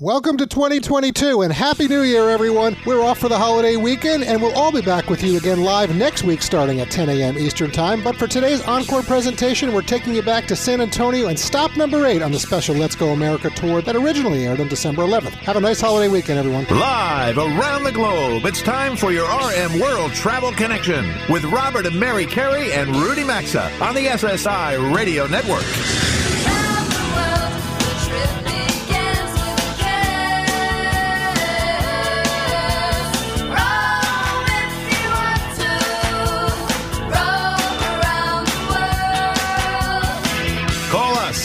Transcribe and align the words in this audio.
Welcome 0.00 0.36
to 0.36 0.46
2022 0.46 1.42
and 1.42 1.52
Happy 1.52 1.88
New 1.88 2.02
Year, 2.02 2.30
everyone. 2.30 2.76
We're 2.86 3.02
off 3.02 3.18
for 3.18 3.28
the 3.28 3.36
holiday 3.36 3.74
weekend 3.74 4.22
and 4.22 4.40
we'll 4.40 4.56
all 4.56 4.70
be 4.70 4.80
back 4.80 5.10
with 5.10 5.24
you 5.24 5.36
again 5.36 5.64
live 5.64 5.92
next 5.96 6.22
week 6.22 6.40
starting 6.40 6.78
at 6.78 6.88
10 6.88 7.08
a.m. 7.08 7.36
Eastern 7.36 7.72
Time. 7.72 8.04
But 8.04 8.14
for 8.14 8.28
today's 8.28 8.62
encore 8.68 9.02
presentation, 9.02 9.74
we're 9.74 9.82
taking 9.82 10.14
you 10.14 10.22
back 10.22 10.46
to 10.46 10.54
San 10.54 10.80
Antonio 10.80 11.26
and 11.26 11.36
stop 11.36 11.76
number 11.76 12.06
eight 12.06 12.22
on 12.22 12.30
the 12.30 12.38
special 12.38 12.76
Let's 12.76 12.94
Go 12.94 13.08
America 13.08 13.50
tour 13.50 13.82
that 13.82 13.96
originally 13.96 14.46
aired 14.46 14.60
on 14.60 14.68
December 14.68 15.02
11th. 15.02 15.30
Have 15.30 15.56
a 15.56 15.60
nice 15.60 15.80
holiday 15.80 16.06
weekend, 16.06 16.38
everyone. 16.38 16.64
Live 16.70 17.36
around 17.36 17.82
the 17.82 17.90
globe, 17.90 18.44
it's 18.44 18.62
time 18.62 18.94
for 18.96 19.10
your 19.10 19.26
RM 19.26 19.80
World 19.80 20.12
Travel 20.12 20.52
Connection 20.52 21.12
with 21.28 21.42
Robert 21.46 21.86
and 21.86 21.98
Mary 21.98 22.24
Carey 22.24 22.72
and 22.72 22.94
Rudy 22.94 23.24
Maxa 23.24 23.68
on 23.82 23.96
the 23.96 24.06
SSI 24.06 24.94
Radio 24.94 25.26
Network. 25.26 26.27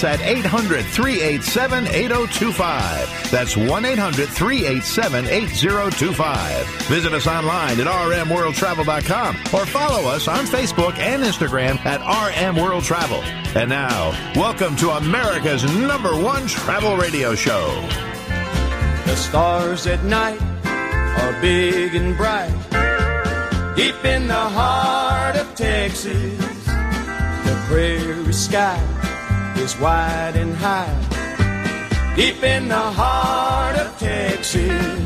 At 0.03 0.21
800 0.21 0.85
387 0.85 1.87
8025. 1.87 3.31
That's 3.31 3.55
1 3.55 3.85
800 3.85 4.29
387 4.29 5.25
8025. 5.25 6.67
Visit 6.87 7.13
us 7.13 7.27
online 7.27 7.79
at 7.79 7.87
rmworldtravel.com 7.87 9.35
or 9.53 9.65
follow 9.65 10.09
us 10.09 10.27
on 10.27 10.45
Facebook 10.45 10.97
and 10.97 11.23
Instagram 11.23 11.83
at 11.85 12.01
rmworldtravel. 12.01 13.23
And 13.55 13.69
now, 13.69 14.11
welcome 14.35 14.75
to 14.77 14.91
America's 14.91 15.63
number 15.77 16.19
one 16.19 16.47
travel 16.47 16.97
radio 16.97 17.35
show. 17.35 17.67
The 19.05 19.15
stars 19.15 19.87
at 19.87 20.03
night 20.03 20.41
are 20.65 21.41
big 21.41 21.95
and 21.95 22.17
bright. 22.17 22.51
Deep 23.75 24.03
in 24.05 24.27
the 24.27 24.33
heart 24.33 25.35
of 25.35 25.53
Texas, 25.55 26.37
the 26.65 27.63
prairie 27.67 28.33
sky 28.33 28.79
is 29.57 29.77
wide 29.79 30.35
and 30.35 30.55
high, 30.55 30.93
deep 32.15 32.43
in 32.43 32.67
the 32.67 32.75
heart 32.75 33.75
of 33.77 33.97
Texas. 33.97 35.03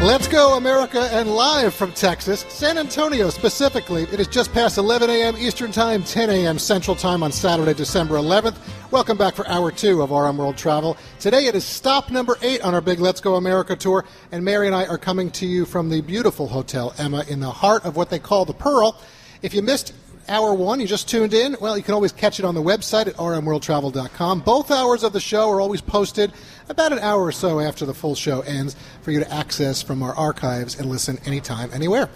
Let's 0.00 0.28
go, 0.28 0.56
America, 0.56 1.08
and 1.10 1.28
live 1.34 1.74
from 1.74 1.90
Texas, 1.90 2.46
San 2.48 2.78
Antonio 2.78 3.30
specifically. 3.30 4.04
It 4.04 4.20
is 4.20 4.28
just 4.28 4.52
past 4.52 4.78
11 4.78 5.10
a.m. 5.10 5.36
Eastern 5.36 5.72
Time, 5.72 6.04
10 6.04 6.30
a.m. 6.30 6.56
Central 6.56 6.94
Time 6.94 7.24
on 7.24 7.32
Saturday, 7.32 7.74
December 7.74 8.14
11th. 8.14 8.56
Welcome 8.92 9.18
back 9.18 9.34
for 9.34 9.46
hour 9.48 9.72
two 9.72 10.00
of 10.00 10.12
RM 10.12 10.36
World 10.36 10.56
Travel. 10.56 10.96
Today 11.18 11.46
it 11.46 11.56
is 11.56 11.64
stop 11.64 12.12
number 12.12 12.38
eight 12.42 12.60
on 12.62 12.74
our 12.74 12.80
big 12.80 13.00
Let's 13.00 13.20
Go 13.20 13.34
America 13.34 13.74
tour, 13.74 14.04
and 14.30 14.44
Mary 14.44 14.66
and 14.68 14.76
I 14.76 14.86
are 14.86 14.98
coming 14.98 15.32
to 15.32 15.46
you 15.46 15.64
from 15.64 15.88
the 15.88 16.00
beautiful 16.00 16.46
Hotel 16.46 16.94
Emma 16.96 17.24
in 17.28 17.40
the 17.40 17.50
heart 17.50 17.84
of 17.84 17.96
what 17.96 18.08
they 18.08 18.20
call 18.20 18.44
the 18.44 18.54
Pearl. 18.54 19.00
If 19.42 19.52
you 19.52 19.62
missed 19.62 19.94
hour 20.28 20.54
one, 20.54 20.80
you 20.80 20.86
just 20.86 21.08
tuned 21.08 21.34
in, 21.34 21.56
well, 21.60 21.76
you 21.76 21.82
can 21.82 21.94
always 21.94 22.12
catch 22.12 22.38
it 22.38 22.44
on 22.44 22.54
the 22.54 22.62
website 22.62 23.06
at 23.06 23.14
rmworldtravel.com. 23.14 24.40
Both 24.40 24.70
hours 24.70 25.02
of 25.02 25.12
the 25.12 25.20
show 25.20 25.50
are 25.50 25.60
always 25.60 25.80
posted 25.80 26.32
about 26.68 26.92
an 26.92 26.98
hour 26.98 27.24
or 27.24 27.32
so 27.32 27.60
after 27.60 27.86
the 27.86 27.94
full 27.94 28.14
show 28.14 28.40
ends 28.42 28.76
for 29.02 29.10
you 29.10 29.20
to 29.20 29.32
access 29.32 29.82
from 29.82 30.02
our 30.02 30.14
archives 30.14 30.78
and 30.78 30.88
listen 30.88 31.18
anytime, 31.24 31.70
anywhere. 31.72 32.08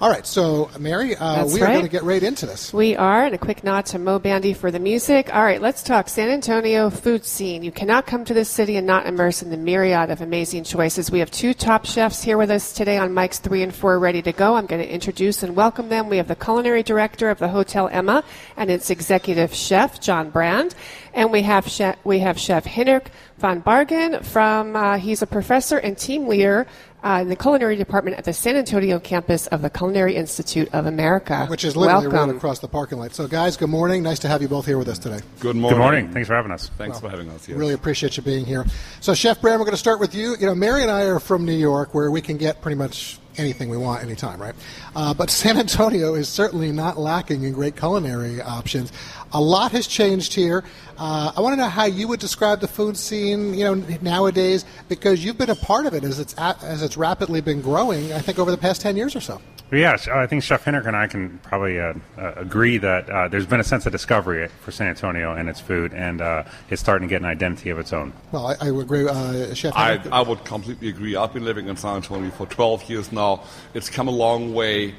All 0.00 0.08
right, 0.08 0.26
so 0.26 0.70
Mary, 0.78 1.14
uh, 1.14 1.44
we 1.44 1.60
are 1.60 1.64
right. 1.64 1.72
going 1.74 1.84
to 1.84 1.90
get 1.90 2.04
right 2.04 2.22
into 2.22 2.46
this. 2.46 2.72
We 2.72 2.96
are, 2.96 3.26
and 3.26 3.34
a 3.34 3.38
quick 3.38 3.62
nod 3.62 3.84
to 3.86 3.98
Moe 3.98 4.18
Bandy 4.18 4.54
for 4.54 4.70
the 4.70 4.78
music. 4.78 5.28
All 5.34 5.42
right, 5.42 5.60
let's 5.60 5.82
talk 5.82 6.08
San 6.08 6.30
Antonio 6.30 6.88
food 6.88 7.22
scene. 7.22 7.62
You 7.62 7.70
cannot 7.70 8.06
come 8.06 8.24
to 8.24 8.32
this 8.32 8.48
city 8.48 8.76
and 8.76 8.86
not 8.86 9.04
immerse 9.04 9.42
in 9.42 9.50
the 9.50 9.58
myriad 9.58 10.08
of 10.08 10.22
amazing 10.22 10.64
choices. 10.64 11.10
We 11.10 11.18
have 11.18 11.30
two 11.30 11.52
top 11.52 11.84
chefs 11.84 12.22
here 12.22 12.38
with 12.38 12.50
us 12.50 12.72
today 12.72 12.96
on 12.96 13.10
mics 13.10 13.40
three 13.40 13.62
and 13.62 13.74
four 13.74 13.98
ready 13.98 14.22
to 14.22 14.32
go. 14.32 14.54
I'm 14.54 14.64
going 14.64 14.80
to 14.80 14.90
introduce 14.90 15.42
and 15.42 15.54
welcome 15.54 15.90
them. 15.90 16.08
We 16.08 16.16
have 16.16 16.28
the 16.28 16.34
culinary 16.34 16.82
director 16.82 17.28
of 17.28 17.38
the 17.38 17.48
Hotel 17.48 17.86
Emma 17.92 18.24
and 18.56 18.70
its 18.70 18.88
executive 18.88 19.54
chef, 19.54 20.00
John 20.00 20.30
Brand. 20.30 20.74
And 21.12 21.30
we 21.30 21.42
have 21.42 21.68
chef, 21.68 21.98
we 22.04 22.20
have 22.20 22.38
Chef 22.38 22.64
Hinnerk 22.64 23.08
von 23.36 23.60
Bargen 23.60 24.22
from, 24.24 24.76
uh, 24.76 24.96
he's 24.96 25.20
a 25.20 25.26
professor 25.26 25.76
and 25.76 25.98
team 25.98 26.26
leader 26.26 26.66
uh, 27.02 27.20
in 27.22 27.28
the 27.28 27.36
culinary 27.36 27.76
department 27.76 28.18
at 28.18 28.24
the 28.24 28.32
San 28.32 28.56
Antonio 28.56 28.98
campus 28.98 29.46
of 29.48 29.62
the 29.62 29.70
Culinary 29.70 30.16
Institute 30.16 30.68
of 30.72 30.86
America. 30.86 31.46
Which 31.46 31.64
is 31.64 31.76
literally 31.76 32.08
Welcome. 32.08 32.28
right 32.28 32.36
across 32.36 32.58
the 32.58 32.68
parking 32.68 32.98
lot. 32.98 33.14
So, 33.14 33.26
guys, 33.26 33.56
good 33.56 33.70
morning. 33.70 34.02
Nice 34.02 34.18
to 34.20 34.28
have 34.28 34.42
you 34.42 34.48
both 34.48 34.66
here 34.66 34.78
with 34.78 34.88
us 34.88 34.98
today. 34.98 35.20
Good 35.40 35.56
morning. 35.56 35.78
Good 35.78 35.82
morning. 35.82 36.12
Thanks 36.12 36.28
for 36.28 36.34
having 36.34 36.52
us. 36.52 36.70
Thanks 36.76 37.00
for 37.00 37.08
having 37.08 37.28
us 37.30 37.46
here. 37.46 37.56
Really 37.56 37.74
appreciate 37.74 38.16
you 38.16 38.22
being 38.22 38.44
here. 38.44 38.64
So, 39.00 39.14
Chef 39.14 39.40
Brand, 39.40 39.60
we're 39.60 39.66
going 39.66 39.72
to 39.72 39.78
start 39.78 40.00
with 40.00 40.14
you. 40.14 40.36
You 40.38 40.46
know, 40.46 40.54
Mary 40.54 40.82
and 40.82 40.90
I 40.90 41.04
are 41.04 41.20
from 41.20 41.44
New 41.44 41.52
York, 41.56 41.94
where 41.94 42.10
we 42.10 42.20
can 42.20 42.36
get 42.36 42.60
pretty 42.62 42.76
much 42.76 43.18
anything 43.36 43.68
we 43.68 43.76
want 43.76 44.02
anytime, 44.02 44.40
right? 44.40 44.54
Uh, 44.94 45.14
but 45.14 45.30
San 45.40 45.58
Antonio 45.58 46.14
is 46.14 46.28
certainly 46.28 46.72
not 46.72 46.98
lacking 46.98 47.42
in 47.44 47.52
great 47.52 47.76
culinary 47.76 48.40
options. 48.40 48.92
A 49.32 49.40
lot 49.40 49.72
has 49.72 49.86
changed 49.86 50.34
here. 50.34 50.64
Uh, 50.98 51.32
I 51.36 51.40
want 51.40 51.52
to 51.52 51.56
know 51.56 51.68
how 51.68 51.84
you 51.84 52.08
would 52.08 52.20
describe 52.20 52.60
the 52.60 52.68
food 52.68 52.96
scene, 52.96 53.54
you 53.54 53.64
know, 53.64 53.74
nowadays, 54.02 54.64
because 54.88 55.24
you've 55.24 55.38
been 55.38 55.50
a 55.50 55.54
part 55.54 55.86
of 55.86 55.94
it 55.94 56.02
as 56.04 56.18
it's 56.18 56.34
a- 56.34 56.56
as 56.62 56.82
it's 56.82 56.96
rapidly 56.96 57.40
been 57.40 57.60
growing. 57.60 58.12
I 58.12 58.18
think 58.18 58.38
over 58.38 58.50
the 58.50 58.58
past 58.58 58.80
ten 58.80 58.96
years 58.96 59.14
or 59.14 59.20
so. 59.20 59.40
Yes, 59.72 60.08
I 60.08 60.26
think 60.26 60.42
Chef 60.42 60.64
Hinnerk 60.64 60.86
and 60.86 60.96
I 60.96 61.06
can 61.06 61.38
probably 61.44 61.78
uh, 61.78 61.94
uh, 62.18 62.32
agree 62.36 62.76
that 62.78 63.08
uh, 63.08 63.28
there's 63.28 63.46
been 63.46 63.60
a 63.60 63.64
sense 63.64 63.86
of 63.86 63.92
discovery 63.92 64.48
for 64.62 64.72
San 64.72 64.88
Antonio 64.88 65.32
and 65.36 65.48
its 65.48 65.60
food, 65.60 65.94
and 65.94 66.20
uh, 66.20 66.42
it's 66.70 66.82
starting 66.82 67.06
to 67.08 67.12
get 67.14 67.20
an 67.22 67.28
identity 67.28 67.70
of 67.70 67.78
its 67.78 67.92
own. 67.92 68.12
Well, 68.32 68.48
I, 68.48 68.56
I 68.66 68.70
would 68.72 68.86
agree, 68.86 69.06
uh, 69.08 69.54
Chef. 69.54 69.72
I, 69.76 70.00
I 70.10 70.22
would 70.22 70.44
completely 70.44 70.88
agree. 70.88 71.14
I've 71.14 71.32
been 71.32 71.44
living 71.44 71.68
in 71.68 71.76
San 71.76 71.94
Antonio 71.96 72.30
for 72.32 72.46
12 72.46 72.90
years 72.90 73.12
now. 73.12 73.44
It's 73.72 73.88
come 73.88 74.08
a 74.08 74.10
long 74.10 74.52
way. 74.54 74.96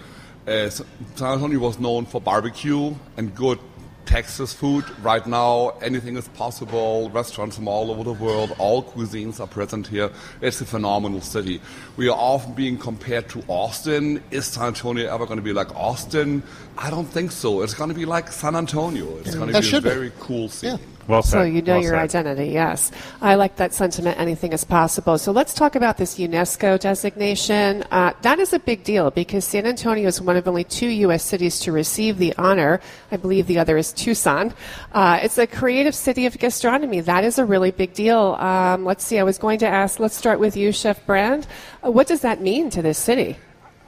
Uh, 0.47 0.69
San 0.69 0.85
Antonio 1.19 1.59
was 1.59 1.77
known 1.77 2.05
for 2.05 2.21
barbecue 2.21 2.95
and 3.17 3.35
good 3.35 3.59
Texas 4.05 4.53
food. 4.53 4.85
Right 5.01 5.25
now, 5.25 5.69
anything 5.81 6.17
is 6.17 6.27
possible. 6.29 7.09
Restaurants 7.09 7.55
from 7.55 7.67
all 7.67 7.91
over 7.91 8.03
the 8.03 8.13
world, 8.13 8.55
all 8.57 8.83
cuisines 8.83 9.39
are 9.39 9.47
present 9.47 9.87
here. 9.87 10.11
It's 10.41 10.61
a 10.61 10.65
phenomenal 10.65 11.21
city. 11.21 11.61
We 11.97 12.09
are 12.09 12.17
often 12.17 12.53
being 12.53 12.77
compared 12.77 13.29
to 13.29 13.43
Austin. 13.47 14.23
Is 14.31 14.45
San 14.45 14.67
Antonio 14.67 15.13
ever 15.13 15.25
going 15.25 15.37
to 15.37 15.43
be 15.43 15.53
like 15.53 15.75
Austin? 15.75 16.43
I 16.77 16.89
don't 16.89 17.05
think 17.05 17.31
so. 17.31 17.61
It's 17.61 17.73
going 17.73 17.89
to 17.89 17.95
be 17.95 18.05
like 18.05 18.31
San 18.31 18.55
Antonio. 18.55 19.17
It's 19.19 19.35
going 19.35 19.47
to 19.47 19.53
be 19.53 19.59
a 19.59 19.61
should 19.61 19.83
be. 19.83 19.89
very 19.89 20.11
cool 20.19 20.49
city. 20.49 20.81
Yeah. 20.81 20.87
Well 21.07 21.23
said. 21.23 21.31
So 21.31 21.41
you 21.43 21.61
know 21.61 21.73
Well 21.73 21.81
your 21.83 21.93
said. 21.93 22.25
identity, 22.25 22.51
yes. 22.51 22.91
I 23.21 23.35
like 23.35 23.55
that 23.57 23.73
sentiment. 23.73 24.19
Anything 24.19 24.53
is 24.53 24.63
possible. 24.63 25.17
So 25.17 25.31
let's 25.31 25.53
talk 25.53 25.75
about 25.75 25.97
this 25.97 26.17
UNESCO 26.17 26.79
designation. 26.79 27.83
Uh, 27.91 28.13
that 28.21 28.39
is 28.39 28.53
a 28.53 28.59
big 28.59 28.83
deal 28.83 29.11
because 29.11 29.43
San 29.45 29.65
Antonio 29.65 30.07
is 30.07 30.21
one 30.21 30.37
of 30.37 30.47
only 30.47 30.63
two 30.63 30.87
U.S. 30.87 31.23
cities 31.23 31.59
to 31.61 31.71
receive 31.71 32.17
the 32.17 32.33
honor. 32.37 32.79
I 33.11 33.17
believe 33.17 33.47
the 33.47 33.59
other 33.59 33.77
is 33.77 33.91
Tucson. 33.93 34.53
Uh, 34.93 35.19
it's 35.21 35.37
a 35.37 35.47
creative 35.47 35.95
city 35.95 36.25
of 36.25 36.37
gastronomy. 36.37 36.99
That 37.01 37.23
is 37.23 37.37
a 37.39 37.45
really 37.45 37.71
big 37.71 37.93
deal. 37.93 38.35
Um, 38.39 38.85
let's 38.85 39.03
see. 39.03 39.19
I 39.19 39.23
was 39.23 39.37
going 39.37 39.59
to 39.59 39.67
ask. 39.67 39.99
Let's 39.99 40.15
start 40.15 40.39
with 40.39 40.55
you, 40.55 40.71
Chef 40.71 41.05
Brand. 41.05 41.47
Uh, 41.83 41.91
what 41.91 42.07
does 42.07 42.21
that 42.21 42.41
mean 42.41 42.69
to 42.71 42.81
this 42.81 42.97
city? 42.97 43.37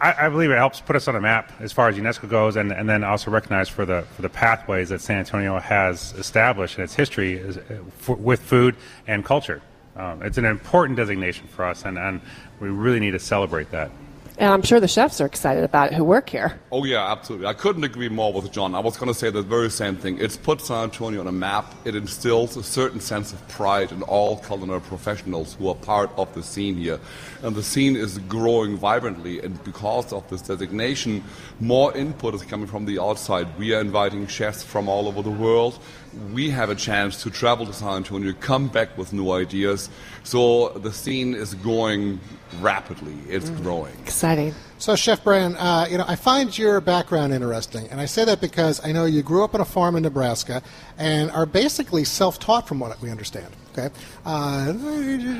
I, 0.03 0.25
I 0.25 0.29
believe 0.29 0.51
it 0.51 0.57
helps 0.57 0.81
put 0.81 0.97
us 0.97 1.07
on 1.07 1.13
the 1.13 1.21
map 1.21 1.49
as 1.61 1.71
far 1.71 1.87
as 1.87 1.95
UNESCO 1.95 2.29
goes, 2.29 2.57
and, 2.57 2.73
and 2.73 2.89
then 2.89 3.05
also 3.05 3.31
recognize 3.31 3.69
for 3.69 3.85
the 3.85 4.01
for 4.15 4.21
the 4.21 4.29
pathways 4.29 4.89
that 4.89 4.99
San 4.99 5.17
Antonio 5.17 5.57
has 5.59 6.13
established 6.13 6.77
in 6.77 6.83
its 6.83 6.93
history 6.93 7.33
is, 7.33 7.57
uh, 7.57 7.79
for, 7.99 8.17
with 8.17 8.41
food 8.41 8.75
and 9.07 9.23
culture. 9.23 9.61
Um, 9.95 10.21
it's 10.21 10.37
an 10.37 10.45
important 10.45 10.97
designation 10.97 11.47
for 11.47 11.63
us, 11.63 11.85
and, 11.85 11.97
and 11.97 12.19
we 12.59 12.67
really 12.67 12.99
need 12.99 13.11
to 13.11 13.19
celebrate 13.19 13.71
that. 13.71 13.91
And 14.37 14.51
I'm 14.51 14.63
sure 14.63 14.79
the 14.79 14.87
chefs 14.87 15.21
are 15.21 15.25
excited 15.25 15.63
about 15.63 15.91
it 15.91 15.95
who 15.95 16.03
work 16.03 16.29
here. 16.29 16.59
Oh 16.71 16.83
yeah, 16.85 17.11
absolutely. 17.11 17.47
I 17.47 17.53
couldn't 17.53 17.83
agree 17.83 18.09
more 18.09 18.33
with 18.33 18.51
John. 18.51 18.73
I 18.73 18.79
was 18.79 18.97
going 18.97 19.11
to 19.11 19.17
say 19.17 19.29
the 19.29 19.43
very 19.43 19.69
same 19.69 19.95
thing. 19.95 20.17
It's 20.19 20.37
put 20.37 20.61
San 20.61 20.85
Antonio 20.85 21.19
on 21.19 21.27
a 21.27 21.31
map. 21.31 21.73
It 21.85 21.95
instills 21.95 22.57
a 22.57 22.63
certain 22.63 22.99
sense 22.99 23.31
of 23.31 23.47
pride 23.47 23.91
in 23.91 24.01
all 24.03 24.37
culinary 24.37 24.81
professionals 24.81 25.53
who 25.53 25.69
are 25.69 25.75
part 25.75 26.09
of 26.17 26.33
the 26.33 26.41
scene 26.41 26.75
here. 26.75 26.99
And 27.43 27.55
the 27.55 27.61
scene 27.61 27.95
is 27.95 28.17
growing 28.19 28.77
vibrantly. 28.77 29.39
And 29.39 29.63
because 29.63 30.11
of 30.11 30.27
this 30.29 30.41
designation, 30.41 31.23
more 31.59 31.95
input 31.95 32.33
is 32.33 32.43
coming 32.43 32.67
from 32.67 32.85
the 32.85 32.99
outside. 32.99 33.47
We 33.59 33.75
are 33.75 33.81
inviting 33.81 34.25
chefs 34.27 34.63
from 34.63 34.89
all 34.89 35.07
over 35.07 35.21
the 35.21 35.29
world. 35.29 35.77
We 36.31 36.49
have 36.49 36.69
a 36.69 36.75
chance 36.75 37.21
to 37.23 37.29
travel 37.29 37.65
to 37.65 37.73
San 37.73 37.97
Antonio, 37.97 38.33
come 38.39 38.67
back 38.67 38.97
with 38.97 39.13
new 39.13 39.31
ideas. 39.31 39.89
So 40.23 40.69
the 40.69 40.93
scene 40.93 41.33
is 41.33 41.55
going 41.55 42.19
rapidly. 42.61 43.15
It's 43.27 43.49
mm. 43.49 43.63
growing. 43.63 44.05
Exciting. 44.23 44.72
So, 44.77 44.95
Chef 44.95 45.23
Brand, 45.23 45.55
uh, 45.57 45.85
you 45.89 45.97
know, 45.97 46.05
I 46.07 46.15
find 46.15 46.55
your 46.57 46.81
background 46.81 47.33
interesting, 47.33 47.87
and 47.89 48.01
I 48.01 48.05
say 48.05 48.25
that 48.25 48.41
because 48.41 48.85
I 48.85 48.91
know 48.91 49.05
you 49.05 49.21
grew 49.23 49.43
up 49.43 49.55
on 49.55 49.61
a 49.61 49.65
farm 49.65 49.95
in 49.95 50.03
Nebraska 50.03 50.61
and 50.97 51.31
are 51.31 51.45
basically 51.45 52.03
self-taught, 52.03 52.67
from 52.67 52.79
what 52.79 53.01
we 53.01 53.09
understand. 53.09 53.47
Okay, 53.75 53.89
uh, 54.23 54.71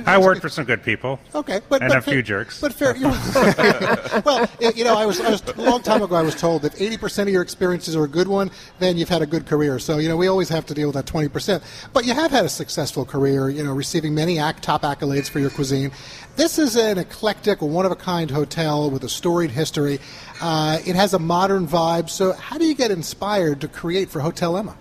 I 0.07 0.17
worked 0.17 0.41
for 0.41 0.49
some 0.49 0.65
good 0.65 0.81
people. 0.81 1.19
Okay, 1.35 1.61
but 1.69 1.83
and 1.83 1.89
but 1.89 1.99
a 1.99 2.01
few 2.01 2.23
jerks. 2.23 2.59
But 2.59 2.73
fair. 2.73 2.95
You 2.95 3.09
well, 4.25 4.49
you 4.59 4.83
know, 4.83 4.97
I 4.97 5.05
was, 5.05 5.21
I 5.21 5.29
was 5.29 5.43
a 5.43 5.61
long 5.61 5.83
time 5.83 6.01
ago. 6.01 6.15
I 6.15 6.23
was 6.23 6.33
told 6.33 6.65
if 6.65 6.81
eighty 6.81 6.97
percent 6.97 7.29
of 7.29 7.33
your 7.33 7.43
experiences 7.43 7.95
are 7.95 8.05
a 8.05 8.07
good 8.07 8.27
one, 8.27 8.49
then 8.79 8.97
you've 8.97 9.09
had 9.09 9.21
a 9.21 9.27
good 9.27 9.45
career. 9.45 9.77
So 9.77 9.99
you 9.99 10.09
know, 10.09 10.17
we 10.17 10.27
always 10.27 10.49
have 10.49 10.65
to 10.67 10.73
deal 10.73 10.87
with 10.87 10.95
that 10.95 11.05
twenty 11.05 11.27
percent. 11.27 11.61
But 11.93 12.05
you 12.05 12.15
have 12.15 12.31
had 12.31 12.43
a 12.43 12.49
successful 12.49 13.05
career. 13.05 13.49
You 13.49 13.63
know, 13.63 13.73
receiving 13.73 14.15
many 14.15 14.39
ac- 14.39 14.61
top 14.61 14.81
accolades 14.81 15.29
for 15.29 15.37
your 15.37 15.51
cuisine. 15.51 15.91
This 16.35 16.57
is 16.57 16.75
an 16.75 16.97
eclectic, 16.97 17.61
one 17.61 17.85
of 17.85 17.91
a 17.91 17.95
kind 17.95 18.31
hotel 18.31 18.89
with 18.89 19.03
a 19.03 19.09
storied 19.23 19.51
history. 19.51 19.99
Uh, 20.41 20.79
it 20.85 20.97
has 20.97 21.13
a 21.13 21.19
modern 21.19 21.65
vibe. 21.65 22.09
So, 22.09 22.33
how 22.33 22.57
do 22.57 22.65
you 22.65 22.75
get 22.75 22.91
inspired 22.91 23.61
to 23.61 23.69
create 23.69 24.09
for 24.09 24.19
Hotel 24.19 24.57
Emma? 24.57 24.75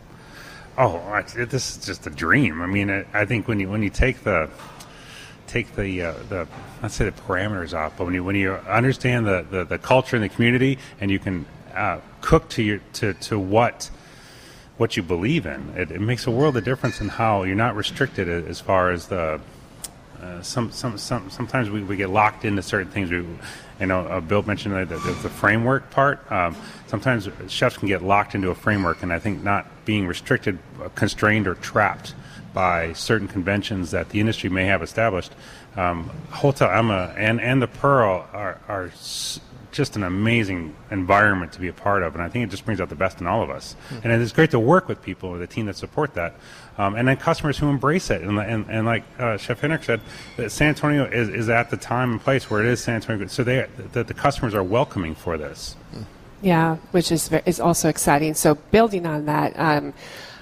Oh, 0.77 0.97
I- 0.97 1.23
this 1.23 1.77
is 1.77 1.87
just 1.87 2.09
a 2.09 2.11
dream. 2.11 2.61
I 2.61 2.67
mean, 2.67 2.91
I 2.91 3.05
I 3.15 3.25
think 3.25 3.47
when 3.47 3.61
you 3.61 3.71
when 3.71 3.85
you 3.85 3.91
take 3.91 4.25
the 4.25 4.51
take 5.47 5.77
the 5.77 6.03
uh, 6.03 6.15
the 6.29 6.49
let's 6.83 6.97
say 6.97 7.05
the 7.05 7.13
parameters 7.13 7.73
off, 7.73 7.97
but 7.97 8.05
when 8.07 8.15
you 8.15 8.25
when 8.25 8.35
you 8.35 8.55
understand 8.67 9.27
the, 9.27 9.47
the, 9.49 9.65
the 9.65 9.79
culture 9.79 10.17
and 10.17 10.25
the 10.25 10.29
community, 10.29 10.77
and 11.01 11.09
you 11.09 11.21
can 11.21 11.47
uh, 11.73 12.01
cook 12.21 12.49
to 12.49 12.63
your 12.65 12.81
to, 12.95 13.15
to 13.15 13.39
what 13.39 13.91
what 14.77 14.97
you 14.97 15.05
believe 15.05 15.47
in, 15.47 15.73
it, 15.77 15.93
it 15.93 16.01
makes 16.01 16.27
a 16.27 16.33
world 16.33 16.57
of 16.57 16.65
difference 16.65 17.01
in 17.01 17.11
how 17.11 17.45
you're 17.45 17.55
not 17.55 17.77
restricted 17.77 18.29
as 18.29 18.59
far 18.59 18.91
as 18.91 19.07
the 19.07 19.41
uh, 20.23 20.41
some, 20.41 20.71
some, 20.71 20.97
some, 20.97 21.29
sometimes 21.31 21.69
we, 21.69 21.83
we 21.83 21.97
get 21.97 22.09
locked 22.09 22.45
into 22.45 22.63
certain 22.63 22.91
things. 22.93 23.11
We, 23.11 23.27
you 23.81 23.87
know, 23.87 24.01
uh, 24.01 24.21
Bill 24.21 24.43
mentioned 24.43 24.75
the, 24.75 24.97
the, 24.97 25.13
the 25.23 25.31
framework 25.31 25.91
part. 25.91 26.31
Um, 26.31 26.57
sometimes 26.87 27.29
chefs 27.49 27.77
can 27.77 27.89
get 27.89 28.03
locked 28.03 28.35
into 28.35 28.51
a 28.51 28.55
framework, 28.55 29.03
and 29.03 29.13
I 29.13 29.19
think 29.19 29.43
not 29.43 29.67
being 29.85 30.07
restricted, 30.07 30.59
uh, 30.83 30.89
constrained, 30.91 31.47
or 31.47 31.55
trapped 31.55 32.15
by 32.53 32.93
certain 32.93 33.29
conventions 33.29 33.91
that 33.93 34.11
the 34.11 34.21
industry 34.21 34.51
may 34.51 34.67
have 34.67 34.83
established. 34.83 35.33
Um, 35.77 36.11
Hotel 36.31 36.71
Emma 36.71 37.15
and, 37.17 37.41
and 37.41 37.63
the 37.63 37.67
Pearl 37.67 38.27
are, 38.33 38.59
are 38.69 38.91
just 39.73 39.97
an 39.97 40.05
amazing 40.05 40.77
environment 40.91 41.53
to 41.53 41.61
be 41.61 41.69
a 41.69 41.73
part 41.73 42.03
of, 42.03 42.15
and 42.15 42.23
I 42.23 42.29
think 42.29 42.45
it 42.45 42.51
just 42.51 42.65
brings 42.65 42.81
out 42.81 42.91
the 42.91 42.95
best 42.95 43.21
in 43.21 43.27
all 43.27 43.43
of 43.43 43.51
us. 43.51 43.75
And 44.05 44.13
it's 44.13 44.33
great 44.33 44.51
to 44.53 44.61
work 44.61 44.87
with 44.87 45.03
people, 45.03 45.33
with 45.33 45.43
a 45.43 45.47
team 45.47 45.67
that 45.67 45.77
support 45.77 46.15
that, 46.15 46.35
um, 46.79 46.95
and 46.95 47.09
then 47.09 47.17
customers 47.17 47.59
who 47.59 47.69
embrace 47.69 48.11
it. 48.11 48.23
And, 48.23 48.39
and, 48.39 48.67
and 48.69 48.87
like 48.87 49.03
uh, 49.19 49.39
Chef 49.39 49.61
Hinnerk 49.61 49.85
said, 49.85 50.01
that 50.37 50.53
San 50.53 50.69
Antonio 50.69 51.05
is, 51.05 51.29
is 51.31 51.49
at 51.49 51.71
the 51.71 51.77
time 51.77 52.13
and 52.13 52.21
place 52.21 52.51
where 52.51 52.61
it 52.61 52.67
is 52.67 52.83
San 52.83 52.97
Antonio, 52.97 53.27
so 53.27 53.43
they 53.43 53.67
that 53.93 54.07
the 54.07 54.15
customers 54.15 54.55
are 54.55 54.63
welcoming 54.63 55.15
for 55.15 55.37
this. 55.39 55.75
Yeah, 56.43 56.77
which 56.91 57.11
is 57.11 57.33
is 57.47 57.59
also 57.59 57.89
exciting. 57.89 58.35
So 58.35 58.57
building 58.71 59.07
on 59.07 59.27
that, 59.27 59.59
um, 59.59 59.95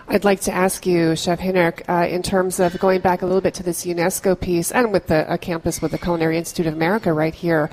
I'd 0.08 0.24
like 0.24 0.40
to 0.42 0.52
ask 0.52 0.86
you, 0.86 1.14
Chef 1.14 1.38
Hinnerk, 1.38 1.82
uh, 1.88 2.08
in 2.08 2.22
terms 2.22 2.58
of 2.58 2.76
going 2.80 3.00
back 3.00 3.22
a 3.22 3.26
little 3.26 3.40
bit 3.40 3.54
to 3.54 3.62
this 3.62 3.86
UNESCO 3.86 4.38
piece 4.38 4.72
and 4.72 4.92
with 4.92 5.06
the 5.06 5.32
a 5.32 5.38
campus 5.38 5.80
with 5.80 5.92
the 5.92 5.98
Culinary 5.98 6.36
Institute 6.36 6.66
of 6.66 6.74
America 6.74 7.12
right 7.12 7.34
here. 7.34 7.70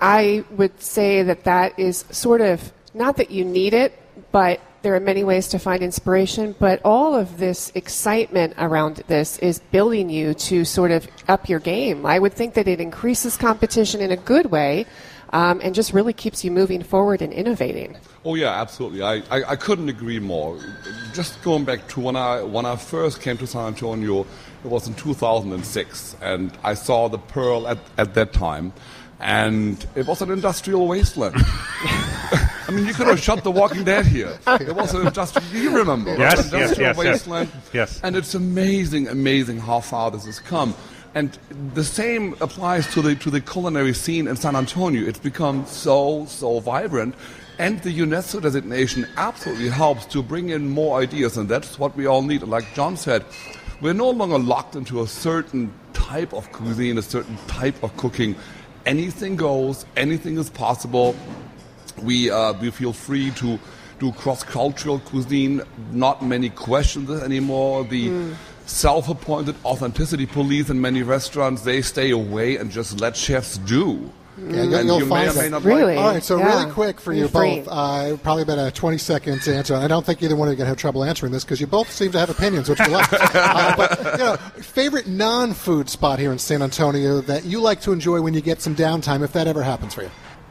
I 0.00 0.44
would 0.50 0.80
say 0.80 1.22
that 1.22 1.44
that 1.44 1.78
is 1.78 2.04
sort 2.10 2.40
of 2.40 2.72
not 2.94 3.16
that 3.16 3.30
you 3.30 3.44
need 3.44 3.74
it, 3.74 3.98
but 4.32 4.60
there 4.82 4.94
are 4.94 5.00
many 5.00 5.24
ways 5.24 5.48
to 5.48 5.58
find 5.58 5.82
inspiration. 5.82 6.54
But 6.58 6.80
all 6.84 7.14
of 7.14 7.38
this 7.38 7.72
excitement 7.74 8.54
around 8.58 8.96
this 9.08 9.38
is 9.38 9.58
building 9.72 10.10
you 10.10 10.34
to 10.34 10.64
sort 10.64 10.90
of 10.90 11.08
up 11.26 11.48
your 11.48 11.58
game. 11.58 12.06
I 12.06 12.18
would 12.18 12.34
think 12.34 12.54
that 12.54 12.68
it 12.68 12.80
increases 12.80 13.36
competition 13.36 14.00
in 14.00 14.12
a 14.12 14.16
good 14.16 14.46
way 14.50 14.86
um, 15.34 15.60
and 15.64 15.74
just 15.74 15.92
really 15.92 16.12
keeps 16.12 16.44
you 16.44 16.50
moving 16.50 16.82
forward 16.82 17.20
and 17.20 17.32
innovating. 17.32 17.96
Oh 18.24 18.36
yeah, 18.36 18.60
absolutely. 18.60 19.02
I, 19.02 19.16
I, 19.30 19.50
I 19.50 19.56
couldn't 19.56 19.88
agree 19.88 20.20
more. 20.20 20.58
Just 21.12 21.42
going 21.42 21.64
back 21.64 21.88
to 21.88 22.00
when 22.00 22.16
I 22.16 22.42
when 22.42 22.64
I 22.64 22.76
first 22.76 23.20
came 23.20 23.36
to 23.38 23.46
San 23.46 23.66
Antonio, 23.66 24.20
it 24.64 24.70
was 24.70 24.86
in 24.86 24.94
2006, 24.94 26.16
and 26.22 26.56
I 26.62 26.74
saw 26.74 27.08
the 27.08 27.18
Pearl 27.18 27.66
at, 27.68 27.78
at 27.98 28.14
that 28.14 28.32
time, 28.32 28.72
and 29.24 29.86
it 29.94 30.06
was 30.06 30.20
an 30.20 30.30
industrial 30.30 30.86
wasteland. 30.86 31.34
I 32.66 32.70
mean, 32.70 32.86
you 32.86 32.92
could 32.92 33.06
have 33.06 33.18
shot 33.18 33.42
The 33.42 33.50
Walking 33.50 33.82
Dead 33.82 34.06
here. 34.06 34.38
It 34.46 34.76
was 34.76 34.92
an 34.92 35.06
industrial. 35.06 35.48
You 35.50 35.76
remember? 35.76 36.14
Yes, 36.16 36.50
yes, 36.52 36.70
yes, 36.70 36.78
yes. 36.78 36.96
wasteland. 36.96 37.50
Yes. 37.72 38.00
And 38.02 38.16
it's 38.16 38.34
amazing, 38.34 39.08
amazing 39.08 39.60
how 39.60 39.80
far 39.80 40.10
this 40.10 40.26
has 40.26 40.40
come. 40.40 40.74
And 41.14 41.38
the 41.72 41.84
same 41.84 42.34
applies 42.40 42.86
to 42.92 43.00
the 43.00 43.14
to 43.16 43.30
the 43.30 43.40
culinary 43.40 43.94
scene 43.94 44.26
in 44.28 44.36
San 44.36 44.56
Antonio. 44.56 45.06
It's 45.06 45.18
become 45.18 45.64
so 45.64 46.26
so 46.26 46.58
vibrant, 46.60 47.14
and 47.58 47.80
the 47.82 47.98
UNESCO 47.98 48.42
designation 48.42 49.06
absolutely 49.16 49.68
helps 49.68 50.04
to 50.06 50.22
bring 50.22 50.50
in 50.50 50.68
more 50.68 51.00
ideas, 51.00 51.36
and 51.38 51.48
that's 51.48 51.78
what 51.78 51.96
we 51.96 52.06
all 52.06 52.22
need. 52.22 52.42
Like 52.42 52.74
John 52.74 52.96
said, 52.96 53.24
we're 53.80 53.94
no 53.94 54.10
longer 54.10 54.38
locked 54.38 54.74
into 54.74 55.02
a 55.02 55.06
certain 55.06 55.72
type 55.92 56.34
of 56.34 56.50
cuisine, 56.52 56.98
a 56.98 57.02
certain 57.02 57.36
type 57.46 57.80
of 57.82 57.96
cooking. 57.96 58.34
Anything 58.86 59.36
goes, 59.36 59.86
anything 59.96 60.38
is 60.38 60.50
possible 60.50 61.16
we 62.02 62.30
uh, 62.30 62.52
we 62.54 62.70
feel 62.70 62.92
free 62.92 63.30
to 63.32 63.58
do 63.98 64.12
cross-cultural 64.12 64.98
cuisine. 65.00 65.62
Not 65.92 66.22
many 66.22 66.50
questions 66.50 67.10
anymore. 67.22 67.84
The 67.84 68.34
self-appointed 68.66 69.54
authenticity 69.64 70.26
police 70.26 70.70
in 70.70 70.80
many 70.80 71.02
restaurants 71.02 71.62
they 71.62 71.82
stay 71.82 72.10
away 72.10 72.56
and 72.56 72.70
just 72.70 73.00
let 73.00 73.16
chefs 73.16 73.58
do. 73.58 74.10
Yeah, 74.36 74.62
you'll- 74.64 74.82
you'll 74.84 74.98
you 74.98 75.04
may 75.04 75.08
find 75.10 75.30
or 75.30 75.34
may 75.34 75.40
that. 75.42 75.50
not 75.50 75.64
Really? 75.64 75.94
like. 75.94 76.04
All 76.04 76.10
right, 76.12 76.24
so 76.24 76.38
Yeah. 76.38 76.60
really 76.60 76.72
quick 76.72 77.00
for 77.00 77.12
you 77.12 77.20
You're 77.20 77.28
both, 77.28 77.68
uh, 77.70 78.16
probably 78.22 78.42
about 78.42 78.58
a 78.58 78.70
20 78.72 78.98
seconds 78.98 79.46
answer. 79.46 79.76
I 79.76 79.86
don't 79.86 80.04
think 80.04 80.22
either 80.22 80.34
one 80.34 80.48
of 80.48 80.52
you 80.52 80.54
are 80.54 80.58
going 80.58 80.64
to 80.66 80.70
have 80.70 80.76
trouble 80.76 81.04
answering 81.04 81.30
this 81.32 81.44
because 81.44 81.60
you 81.60 81.66
both 81.68 81.90
seem 81.92 82.10
to 82.12 82.18
have 82.18 82.30
opinions, 82.30 82.68
which 82.68 82.80
we 82.80 82.86
like. 82.88 83.12
uh, 83.34 83.76
but, 83.76 83.98
you 84.18 84.24
know, 84.24 84.36
favorite 84.60 85.06
non 85.06 85.52
food 85.54 85.88
spot 85.88 86.18
here 86.18 86.32
in 86.32 86.38
San 86.38 86.62
Antonio 86.62 87.20
that 87.22 87.44
you 87.44 87.60
like 87.60 87.80
to 87.82 87.92
enjoy 87.92 88.20
when 88.20 88.34
you 88.34 88.40
get 88.40 88.60
some 88.60 88.74
downtime, 88.74 89.22
if 89.22 89.32
that 89.34 89.46
ever 89.46 89.62
happens 89.62 89.94
for 89.94 90.02
you? 90.02 90.10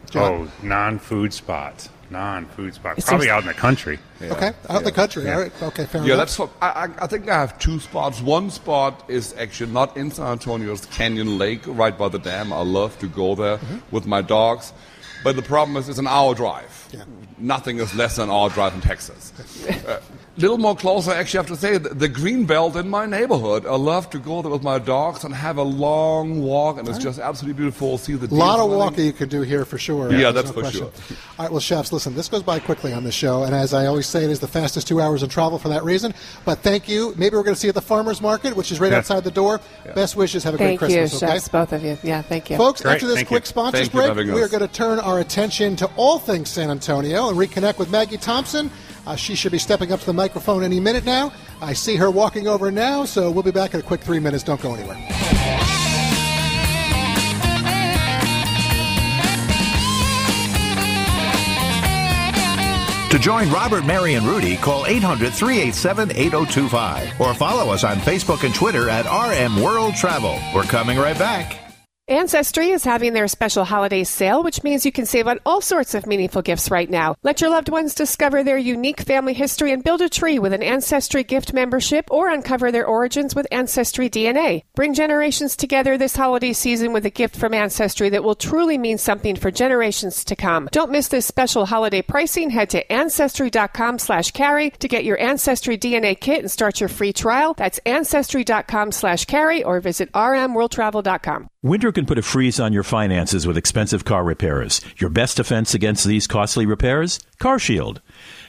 John? 0.09 0.23
Oh, 0.63 0.65
non-food 0.65 1.33
spot, 1.33 1.89
non-food 2.13 2.73
spot. 2.75 2.97
Is 2.97 3.03
Probably 3.05 3.27
there- 3.27 3.35
out 3.35 3.41
in 3.43 3.47
the 3.47 3.53
country. 3.53 3.99
Okay, 4.21 4.51
out 4.69 4.77
in 4.77 4.83
the 4.85 4.91
country. 4.91 5.23
Yeah. 5.25 5.33
All 5.35 5.41
right, 5.41 5.63
okay, 5.63 5.85
fair 5.85 6.01
Yeah, 6.01 6.13
enough. 6.13 6.17
that's 6.19 6.39
what 6.39 6.49
I, 6.61 6.67
I, 6.67 7.03
I 7.03 7.07
think 7.07 7.27
I 7.27 7.37
have 7.39 7.59
two 7.59 7.79
spots. 7.79 8.21
One 8.21 8.49
spot 8.49 9.03
is 9.09 9.33
actually 9.37 9.71
not 9.73 9.97
in 9.97 10.11
San 10.11 10.27
Antonio's 10.27 10.85
Canyon 10.85 11.37
Lake, 11.37 11.61
right 11.67 11.97
by 11.97 12.07
the 12.07 12.19
dam. 12.19 12.53
I 12.53 12.61
love 12.61 12.97
to 12.99 13.07
go 13.07 13.35
there 13.35 13.59
with 13.91 14.05
my 14.05 14.21
dogs. 14.21 14.71
But 15.23 15.35
the 15.37 15.41
problem 15.41 15.77
is, 15.77 15.87
it's 15.89 15.99
an 15.99 16.07
hour 16.07 16.35
drive. 16.35 16.87
Yeah. 16.91 17.03
Nothing 17.37 17.77
is 17.79 17.93
less 17.95 18.17
than 18.17 18.29
an 18.29 18.35
hour 18.35 18.49
drive 18.49 18.73
in 18.75 18.81
Texas. 18.81 19.31
A 19.87 20.01
little 20.41 20.57
more 20.57 20.75
closer, 20.75 21.11
actually, 21.11 21.39
I 21.39 21.41
have 21.41 21.51
to 21.51 21.55
say, 21.55 21.77
the, 21.77 21.89
the 21.89 22.07
green 22.07 22.45
belt 22.45 22.75
in 22.75 22.89
my 22.89 23.05
neighborhood. 23.05 23.65
I 23.65 23.75
love 23.75 24.09
to 24.11 24.19
go 24.19 24.41
there 24.41 24.51
with 24.51 24.63
my 24.63 24.79
dogs 24.79 25.23
and 25.23 25.33
have 25.33 25.57
a 25.57 25.63
long 25.63 26.41
walk, 26.41 26.79
and 26.79 26.87
it's 26.87 26.97
oh. 26.97 27.01
just 27.01 27.19
absolutely 27.19 27.57
beautiful. 27.57 27.97
See 27.97 28.15
the 28.15 28.27
A 28.27 28.35
lot 28.35 28.59
of 28.59 28.71
walking 28.71 29.05
you 29.05 29.13
can 29.13 29.29
do 29.29 29.41
here 29.41 29.63
for 29.63 29.77
sure. 29.77 30.11
Yeah, 30.11 30.31
There's 30.31 30.33
that's 30.33 30.47
no 30.47 30.53
for 30.53 30.61
question. 30.61 30.79
sure. 31.07 31.17
All 31.37 31.45
right, 31.45 31.51
well, 31.51 31.59
chefs, 31.59 31.93
listen, 31.93 32.15
this 32.15 32.29
goes 32.29 32.41
by 32.41 32.59
quickly 32.59 32.93
on 32.93 33.03
this 33.03 33.13
show, 33.13 33.43
and 33.43 33.53
as 33.53 33.73
I 33.73 33.85
always 33.85 34.07
say, 34.07 34.23
it 34.23 34.31
is 34.31 34.39
the 34.39 34.47
fastest 34.47 34.87
two 34.87 34.99
hours 34.99 35.21
in 35.21 35.29
travel 35.29 35.59
for 35.59 35.69
that 35.69 35.83
reason. 35.83 36.13
But 36.45 36.59
thank 36.59 36.87
you. 36.89 37.13
Maybe 37.15 37.35
we're 37.35 37.43
going 37.43 37.55
to 37.55 37.59
see 37.59 37.67
you 37.67 37.69
at 37.69 37.75
the 37.75 37.81
farmers 37.81 38.21
market, 38.21 38.55
which 38.55 38.71
is 38.71 38.79
right 38.79 38.91
Yeah. 38.91 38.99
outside 38.99 39.23
the 39.23 39.31
door. 39.31 39.61
Best 39.93 40.15
wishes. 40.15 40.43
Have 40.43 40.55
a 40.55 40.57
Thank 40.57 40.79
great 40.79 40.91
you, 40.91 40.97
Christmas. 40.97 41.21
okay? 41.21 41.33
chefs, 41.33 41.47
both 41.47 41.73
of 41.73 41.83
you. 41.83 41.97
Yeah, 42.01 42.21
thank 42.23 42.49
you. 42.49 42.57
Folks, 42.57 42.81
Great, 42.81 42.93
after 42.95 43.07
this 43.07 43.17
thank 43.17 43.27
quick 43.27 43.43
you. 43.43 43.47
sponsors 43.47 43.89
Thank 43.89 44.15
break, 44.15 44.27
we 44.27 44.41
are 44.41 44.47
going 44.47 44.67
to 44.67 44.73
turn 44.73 44.99
our 44.99 45.19
attention 45.19 45.75
to 45.77 45.85
all 45.95 46.17
things 46.17 46.49
San 46.49 46.71
Antonio 46.71 47.29
and 47.29 47.37
reconnect 47.37 47.77
with 47.77 47.91
Maggie 47.91 48.17
Thompson. 48.17 48.71
Uh, 49.05 49.15
she 49.15 49.35
should 49.35 49.51
be 49.51 49.57
stepping 49.57 49.91
up 49.91 49.99
to 49.99 50.05
the 50.05 50.13
microphone 50.13 50.63
any 50.63 50.79
minute 50.79 51.05
now. 51.05 51.33
I 51.61 51.73
see 51.73 51.95
her 51.95 52.09
walking 52.09 52.47
over 52.47 52.71
now, 52.71 53.05
so 53.05 53.29
we'll 53.29 53.43
be 53.43 53.51
back 53.51 53.73
in 53.73 53.79
a 53.79 53.83
quick 53.83 54.01
three 54.01 54.19
minutes. 54.19 54.43
Don't 54.43 54.61
go 54.61 54.73
anywhere. 54.73 54.97
To 63.13 63.19
join 63.19 63.47
Robert, 63.51 63.85
Mary, 63.85 64.15
and 64.15 64.25
Rudy, 64.25 64.57
call 64.57 64.87
800 64.87 65.31
387 65.33 66.11
8025 66.13 67.21
or 67.21 67.35
follow 67.35 67.71
us 67.71 67.83
on 67.83 67.97
Facebook 67.97 68.43
and 68.43 68.55
Twitter 68.55 68.89
at 68.89 69.05
RM 69.05 69.61
World 69.61 69.93
Travel. 69.93 70.39
We're 70.55 70.63
coming 70.63 70.97
right 70.97 71.17
back. 71.19 71.62
Ancestry 72.09 72.71
is 72.71 72.83
having 72.83 73.13
their 73.13 73.29
special 73.29 73.63
holiday 73.63 74.03
sale, 74.03 74.43
which 74.43 74.61
means 74.61 74.85
you 74.85 74.91
can 74.91 75.05
save 75.05 75.25
on 75.25 75.39
all 75.45 75.61
sorts 75.61 75.95
of 75.95 76.05
meaningful 76.05 76.41
gifts 76.41 76.69
right 76.69 76.89
now. 76.89 77.15
Let 77.23 77.39
your 77.39 77.49
loved 77.49 77.69
ones 77.69 77.95
discover 77.95 78.43
their 78.43 78.57
unique 78.57 78.99
family 78.99 79.33
history 79.33 79.71
and 79.71 79.81
build 79.81 80.01
a 80.01 80.09
tree 80.09 80.37
with 80.37 80.51
an 80.51 80.61
Ancestry 80.61 81.23
gift 81.23 81.53
membership 81.53 82.09
or 82.11 82.29
uncover 82.29 82.73
their 82.73 82.85
origins 82.85 83.35
with 83.35 83.47
Ancestry 83.53 84.09
DNA. 84.09 84.63
Bring 84.75 84.93
generations 84.93 85.55
together 85.55 85.97
this 85.97 86.17
holiday 86.17 86.51
season 86.51 86.91
with 86.91 87.05
a 87.05 87.09
gift 87.09 87.37
from 87.37 87.53
Ancestry 87.53 88.09
that 88.09 88.23
will 88.23 88.35
truly 88.35 88.77
mean 88.77 88.97
something 88.97 89.37
for 89.37 89.49
generations 89.49 90.25
to 90.25 90.35
come. 90.35 90.67
Don't 90.73 90.91
miss 90.91 91.07
this 91.07 91.25
special 91.25 91.65
holiday 91.65 92.01
pricing. 92.01 92.49
Head 92.49 92.69
to 92.71 92.91
ancestry.com 92.91 93.97
slash 93.97 94.31
carey 94.31 94.71
to 94.71 94.89
get 94.89 95.05
your 95.05 95.21
Ancestry 95.21 95.77
DNA 95.77 96.19
kit 96.19 96.39
and 96.39 96.51
start 96.51 96.81
your 96.81 96.89
free 96.89 97.13
trial. 97.13 97.53
That's 97.53 97.79
ancestry.com 97.85 98.91
slash 98.91 99.23
carey 99.23 99.63
or 99.63 99.79
visit 99.79 100.11
rmworldtravel.com. 100.11 101.47
Winter 101.65 101.93
can 101.93 102.05
put 102.05 102.17
a 102.17 102.21
freeze 102.21 102.59
on 102.59 102.73
your 102.73 102.83
finances 102.83 103.47
with 103.47 103.57
expensive 103.57 104.03
car 104.03 104.25
repairs. 104.25 104.81
Your 104.97 105.09
best 105.09 105.37
defense 105.37 105.73
against 105.73 106.03
these 106.03 106.27
costly 106.27 106.65
repairs? 106.65 107.21
CarShield. 107.39 107.99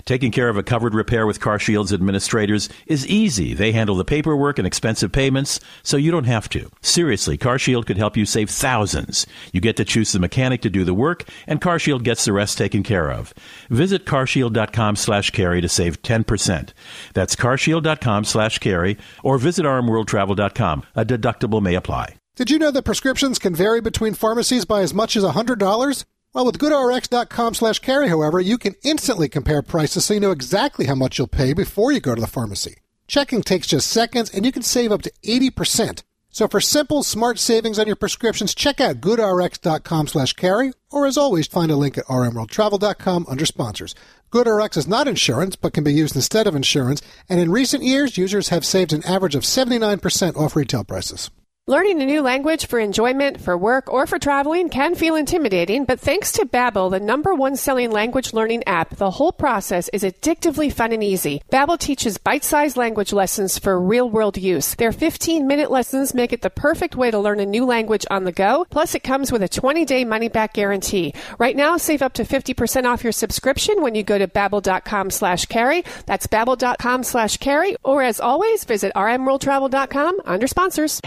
Taking 0.04 0.33
care 0.33 0.49
of 0.49 0.56
a 0.56 0.64
covered 0.64 0.97
repair 0.97 1.25
with 1.25 1.38
CarShield's 1.38 1.92
administrators 1.92 2.68
is 2.88 3.06
easy. 3.06 3.54
They 3.54 3.71
handle 3.71 3.94
the 3.94 4.04
paperwork 4.04 4.59
and 4.59 4.66
expensive 4.66 5.12
payments, 5.12 5.61
so 5.85 5.97
you 5.97 6.11
don't 6.11 6.25
have 6.25 6.49
to. 6.49 6.73
Seriously, 6.83 7.38
CarShield 7.38 7.87
could 7.87 7.99
help 7.99 8.16
you 8.16 8.26
save 8.26 8.50
thousands. 8.50 9.28
You 9.52 9.61
get 9.61 9.76
to 9.76 9.85
choose 9.85 10.11
the 10.11 10.18
mechanic 10.18 10.61
to 10.62 10.68
do 10.68 10.83
the 10.83 10.92
work, 10.92 11.23
and 11.47 11.61
CarShield 11.61 12.02
gets 12.02 12.25
the 12.25 12.33
rest 12.33 12.59
taken 12.59 12.83
care 12.83 13.12
of. 13.12 13.33
Visit 13.71 14.06
carshield.com 14.06 14.97
slash 14.97 15.30
carey 15.30 15.61
to 15.61 15.68
save 15.68 16.02
10%. 16.02 16.71
That's 17.12 17.37
carshield.com 17.37 18.25
slash 18.25 18.59
carey, 18.59 18.99
or 19.23 19.38
visit 19.38 19.64
rmworldtravel.com. 19.64 20.83
A 20.97 21.04
deductible 21.04 21.62
may 21.62 21.76
apply. 21.76 22.16
Did 22.36 22.50
you 22.50 22.58
know 22.58 22.72
that 22.72 22.82
prescriptions 22.82 23.38
can 23.38 23.54
vary 23.54 23.80
between 23.80 24.12
pharmacies 24.12 24.64
by 24.64 24.80
as 24.80 24.92
much 24.92 25.14
as 25.14 25.22
$100? 25.22 26.04
Well, 26.32 26.44
with 26.44 26.58
goodrx.com 26.58 27.54
slash 27.54 27.78
carey, 27.78 28.08
however, 28.08 28.40
you 28.40 28.58
can 28.58 28.74
instantly 28.82 29.28
compare 29.28 29.62
prices 29.62 30.04
so 30.04 30.14
you 30.14 30.20
know 30.20 30.32
exactly 30.32 30.86
how 30.86 30.96
much 30.96 31.16
you'll 31.16 31.28
pay 31.28 31.52
before 31.52 31.92
you 31.92 32.00
go 32.00 32.12
to 32.16 32.20
the 32.20 32.26
pharmacy. 32.26 32.78
Checking 33.06 33.40
takes 33.40 33.68
just 33.68 33.88
seconds 33.88 34.30
and 34.30 34.44
you 34.44 34.50
can 34.50 34.64
save 34.64 34.90
up 34.90 35.02
to 35.02 35.12
80%. 35.22 36.02
So 36.28 36.48
for 36.48 36.60
simple, 36.60 37.04
smart 37.04 37.38
savings 37.38 37.78
on 37.78 37.86
your 37.86 37.94
prescriptions, 37.94 38.52
check 38.52 38.80
out 38.80 39.00
goodrx.com 39.00 40.08
slash 40.08 40.32
carey, 40.32 40.72
or 40.90 41.06
as 41.06 41.16
always, 41.16 41.46
find 41.46 41.70
a 41.70 41.76
link 41.76 41.96
at 41.96 42.06
rmworldtravel.com 42.06 43.26
under 43.28 43.46
sponsors. 43.46 43.94
GoodRx 44.32 44.76
is 44.76 44.88
not 44.88 45.06
insurance, 45.06 45.54
but 45.54 45.72
can 45.72 45.84
be 45.84 45.92
used 45.92 46.16
instead 46.16 46.48
of 46.48 46.56
insurance, 46.56 47.00
and 47.28 47.38
in 47.38 47.52
recent 47.52 47.84
years, 47.84 48.18
users 48.18 48.48
have 48.48 48.64
saved 48.64 48.92
an 48.92 49.04
average 49.04 49.36
of 49.36 49.44
79% 49.44 50.36
off 50.36 50.56
retail 50.56 50.82
prices. 50.82 51.30
Learning 51.66 52.02
a 52.02 52.04
new 52.04 52.21
language 52.21 52.66
for 52.66 52.78
enjoyment, 52.78 53.40
for 53.40 53.56
work, 53.56 53.90
or 53.90 54.06
for 54.06 54.18
traveling 54.18 54.68
can 54.68 54.94
feel 54.94 55.14
intimidating, 55.14 55.87
but 55.87 55.99
thanks 55.99 56.30
to 56.30 56.44
Babbel, 56.44 56.90
the 56.90 57.00
number 57.00 57.35
one 57.35 57.56
selling 57.56 57.90
language 57.90 58.35
learning 58.35 58.62
app, 58.66 58.97
the 58.97 59.12
whole 59.12 59.33
process 59.33 59.88
is 59.94 60.02
addictively 60.02 60.71
fun 60.71 60.92
and 60.92 61.02
easy. 61.02 61.40
Babbel 61.50 61.78
teaches 61.78 62.18
bite-sized 62.18 62.76
language 62.76 63.14
lessons 63.14 63.59
for 63.59 63.80
real-world 63.80 64.37
use. 64.37 64.75
Their 64.75 64.92
15-minute 64.92 65.71
lessons 65.71 66.12
make 66.12 66.35
it 66.35 66.42
the 66.42 66.50
perfect 66.50 66.97
way 66.97 67.11
to 67.11 67.18
learn 67.18 67.40
a 67.40 67.47
new 67.47 67.64
language 67.64 68.04
on 68.11 68.25
the 68.25 68.33
go. 68.33 68.66
Plus, 68.68 68.94
it 68.94 69.02
comes 69.02 69.33
with 69.33 69.42
a 69.42 69.49
20-day 69.49 70.04
money-back 70.04 70.52
guarantee. 70.52 71.14
Right 71.38 71.56
now, 71.56 71.78
save 71.78 72.02
up 72.02 72.12
to 72.14 72.25
50% 72.25 72.85
off 72.85 73.02
your 73.02 73.11
subscription 73.11 73.80
when 73.80 73.94
you 73.94 74.02
go 74.02 74.18
to 74.18 74.28
babbel.com 74.28 75.11
slash 75.11 75.47
carey. 75.47 75.83
That's 76.04 76.26
babbel.com 76.26 77.04
slash 77.04 77.38
carey. 77.38 77.75
Or 77.83 78.02
as 78.02 78.21
always, 78.21 78.64
visit 78.64 78.92
rmworldtravel.com 78.94 80.21
under 80.26 80.47
sponsors. 80.47 81.00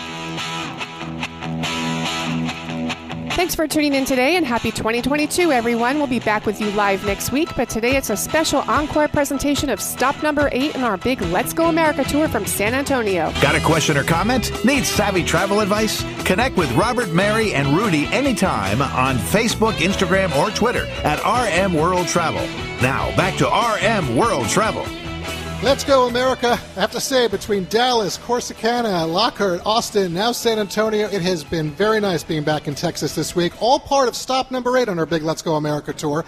Thanks 3.38 3.54
for 3.54 3.68
tuning 3.68 3.94
in 3.94 4.04
today 4.04 4.36
and 4.36 4.44
happy 4.44 4.72
2022, 4.72 5.52
everyone. 5.52 6.00
We'll 6.00 6.08
be 6.08 6.18
back 6.18 6.48
with 6.48 6.60
you 6.60 6.72
live 6.72 7.06
next 7.06 7.32
week, 7.32 7.56
but 7.56 7.70
today 7.70 7.96
it's 7.96 8.10
a 8.10 8.18
special 8.18 8.62
encore 8.62 9.08
presentation 9.08 9.70
of 9.70 9.80
stop 9.80 10.24
number 10.24 10.50
eight 10.52 10.74
in 10.74 10.82
our 10.82 10.98
big 10.98 11.22
Let's 11.22 11.54
Go 11.54 11.68
America 11.68 12.04
tour 12.04 12.28
from 12.28 12.48
San 12.48 12.74
Antonio. 12.74 13.32
Got 13.40 13.54
a 13.54 13.60
question 13.64 13.96
or 13.96 14.04
comment? 14.04 14.66
Need 14.66 14.86
savvy 14.86 15.24
travel 15.24 15.60
advice? 15.60 16.02
Connect 16.24 16.58
with 16.58 16.72
Robert, 16.72 17.12
Mary, 17.12 17.54
and 17.54 17.78
Rudy 17.78 18.08
anytime 18.08 18.82
on 18.82 19.18
Facebook, 19.18 19.74
Instagram, 19.74 20.36
or 20.36 20.50
Twitter 20.50 20.88
at 21.04 21.20
RM 21.24 21.76
World 21.76 22.08
Travel. 22.08 22.42
Now, 22.82 23.16
back 23.16 23.38
to 23.38 23.46
RM 23.46 24.18
World 24.18 24.48
Travel. 24.50 25.07
Let's 25.64 25.84
go, 25.84 26.08
America. 26.08 26.52
I 26.52 26.80
have 26.80 26.92
to 26.92 27.02
say, 27.02 27.28
between 27.28 27.66
Dallas, 27.66 28.20
Corsicana, 28.20 29.12
Lockhart, 29.12 29.60
Austin, 29.66 30.14
now 30.14 30.32
San 30.32 30.60
Antonio, 30.60 31.08
it 31.08 31.24
has 31.24 31.44
been 31.44 31.72
very 31.72 32.00
nice 32.00 32.24
being 32.24 32.44
back 32.44 32.68
in 32.68 32.76
Texas 32.76 33.16
this 33.16 33.36
week. 33.36 33.60
All 33.60 33.80
part 33.80 34.08
of 34.08 34.16
stop 34.16 34.52
number 34.52 34.78
eight 34.78 34.88
on 34.88 35.00
our 35.00 35.08
big 35.08 35.24
Let's 35.24 35.42
Go 35.42 35.56
America 35.56 35.94
tour. 35.94 36.26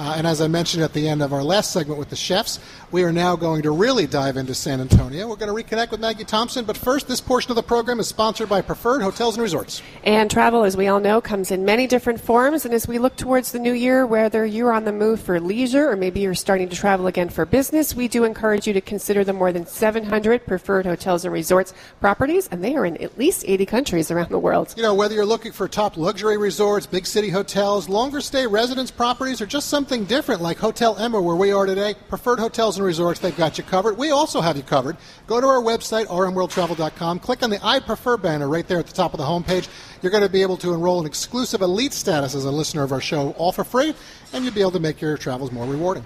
Uh, 0.00 0.14
and 0.16 0.26
as 0.26 0.40
I 0.40 0.48
mentioned 0.48 0.82
at 0.82 0.94
the 0.94 1.06
end 1.06 1.20
of 1.20 1.34
our 1.34 1.42
last 1.42 1.72
segment 1.72 1.98
with 1.98 2.08
the 2.08 2.16
chefs, 2.16 2.58
we 2.90 3.04
are 3.04 3.12
now 3.12 3.36
going 3.36 3.60
to 3.64 3.70
really 3.70 4.06
dive 4.06 4.38
into 4.38 4.54
San 4.54 4.80
Antonio. 4.80 5.28
We're 5.28 5.36
going 5.36 5.54
to 5.54 5.76
reconnect 5.76 5.90
with 5.90 6.00
Maggie 6.00 6.24
Thompson, 6.24 6.64
but 6.64 6.74
first, 6.74 7.06
this 7.06 7.20
portion 7.20 7.50
of 7.50 7.56
the 7.56 7.62
program 7.62 8.00
is 8.00 8.08
sponsored 8.08 8.48
by 8.48 8.62
Preferred 8.62 9.02
Hotels 9.02 9.34
and 9.34 9.42
Resorts. 9.42 9.82
And 10.02 10.30
travel, 10.30 10.64
as 10.64 10.74
we 10.74 10.88
all 10.88 11.00
know, 11.00 11.20
comes 11.20 11.50
in 11.50 11.66
many 11.66 11.86
different 11.86 12.18
forms. 12.18 12.64
And 12.64 12.72
as 12.72 12.88
we 12.88 12.98
look 12.98 13.14
towards 13.16 13.52
the 13.52 13.58
new 13.58 13.74
year, 13.74 14.06
whether 14.06 14.46
you're 14.46 14.72
on 14.72 14.86
the 14.86 14.92
move 14.92 15.20
for 15.20 15.38
leisure 15.38 15.90
or 15.90 15.96
maybe 15.96 16.20
you're 16.20 16.34
starting 16.34 16.70
to 16.70 16.76
travel 16.76 17.06
again 17.06 17.28
for 17.28 17.44
business, 17.44 17.94
we 17.94 18.08
do 18.08 18.24
encourage 18.24 18.66
you 18.66 18.72
to 18.72 18.80
consider 18.80 19.22
the 19.22 19.34
more 19.34 19.52
than 19.52 19.66
700 19.66 20.46
Preferred 20.46 20.86
Hotels 20.86 21.26
and 21.26 21.34
Resorts 21.34 21.74
properties, 22.00 22.48
and 22.50 22.64
they 22.64 22.74
are 22.74 22.86
in 22.86 22.96
at 23.02 23.18
least 23.18 23.44
80 23.46 23.66
countries 23.66 24.10
around 24.10 24.30
the 24.30 24.38
world. 24.38 24.72
You 24.78 24.82
know, 24.82 24.94
whether 24.94 25.14
you're 25.14 25.26
looking 25.26 25.52
for 25.52 25.68
top 25.68 25.98
luxury 25.98 26.38
resorts, 26.38 26.86
big 26.86 27.04
city 27.04 27.28
hotels, 27.28 27.86
longer 27.86 28.22
stay 28.22 28.46
residence 28.46 28.90
properties, 28.90 29.42
or 29.42 29.46
just 29.46 29.68
something 29.68 29.89
different 29.90 30.40
like 30.40 30.56
Hotel 30.56 30.96
Emma, 30.98 31.20
where 31.20 31.34
we 31.34 31.50
are 31.50 31.66
today, 31.66 31.96
Preferred 32.08 32.38
Hotels 32.38 32.76
and 32.76 32.86
Resorts, 32.86 33.18
they've 33.18 33.36
got 33.36 33.58
you 33.58 33.64
covered. 33.64 33.98
We 33.98 34.12
also 34.12 34.40
have 34.40 34.56
you 34.56 34.62
covered. 34.62 34.96
Go 35.26 35.40
to 35.40 35.46
our 35.48 35.60
website, 35.60 36.06
rmworldtravel.com, 36.06 37.18
click 37.18 37.42
on 37.42 37.50
the 37.50 37.58
I 37.60 37.80
Prefer 37.80 38.16
banner 38.16 38.48
right 38.48 38.66
there 38.68 38.78
at 38.78 38.86
the 38.86 38.92
top 38.92 39.14
of 39.14 39.18
the 39.18 39.24
homepage. 39.24 39.68
You're 40.00 40.12
going 40.12 40.22
to 40.22 40.30
be 40.30 40.42
able 40.42 40.56
to 40.58 40.72
enroll 40.72 41.00
in 41.00 41.06
exclusive 41.06 41.60
elite 41.60 41.92
status 41.92 42.36
as 42.36 42.44
a 42.44 42.52
listener 42.52 42.84
of 42.84 42.92
our 42.92 43.00
show, 43.00 43.32
all 43.32 43.50
for 43.50 43.64
free, 43.64 43.92
and 44.32 44.44
you'll 44.44 44.54
be 44.54 44.60
able 44.60 44.70
to 44.70 44.80
make 44.80 45.00
your 45.00 45.16
travels 45.16 45.50
more 45.50 45.66
rewarding. 45.66 46.04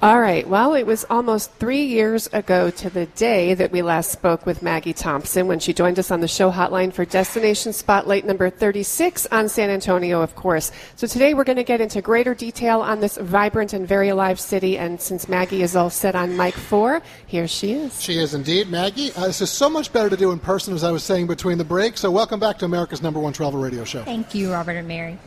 All 0.00 0.20
right. 0.20 0.46
Well, 0.46 0.74
it 0.74 0.86
was 0.86 1.04
almost 1.10 1.50
three 1.54 1.82
years 1.82 2.28
ago 2.28 2.70
to 2.70 2.88
the 2.88 3.06
day 3.06 3.54
that 3.54 3.72
we 3.72 3.82
last 3.82 4.12
spoke 4.12 4.46
with 4.46 4.62
Maggie 4.62 4.92
Thompson 4.92 5.48
when 5.48 5.58
she 5.58 5.72
joined 5.72 5.98
us 5.98 6.12
on 6.12 6.20
the 6.20 6.28
show 6.28 6.52
hotline 6.52 6.92
for 6.92 7.04
Destination 7.04 7.72
Spotlight 7.72 8.24
number 8.24 8.48
36 8.48 9.26
on 9.32 9.48
San 9.48 9.70
Antonio, 9.70 10.22
of 10.22 10.36
course. 10.36 10.70
So 10.94 11.08
today 11.08 11.34
we're 11.34 11.42
going 11.42 11.56
to 11.56 11.64
get 11.64 11.80
into 11.80 12.00
greater 12.00 12.32
detail 12.32 12.80
on 12.80 13.00
this 13.00 13.16
vibrant 13.16 13.72
and 13.72 13.88
very 13.88 14.08
alive 14.08 14.38
city. 14.38 14.78
And 14.78 15.00
since 15.00 15.28
Maggie 15.28 15.62
is 15.62 15.74
all 15.74 15.90
set 15.90 16.14
on 16.14 16.36
mic 16.36 16.54
four, 16.54 17.02
here 17.26 17.48
she 17.48 17.72
is. 17.72 18.00
She 18.00 18.18
is 18.18 18.34
indeed, 18.34 18.68
Maggie. 18.70 19.10
Uh, 19.14 19.26
this 19.26 19.40
is 19.40 19.50
so 19.50 19.68
much 19.68 19.92
better 19.92 20.10
to 20.10 20.16
do 20.16 20.30
in 20.30 20.38
person, 20.38 20.74
as 20.74 20.84
I 20.84 20.92
was 20.92 21.02
saying 21.02 21.26
between 21.26 21.58
the 21.58 21.64
breaks. 21.64 22.02
So 22.02 22.12
welcome 22.12 22.38
back 22.38 22.58
to 22.58 22.66
America's 22.66 23.02
number 23.02 23.18
one 23.18 23.32
travel 23.32 23.60
radio 23.60 23.82
show. 23.82 24.04
Thank 24.04 24.32
you, 24.32 24.52
Robert 24.52 24.76
and 24.76 24.86
Mary. 24.86 25.18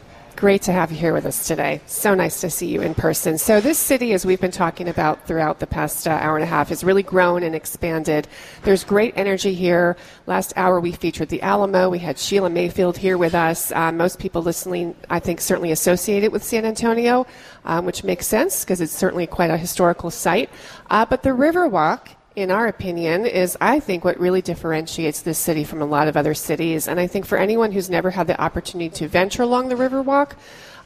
Great 0.41 0.63
to 0.63 0.71
have 0.71 0.91
you 0.91 0.97
here 0.97 1.13
with 1.13 1.27
us 1.27 1.45
today. 1.45 1.79
So 1.85 2.15
nice 2.15 2.41
to 2.41 2.49
see 2.49 2.65
you 2.65 2.81
in 2.81 2.95
person. 2.95 3.37
So, 3.37 3.61
this 3.61 3.77
city, 3.77 4.11
as 4.13 4.25
we've 4.25 4.41
been 4.41 4.49
talking 4.49 4.89
about 4.89 5.27
throughout 5.27 5.59
the 5.59 5.67
past 5.67 6.07
uh, 6.07 6.17
hour 6.19 6.35
and 6.35 6.43
a 6.43 6.47
half, 6.47 6.69
has 6.69 6.83
really 6.83 7.03
grown 7.03 7.43
and 7.43 7.53
expanded. 7.53 8.27
There's 8.63 8.83
great 8.83 9.13
energy 9.15 9.53
here. 9.53 9.97
Last 10.25 10.51
hour, 10.55 10.79
we 10.79 10.93
featured 10.93 11.29
the 11.29 11.43
Alamo. 11.43 11.91
We 11.91 11.99
had 11.99 12.17
Sheila 12.17 12.49
Mayfield 12.49 12.97
here 12.97 13.19
with 13.19 13.35
us. 13.35 13.71
Uh, 13.71 13.91
most 13.91 14.17
people 14.17 14.41
listening, 14.41 14.95
I 15.11 15.19
think, 15.19 15.41
certainly 15.41 15.71
associate 15.71 16.23
it 16.23 16.31
with 16.31 16.43
San 16.43 16.65
Antonio, 16.65 17.27
um, 17.63 17.85
which 17.85 18.03
makes 18.03 18.25
sense 18.25 18.63
because 18.63 18.81
it's 18.81 18.91
certainly 18.91 19.27
quite 19.27 19.51
a 19.51 19.57
historical 19.57 20.09
site. 20.09 20.49
Uh, 20.89 21.05
but 21.05 21.21
the 21.21 21.29
Riverwalk 21.29 22.15
in 22.35 22.49
our 22.51 22.67
opinion, 22.67 23.25
is 23.25 23.57
I 23.59 23.79
think 23.79 24.05
what 24.05 24.19
really 24.19 24.41
differentiates 24.41 25.21
this 25.21 25.37
city 25.37 25.63
from 25.63 25.81
a 25.81 25.85
lot 25.85 26.07
of 26.07 26.15
other 26.15 26.33
cities. 26.33 26.87
And 26.87 26.99
I 26.99 27.07
think 27.07 27.25
for 27.25 27.37
anyone 27.37 27.71
who's 27.71 27.89
never 27.89 28.11
had 28.11 28.27
the 28.27 28.39
opportunity 28.39 28.89
to 28.95 29.07
venture 29.07 29.43
along 29.43 29.67
the 29.69 29.75
Riverwalk, 29.75 30.33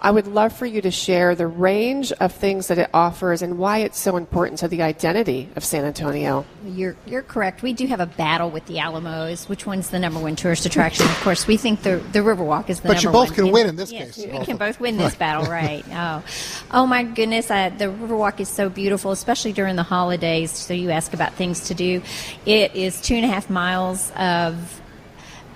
I 0.05 0.11
would 0.11 0.27
love 0.27 0.53
for 0.53 0.67
you 0.67 0.81
to 0.83 0.91
share 0.91 1.33
the 1.33 1.47
range 1.47 2.11
of 2.11 2.31
things 2.31 2.67
that 2.67 2.77
it 2.77 2.91
offers 2.93 3.41
and 3.41 3.57
why 3.57 3.79
it's 3.79 3.97
so 3.97 4.17
important 4.17 4.59
to 4.59 4.67
the 4.67 4.83
identity 4.83 5.49
of 5.55 5.65
San 5.65 5.83
Antonio. 5.83 6.45
You're, 6.63 6.95
you're 7.07 7.23
correct. 7.23 7.63
We 7.63 7.73
do 7.73 7.87
have 7.87 7.99
a 7.99 8.05
battle 8.05 8.51
with 8.51 8.67
the 8.67 8.77
Alamos. 8.77 9.49
Which 9.49 9.65
one's 9.65 9.89
the 9.89 9.97
number 9.97 10.19
one 10.19 10.35
tourist 10.35 10.67
attraction? 10.67 11.07
Of 11.07 11.19
course, 11.21 11.47
we 11.47 11.57
think 11.57 11.81
the 11.81 11.95
the 12.11 12.19
Riverwalk 12.19 12.69
is 12.69 12.81
the 12.81 12.89
but 12.89 13.03
number 13.03 13.09
you 13.09 13.13
both 13.13 13.29
one. 13.29 13.35
can 13.35 13.43
And- 13.45 13.53
win 13.53 13.67
in 13.67 13.75
this 13.77 13.91
yes, 13.91 14.15
case. 14.15 14.31
We 14.31 14.45
can 14.45 14.57
both 14.57 14.79
win 14.79 14.97
this 14.97 15.15
battle, 15.15 15.45
right? 15.51 15.83
Oh, 15.91 16.23
oh 16.69 16.85
my 16.85 17.01
goodness! 17.01 17.49
Uh, 17.49 17.69
the 17.69 17.85
Riverwalk 17.85 18.39
is 18.39 18.47
so 18.47 18.69
beautiful, 18.69 19.09
especially 19.09 19.53
during 19.53 19.75
the 19.75 19.81
holidays. 19.81 20.51
So 20.51 20.75
you 20.75 20.91
ask 20.91 21.15
about 21.15 21.33
things 21.33 21.69
to 21.69 21.73
do. 21.73 22.03
It 22.45 22.75
is 22.75 23.01
two 23.01 23.15
and 23.15 23.25
a 23.25 23.27
half 23.27 23.49
miles 23.49 24.11
of 24.15 24.81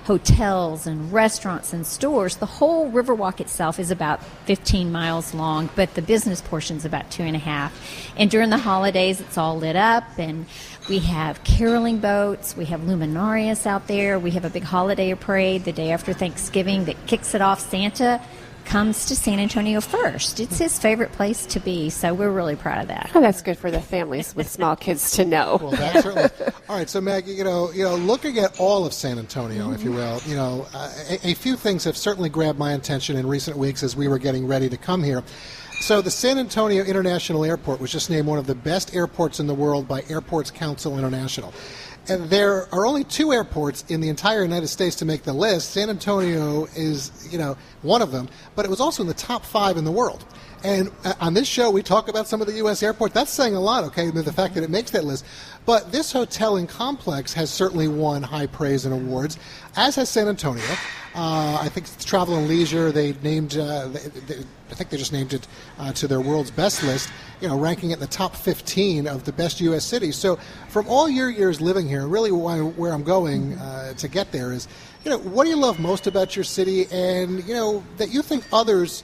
hotels 0.10 0.88
and 0.88 1.14
restaurants 1.14 1.72
and 1.72 1.86
stores. 1.86 2.38
The 2.38 2.48
whole 2.48 2.92
Riverwalk 2.92 3.40
itself 3.40 3.78
is 3.78 3.92
about 3.92 4.24
15 4.48 4.92
miles 4.92 5.36
long, 5.36 5.70
but 5.76 5.94
the 5.94 6.02
business 6.02 6.42
portion 6.42 6.78
is 6.78 6.84
about 6.84 7.12
two 7.12 7.22
and 7.22 7.36
a 7.36 7.40
half. 7.40 7.72
And 8.18 8.32
during 8.32 8.50
the 8.50 8.58
holidays, 8.58 9.22
it's 9.22 9.38
all 9.38 9.60
lit 9.60 9.76
up, 9.76 10.04
and 10.18 10.48
we 10.90 10.98
have 10.98 11.44
caroling 11.44 12.00
boats. 12.00 12.58
We 12.58 12.66
have 12.66 12.82
luminarias 12.82 13.68
out 13.68 13.86
there. 13.86 14.18
We 14.18 14.32
have 14.32 14.46
a 14.46 14.50
big 14.50 14.64
holiday 14.64 15.14
parade 15.14 15.66
the 15.66 15.74
day 15.74 15.92
after 15.92 16.12
Thanksgiving 16.12 16.86
that 16.86 17.06
kicks 17.06 17.36
it 17.36 17.42
off. 17.44 17.60
Santa 17.60 18.20
comes 18.70 19.08
to 19.08 19.16
San 19.16 19.40
Antonio 19.40 19.82
first. 19.82 20.40
It's 20.40 20.60
his 20.60 20.78
favorite 20.78 21.12
place 21.12 21.44
to 21.48 21.60
be, 21.60 21.90
so 21.90 22.14
we're 22.14 22.30
really 22.30 22.56
proud 22.56 22.84
of 22.84 22.88
that. 22.90 23.10
Oh, 23.16 23.20
that's 23.20 23.42
good 23.42 23.58
for 23.58 23.72
the 23.72 23.82
families 23.82 24.36
with 24.36 24.48
small 24.48 24.76
kids 24.76 25.12
to 25.14 25.26
know. 25.26 25.58
Well, 25.60 25.72
that's 25.72 26.04
certainly. 26.04 26.30
All 26.70 26.78
right, 26.78 26.88
so 26.88 27.02
Maggie, 27.02 27.32
you 27.32 27.44
know, 27.44 27.72
you 27.72 27.84
know, 27.84 27.96
looking 27.96 28.38
at 28.38 28.60
all 28.60 28.86
of 28.86 28.94
San 28.94 29.18
Antonio, 29.18 29.72
if 29.72 29.84
you 29.84 29.92
will, 29.92 30.22
you 30.28 30.36
know, 30.36 30.68
uh, 30.76 30.92
a, 31.10 31.30
a 31.30 31.34
few 31.34 31.56
things 31.56 31.84
have 31.84 31.98
certainly 31.98 32.30
grabbed 32.30 32.60
my 32.60 32.74
attention 32.74 33.18
in 33.18 33.26
recent 33.26 33.58
weeks 33.58 33.82
as 33.82 33.96
we 33.96 34.08
were 34.08 34.20
getting 34.20 34.46
ready 34.46 34.70
to 34.70 34.78
come 34.78 35.02
here. 35.02 35.24
So, 35.82 36.02
the 36.02 36.12
San 36.12 36.38
Antonio 36.38 36.84
International 36.84 37.44
Airport 37.46 37.80
was 37.80 37.92
just 37.92 38.10
named 38.10 38.28
one 38.28 38.38
of 38.38 38.46
the 38.46 38.54
best 38.54 38.94
airports 38.94 39.40
in 39.40 39.48
the 39.48 39.56
world 39.56 39.88
by 39.88 40.04
Airports 40.10 40.52
Council 40.52 40.98
International. 41.00 41.54
And 42.10 42.30
there 42.30 42.68
are 42.74 42.86
only 42.86 43.04
two 43.04 43.32
airports 43.32 43.86
in 43.88 44.02
the 44.02 44.10
entire 44.10 44.42
United 44.42 44.68
States 44.68 44.96
to 44.98 45.06
make 45.06 45.24
the 45.24 45.34
list. 45.34 45.72
San 45.72 45.90
Antonio 45.90 46.66
is, 46.76 47.28
you 47.32 47.38
know, 47.38 47.56
one 47.84 48.02
of 48.02 48.12
them, 48.12 48.30
but 48.56 48.66
it 48.66 48.70
was 48.70 48.80
also 48.80 49.04
in 49.04 49.08
the 49.08 49.14
top 49.14 49.46
five 49.46 49.78
in 49.78 49.84
the 49.84 49.92
world. 49.92 50.26
And 50.64 50.92
uh, 51.06 51.14
on 51.22 51.36
this 51.36 51.48
show, 51.48 51.70
we 51.70 51.84
talk 51.84 52.10
about 52.10 52.28
some 52.28 52.42
of 52.42 52.48
the 52.48 52.54
U.S. 52.54 52.84
airports. 52.84 53.14
That's 53.14 53.32
saying 53.32 53.56
a 53.56 53.60
lot, 53.60 53.84
okay, 53.86 54.10
the 54.10 54.34
fact 54.34 54.56
that 54.56 54.64
it 54.64 54.70
makes 54.70 54.92
that 54.92 55.06
list. 55.06 55.24
But 55.66 55.92
this 55.92 56.12
hotel 56.12 56.58
and 56.58 56.68
complex 56.68 57.34
has 57.34 57.50
certainly 57.50 57.88
won 57.88 58.24
high 58.24 58.48
praise 58.48 58.86
and 58.86 58.94
awards, 58.94 59.38
as 59.76 59.96
has 59.96 60.10
San 60.10 60.28
Antonio. 60.28 60.64
Uh, 61.16 61.60
I 61.62 61.70
think 61.70 61.86
Travel 62.00 62.36
and 62.38 62.48
Leisure. 62.48 62.92
They 62.92 63.14
named, 63.24 63.58
uh, 63.58 63.88
they, 63.88 64.00
they, 64.00 64.44
I 64.70 64.74
think 64.74 64.90
they 64.90 64.98
just 64.98 65.12
named 65.12 65.34
it 65.34 65.48
uh, 65.78 65.92
to 65.94 66.08
their 66.08 66.22
world's 66.22 66.52
best 66.52 66.84
list. 66.84 67.10
You 67.42 67.48
know, 67.48 67.58
ranking 67.58 67.92
it 67.92 67.96
in 67.96 68.00
the 68.00 68.08
top 68.08 68.36
15 68.36 69.08
of 69.08 69.24
the 69.24 69.32
best 69.32 69.60
U.S. 69.62 69.86
cities. 69.86 70.16
So, 70.16 70.38
from 70.70 70.88
all 70.88 71.10
your 71.10 71.30
years 71.30 71.62
living 71.62 71.88
here, 71.88 72.08
really 72.08 72.32
why, 72.32 72.60
where 72.60 72.94
I'm 72.94 73.04
going 73.04 73.58
uh, 73.58 73.94
to 73.94 74.08
get 74.08 74.32
there 74.32 74.54
is, 74.54 74.68
you 75.04 75.12
know, 75.12 75.18
what 75.18 75.46
do 75.46 75.50
you 75.50 75.56
love 75.56 75.80
most 75.80 76.06
about 76.08 76.36
your 76.36 76.46
city, 76.46 76.88
and 76.92 77.44
you 77.48 77.54
know 77.54 77.84
that 77.98 78.10
you 78.10 78.22
think 78.22 78.44
others 78.52 79.04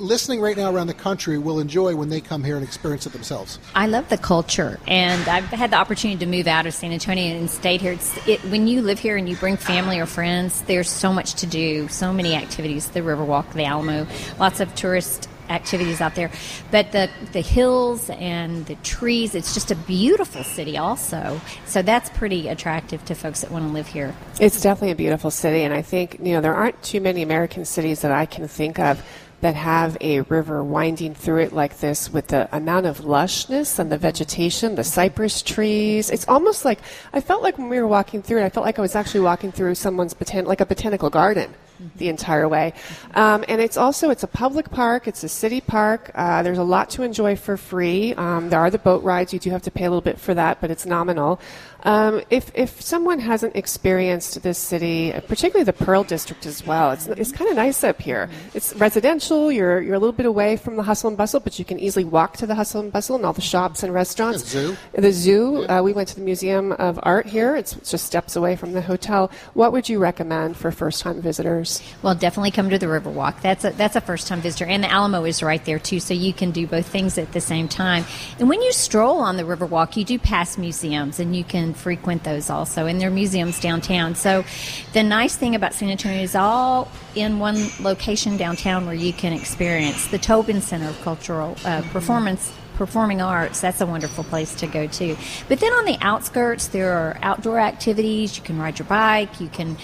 listening 0.00 0.40
right 0.40 0.56
now 0.56 0.72
around 0.72 0.86
the 0.86 0.94
country 0.94 1.38
will 1.38 1.60
enjoy 1.60 1.94
when 1.94 2.08
they 2.08 2.20
come 2.20 2.44
here 2.44 2.56
and 2.56 2.64
experience 2.64 3.06
it 3.06 3.12
themselves? 3.12 3.58
I 3.74 3.86
love 3.86 4.08
the 4.08 4.18
culture, 4.18 4.78
and 4.86 5.26
I've 5.28 5.44
had 5.44 5.70
the 5.70 5.76
opportunity 5.76 6.18
to 6.24 6.30
move 6.30 6.46
out 6.46 6.66
of 6.66 6.74
San 6.74 6.92
Antonio 6.92 7.36
and 7.36 7.50
stayed 7.50 7.80
here. 7.80 7.98
It, 8.26 8.40
when 8.44 8.66
you 8.66 8.82
live 8.82 8.98
here 8.98 9.16
and 9.16 9.28
you 9.28 9.36
bring 9.36 9.56
family 9.56 9.98
or 9.98 10.06
friends, 10.06 10.62
there's 10.62 10.90
so 10.90 11.12
much 11.12 11.34
to 11.34 11.46
do, 11.46 11.88
so 11.88 12.12
many 12.12 12.34
activities. 12.34 12.88
The 12.88 13.00
Riverwalk, 13.00 13.52
the 13.52 13.64
Alamo, 13.64 14.06
lots 14.38 14.60
of 14.60 14.74
tourist 14.74 15.28
activities 15.48 16.00
out 16.00 16.14
there. 16.14 16.30
But 16.70 16.92
the 16.92 17.10
the 17.32 17.40
hills 17.40 18.10
and 18.10 18.66
the 18.66 18.74
trees, 18.76 19.34
it's 19.34 19.54
just 19.54 19.70
a 19.70 19.74
beautiful 19.74 20.44
city 20.44 20.76
also. 20.76 21.40
So 21.66 21.82
that's 21.82 22.10
pretty 22.10 22.48
attractive 22.48 23.04
to 23.06 23.14
folks 23.14 23.40
that 23.40 23.50
want 23.50 23.66
to 23.66 23.72
live 23.72 23.86
here. 23.86 24.14
It's 24.40 24.60
definitely 24.60 24.92
a 24.92 24.96
beautiful 24.96 25.30
city 25.30 25.62
and 25.62 25.74
I 25.74 25.82
think, 25.82 26.18
you 26.22 26.32
know, 26.32 26.40
there 26.40 26.54
aren't 26.54 26.82
too 26.82 27.00
many 27.00 27.22
American 27.22 27.64
cities 27.64 28.02
that 28.02 28.12
I 28.12 28.26
can 28.26 28.48
think 28.48 28.78
of 28.78 29.02
that 29.40 29.54
have 29.54 29.96
a 30.00 30.20
river 30.22 30.64
winding 30.64 31.14
through 31.14 31.42
it 31.42 31.52
like 31.52 31.78
this 31.78 32.12
with 32.12 32.28
the 32.28 32.48
amount 32.54 32.86
of 32.86 33.00
lushness 33.00 33.78
and 33.78 33.92
the 33.92 33.98
vegetation, 33.98 34.74
the 34.74 34.84
cypress 34.84 35.42
trees. 35.42 36.10
It's 36.10 36.26
almost 36.28 36.64
like 36.64 36.80
I 37.12 37.20
felt 37.20 37.42
like 37.42 37.58
when 37.58 37.68
we 37.68 37.78
were 37.78 37.86
walking 37.86 38.22
through 38.22 38.40
it, 38.40 38.44
I 38.44 38.50
felt 38.50 38.66
like 38.66 38.78
I 38.78 38.82
was 38.82 38.96
actually 38.96 39.20
walking 39.20 39.52
through 39.52 39.76
someone's 39.76 40.14
botan- 40.14 40.46
like 40.46 40.60
a 40.60 40.66
botanical 40.66 41.10
garden 41.10 41.54
the 41.96 42.08
entire 42.08 42.48
way. 42.48 42.72
Um, 43.14 43.44
and 43.48 43.60
it's 43.60 43.76
also 43.76 44.10
it's 44.10 44.22
a 44.22 44.28
public 44.28 44.70
park. 44.70 45.08
It's 45.08 45.24
a 45.24 45.28
city 45.28 45.60
park. 45.60 46.10
Uh, 46.14 46.42
there's 46.42 46.58
a 46.58 46.64
lot 46.64 46.90
to 46.90 47.02
enjoy 47.02 47.36
for 47.36 47.56
free. 47.56 48.14
Um, 48.14 48.50
there 48.50 48.60
are 48.60 48.70
the 48.70 48.78
boat 48.78 49.02
rides. 49.02 49.32
You 49.32 49.38
do 49.38 49.50
have 49.50 49.62
to 49.62 49.70
pay 49.70 49.84
a 49.84 49.90
little 49.90 50.00
bit 50.00 50.18
for 50.18 50.34
that, 50.34 50.60
but 50.60 50.70
it's 50.70 50.86
nominal. 50.86 51.40
Um, 51.84 52.22
if 52.28 52.50
if 52.54 52.80
someone 52.80 53.20
hasn't 53.20 53.54
experienced 53.54 54.42
this 54.42 54.58
city, 54.58 55.12
uh, 55.12 55.20
particularly 55.20 55.64
the 55.64 55.72
Pearl 55.72 56.02
District 56.02 56.44
as 56.44 56.66
well, 56.66 56.90
it's 56.90 57.06
it's 57.06 57.30
kind 57.30 57.48
of 57.50 57.56
nice 57.56 57.84
up 57.84 58.02
here. 58.02 58.28
It's 58.52 58.74
residential. 58.74 59.52
You're 59.52 59.80
you're 59.80 59.94
a 59.94 59.98
little 59.98 60.12
bit 60.12 60.26
away 60.26 60.56
from 60.56 60.74
the 60.76 60.82
hustle 60.82 61.08
and 61.08 61.16
bustle, 61.16 61.38
but 61.38 61.58
you 61.58 61.64
can 61.64 61.78
easily 61.78 62.04
walk 62.04 62.36
to 62.38 62.46
the 62.46 62.56
hustle 62.56 62.80
and 62.80 62.92
bustle 62.92 63.14
and 63.14 63.24
all 63.24 63.32
the 63.32 63.40
shops 63.40 63.84
and 63.84 63.94
restaurants. 63.94 64.42
The 64.42 64.48
zoo. 64.48 64.76
The 64.92 65.12
zoo. 65.12 65.68
Uh, 65.68 65.80
we 65.82 65.92
went 65.92 66.08
to 66.08 66.16
the 66.16 66.22
Museum 66.22 66.72
of 66.72 66.98
Art 67.04 67.26
here. 67.26 67.54
It's 67.54 67.74
just 67.88 68.06
steps 68.06 68.34
away 68.34 68.56
from 68.56 68.72
the 68.72 68.82
hotel. 68.82 69.30
What 69.54 69.72
would 69.72 69.88
you 69.88 70.00
recommend 70.00 70.56
for 70.56 70.72
first 70.72 71.02
time 71.02 71.22
visitors? 71.22 71.67
Well, 72.02 72.14
definitely 72.14 72.50
come 72.50 72.70
to 72.70 72.78
the 72.78 72.86
Riverwalk. 72.86 73.40
That's 73.40 73.64
a 73.64 73.70
that's 73.70 73.96
a 73.96 74.00
first 74.00 74.28
time 74.28 74.40
visitor, 74.40 74.66
and 74.66 74.82
the 74.82 74.90
Alamo 74.90 75.24
is 75.24 75.42
right 75.42 75.64
there 75.64 75.78
too, 75.78 76.00
so 76.00 76.14
you 76.14 76.32
can 76.32 76.50
do 76.50 76.66
both 76.66 76.86
things 76.86 77.18
at 77.18 77.32
the 77.32 77.40
same 77.40 77.68
time. 77.68 78.04
And 78.38 78.48
when 78.48 78.62
you 78.62 78.72
stroll 78.72 79.18
on 79.18 79.36
the 79.36 79.42
Riverwalk, 79.42 79.96
you 79.96 80.04
do 80.04 80.18
pass 80.18 80.58
museums, 80.58 81.18
and 81.20 81.34
you 81.34 81.44
can 81.44 81.74
frequent 81.74 82.24
those 82.24 82.50
also, 82.50 82.86
and 82.86 83.00
there 83.00 83.08
are 83.08 83.12
museums 83.12 83.60
downtown. 83.60 84.14
So, 84.14 84.44
the 84.92 85.02
nice 85.02 85.36
thing 85.36 85.54
about 85.54 85.74
San 85.74 85.90
Antonio 85.90 86.22
is 86.22 86.34
all 86.34 86.88
in 87.14 87.38
one 87.38 87.68
location 87.80 88.36
downtown 88.36 88.86
where 88.86 88.94
you 88.94 89.12
can 89.12 89.32
experience 89.32 90.08
the 90.08 90.18
Tobin 90.18 90.60
Center 90.60 90.88
of 90.88 91.00
Cultural 91.02 91.56
uh, 91.64 91.82
Performance 91.92 92.52
performing 92.78 93.20
arts, 93.20 93.60
that's 93.60 93.80
a 93.80 93.86
wonderful 93.86 94.24
place 94.24 94.54
to 94.54 94.66
go 94.66 94.86
to. 94.86 95.16
But 95.48 95.58
then 95.58 95.72
on 95.72 95.84
the 95.84 95.98
outskirts, 96.00 96.68
there 96.68 96.92
are 96.92 97.18
outdoor 97.22 97.58
activities. 97.58 98.38
You 98.38 98.44
can 98.44 98.58
ride 98.58 98.78
your 98.78 98.86
bike. 98.86 99.40
You 99.40 99.48
can 99.48 99.76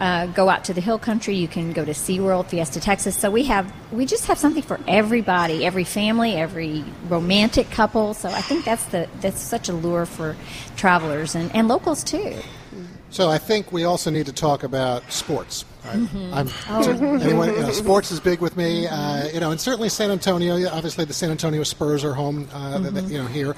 uh, 0.00 0.26
go 0.26 0.48
out 0.48 0.64
to 0.64 0.74
the 0.74 0.80
hill 0.80 0.98
country. 0.98 1.36
You 1.36 1.48
can 1.48 1.72
go 1.72 1.84
to 1.84 1.92
SeaWorld, 1.92 2.46
Fiesta, 2.46 2.80
Texas. 2.80 3.16
So 3.16 3.30
we 3.30 3.44
have 3.44 3.72
we 3.92 4.06
just 4.06 4.26
have 4.26 4.38
something 4.38 4.62
for 4.62 4.80
everybody, 4.88 5.64
every 5.64 5.84
family, 5.84 6.34
every 6.34 6.84
romantic 7.08 7.70
couple. 7.70 8.14
So 8.14 8.28
I 8.28 8.40
think 8.40 8.64
that's 8.64 8.84
the 8.86 9.08
that's 9.20 9.40
such 9.40 9.68
a 9.68 9.72
lure 9.72 10.06
for 10.06 10.36
travelers 10.76 11.34
and, 11.34 11.54
and 11.54 11.68
locals 11.68 12.02
too. 12.04 12.34
So 13.10 13.30
I 13.30 13.38
think 13.38 13.70
we 13.70 13.84
also 13.84 14.10
need 14.10 14.26
to 14.26 14.32
talk 14.32 14.64
about 14.64 15.10
sports. 15.12 15.64
Right? 15.84 15.96
Mm-hmm. 15.98 16.34
I'm, 16.34 16.48
Oh. 16.68 17.18
anyone, 17.20 17.50
you 17.54 17.60
know, 17.60 17.70
sports 17.70 18.10
is 18.10 18.18
big 18.18 18.40
with 18.40 18.56
me, 18.56 18.88
uh, 18.88 19.28
you 19.28 19.38
know, 19.38 19.52
and 19.52 19.60
certainly 19.60 19.88
San 19.88 20.10
Antonio. 20.10 20.56
Obviously, 20.68 21.04
the 21.04 21.12
San 21.12 21.30
Antonio 21.30 21.62
Spurs 21.62 22.02
are 22.04 22.14
home, 22.14 22.48
uh, 22.52 22.78
Mhm. 22.78 23.10
you 23.10 23.18
know, 23.18 23.26
here. 23.26 23.54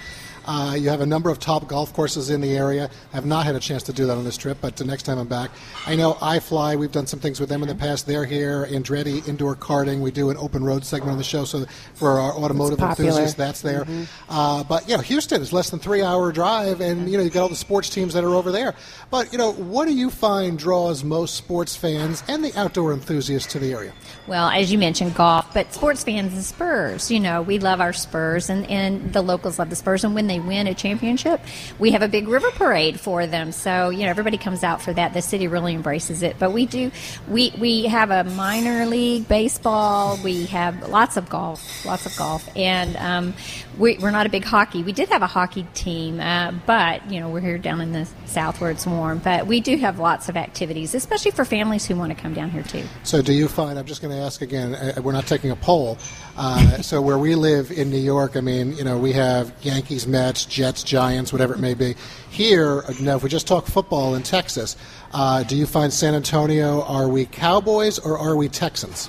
Uh, 0.47 0.77
you 0.79 0.89
have 0.89 1.01
a 1.01 1.07
number 1.07 1.31
of 1.31 1.39
top 1.39 1.67
golf 1.69 1.93
courses 1.93 2.31
in 2.31 2.41
the 2.41 2.57
area. 2.57 2.89
I 3.13 3.17
have 3.17 3.27
not 3.27 3.47
had 3.47 3.55
a 3.57 3.61
chance 3.61 3.83
to 3.85 3.93
do 3.93 4.07
that 4.07 4.17
on 4.17 4.25
this 4.25 4.37
trip, 4.37 4.59
but 4.61 4.77
the 4.77 4.85
next 4.85 5.03
time 5.03 5.19
I'm 5.19 5.27
back, 5.27 5.51
I 5.87 5.97
know 5.97 6.15
iFly. 6.15 6.79
We've 6.79 6.93
done 6.93 7.07
some 7.07 7.21
things 7.21 7.41
with 7.41 7.49
them 7.49 7.63
in 7.63 7.69
the 7.69 7.75
past. 7.75 8.07
They're 8.07 8.25
here. 8.25 8.67
Andretti 8.71 9.27
indoor 9.27 9.57
karting. 9.57 10.01
We 10.01 10.11
do 10.11 10.31
an 10.31 10.37
open 10.37 10.63
road 10.65 10.85
segment 10.85 11.13
on 11.13 11.19
the 11.19 11.25
show, 11.25 11.45
so 11.45 11.65
for 11.95 12.21
our 12.21 12.33
automotive 12.33 12.81
enthusiasts, 12.81 13.35
that's 13.35 13.61
there. 13.61 13.85
Mhm. 13.85 14.07
Uh, 14.29 14.65
but 14.65 14.89
you 14.89 14.97
know, 14.97 15.03
Houston 15.03 15.43
is 15.43 15.53
less 15.53 15.71
than 15.71 15.79
three 15.81 16.03
hour 16.03 16.31
drive, 16.33 16.81
and 16.81 17.11
you 17.11 17.17
know 17.17 17.25
you've 17.25 17.33
got 17.33 17.43
all 17.43 17.49
the 17.49 17.57
sports 17.57 17.89
teams 17.89 18.15
that 18.15 18.25
are 18.25 18.35
over 18.35 18.53
there. 18.53 18.75
But 19.11 19.33
you 19.33 19.39
know, 19.39 19.53
what 19.53 19.87
do 19.87 19.95
you 19.95 20.11
find 20.11 20.59
draws 20.59 21.03
most 21.05 21.35
sports 21.35 21.77
fans 21.77 22.23
and 22.29 22.45
the 22.45 22.57
outdoor 22.59 22.93
enthusiasts 22.93 23.51
to 23.53 23.59
the 23.59 23.73
area? 23.73 23.93
Well, 24.27 24.49
as 24.49 24.73
you 24.73 24.79
mentioned, 24.79 25.15
golf, 25.15 25.53
but 25.55 25.73
sports 25.73 26.05
fans 26.05 26.33
and 26.33 26.45
Spurs. 26.45 27.11
You 27.11 27.21
know, 27.21 27.43
we 27.43 27.59
love 27.59 27.81
our 27.81 27.93
Spurs, 27.93 28.51
and, 28.51 28.69
and 28.71 29.13
the 29.13 29.23
locals 29.23 29.59
love 29.59 29.71
the 29.71 29.77
Spurs. 29.77 30.05
And 30.05 30.15
when 30.15 30.27
they 30.27 30.36
win 30.41 30.67
a 30.67 30.75
championship, 30.75 31.41
we 31.79 31.93
have 31.93 32.03
a 32.03 32.09
big 32.09 32.29
river 32.29 32.51
parade 32.53 33.01
for 33.01 33.27
them. 33.27 33.53
So 33.53 33.91
you 33.91 34.05
know, 34.05 34.11
everybody 34.11 34.39
comes 34.39 34.63
out 34.63 34.83
for 34.83 34.93
that. 34.93 35.13
The 35.15 35.23
city 35.23 35.49
really 35.49 35.75
embraces 35.75 36.23
it. 36.23 36.39
But 36.39 36.53
we 36.53 36.67
do, 36.67 36.91
we 37.29 37.53
we 37.59 37.87
have 37.87 38.11
a 38.11 38.25
minor 38.25 38.87
league 38.87 39.29
baseball. 39.29 40.19
We 40.23 40.47
have 40.47 40.89
lots 40.89 41.17
of 41.17 41.29
golf, 41.29 41.85
lots 41.85 42.07
of 42.07 42.17
golf, 42.17 42.49
and 42.57 42.97
um, 42.97 43.35
we, 43.79 43.99
we're 43.99 44.11
not 44.11 44.27
a 44.27 44.31
big 44.31 44.45
hockey. 44.45 44.83
We 44.83 44.93
did 44.93 45.09
have 45.11 45.23
a 45.23 45.27
hockey 45.27 45.67
team, 45.75 46.21
uh, 46.21 46.53
but 46.67 47.11
you 47.11 47.21
know, 47.21 47.29
we're 47.29 47.41
here 47.41 47.59
down 47.59 47.81
in 47.81 47.93
the 47.93 48.09
south 48.27 48.61
where 48.61 48.71
it's 48.71 48.87
warm. 48.87 49.19
But 49.19 49.47
we 49.47 49.61
do 49.61 49.77
have 49.77 49.99
lots 49.99 50.29
of 50.29 50.37
activities, 50.37 50.95
especially 50.95 51.31
for 51.31 51.45
families 51.45 51.87
who 51.87 51.97
want 51.97 52.15
to 52.17 52.21
come 52.21 52.35
down 52.35 52.51
here 52.51 52.63
too. 52.63 52.85
So, 53.05 53.23
do 53.23 53.33
you 53.33 53.49
find? 53.49 53.79
I'm 53.79 53.87
just 53.87 54.03
going 54.03 54.15
to 54.17 54.21
ask 54.23 54.43
again. 54.43 54.75
uh, 54.75 55.01
We're 55.03 55.13
not 55.13 55.27
taking 55.27 55.51
a 55.51 55.57
poll. 55.57 55.99
Uh, 56.37 56.83
so, 56.83 57.01
where 57.01 57.19
we 57.19 57.35
live 57.35 57.71
in 57.71 57.91
New 57.91 57.99
York, 57.99 58.37
I 58.37 58.41
mean, 58.41 58.77
you 58.77 58.85
know, 58.85 58.99
we 58.99 59.13
have 59.13 59.53
Yankees, 59.63 60.07
Mets, 60.07 60.26
Jets, 60.35 60.83
Giants, 60.83 61.33
whatever 61.33 61.55
it 61.55 61.61
may 61.61 61.75
be. 61.75 61.95
Here, 62.31 62.83
uh, 62.83 62.95
now, 63.01 63.17
if 63.17 63.23
we 63.23 63.29
just 63.29 63.47
talk 63.47 63.67
football 63.67 64.15
in 64.15 64.23
Texas, 64.23 64.77
uh, 65.13 65.43
do 65.45 65.57
you 65.57 65.67
find 65.67 65.93
San 65.93 66.15
Antonio? 66.15 66.83
Are 66.83 67.09
we 67.09 67.27
Cowboys 67.27 67.99
or 67.99 68.19
are 68.19 68.37
we 68.37 68.49
Texans? 68.49 69.09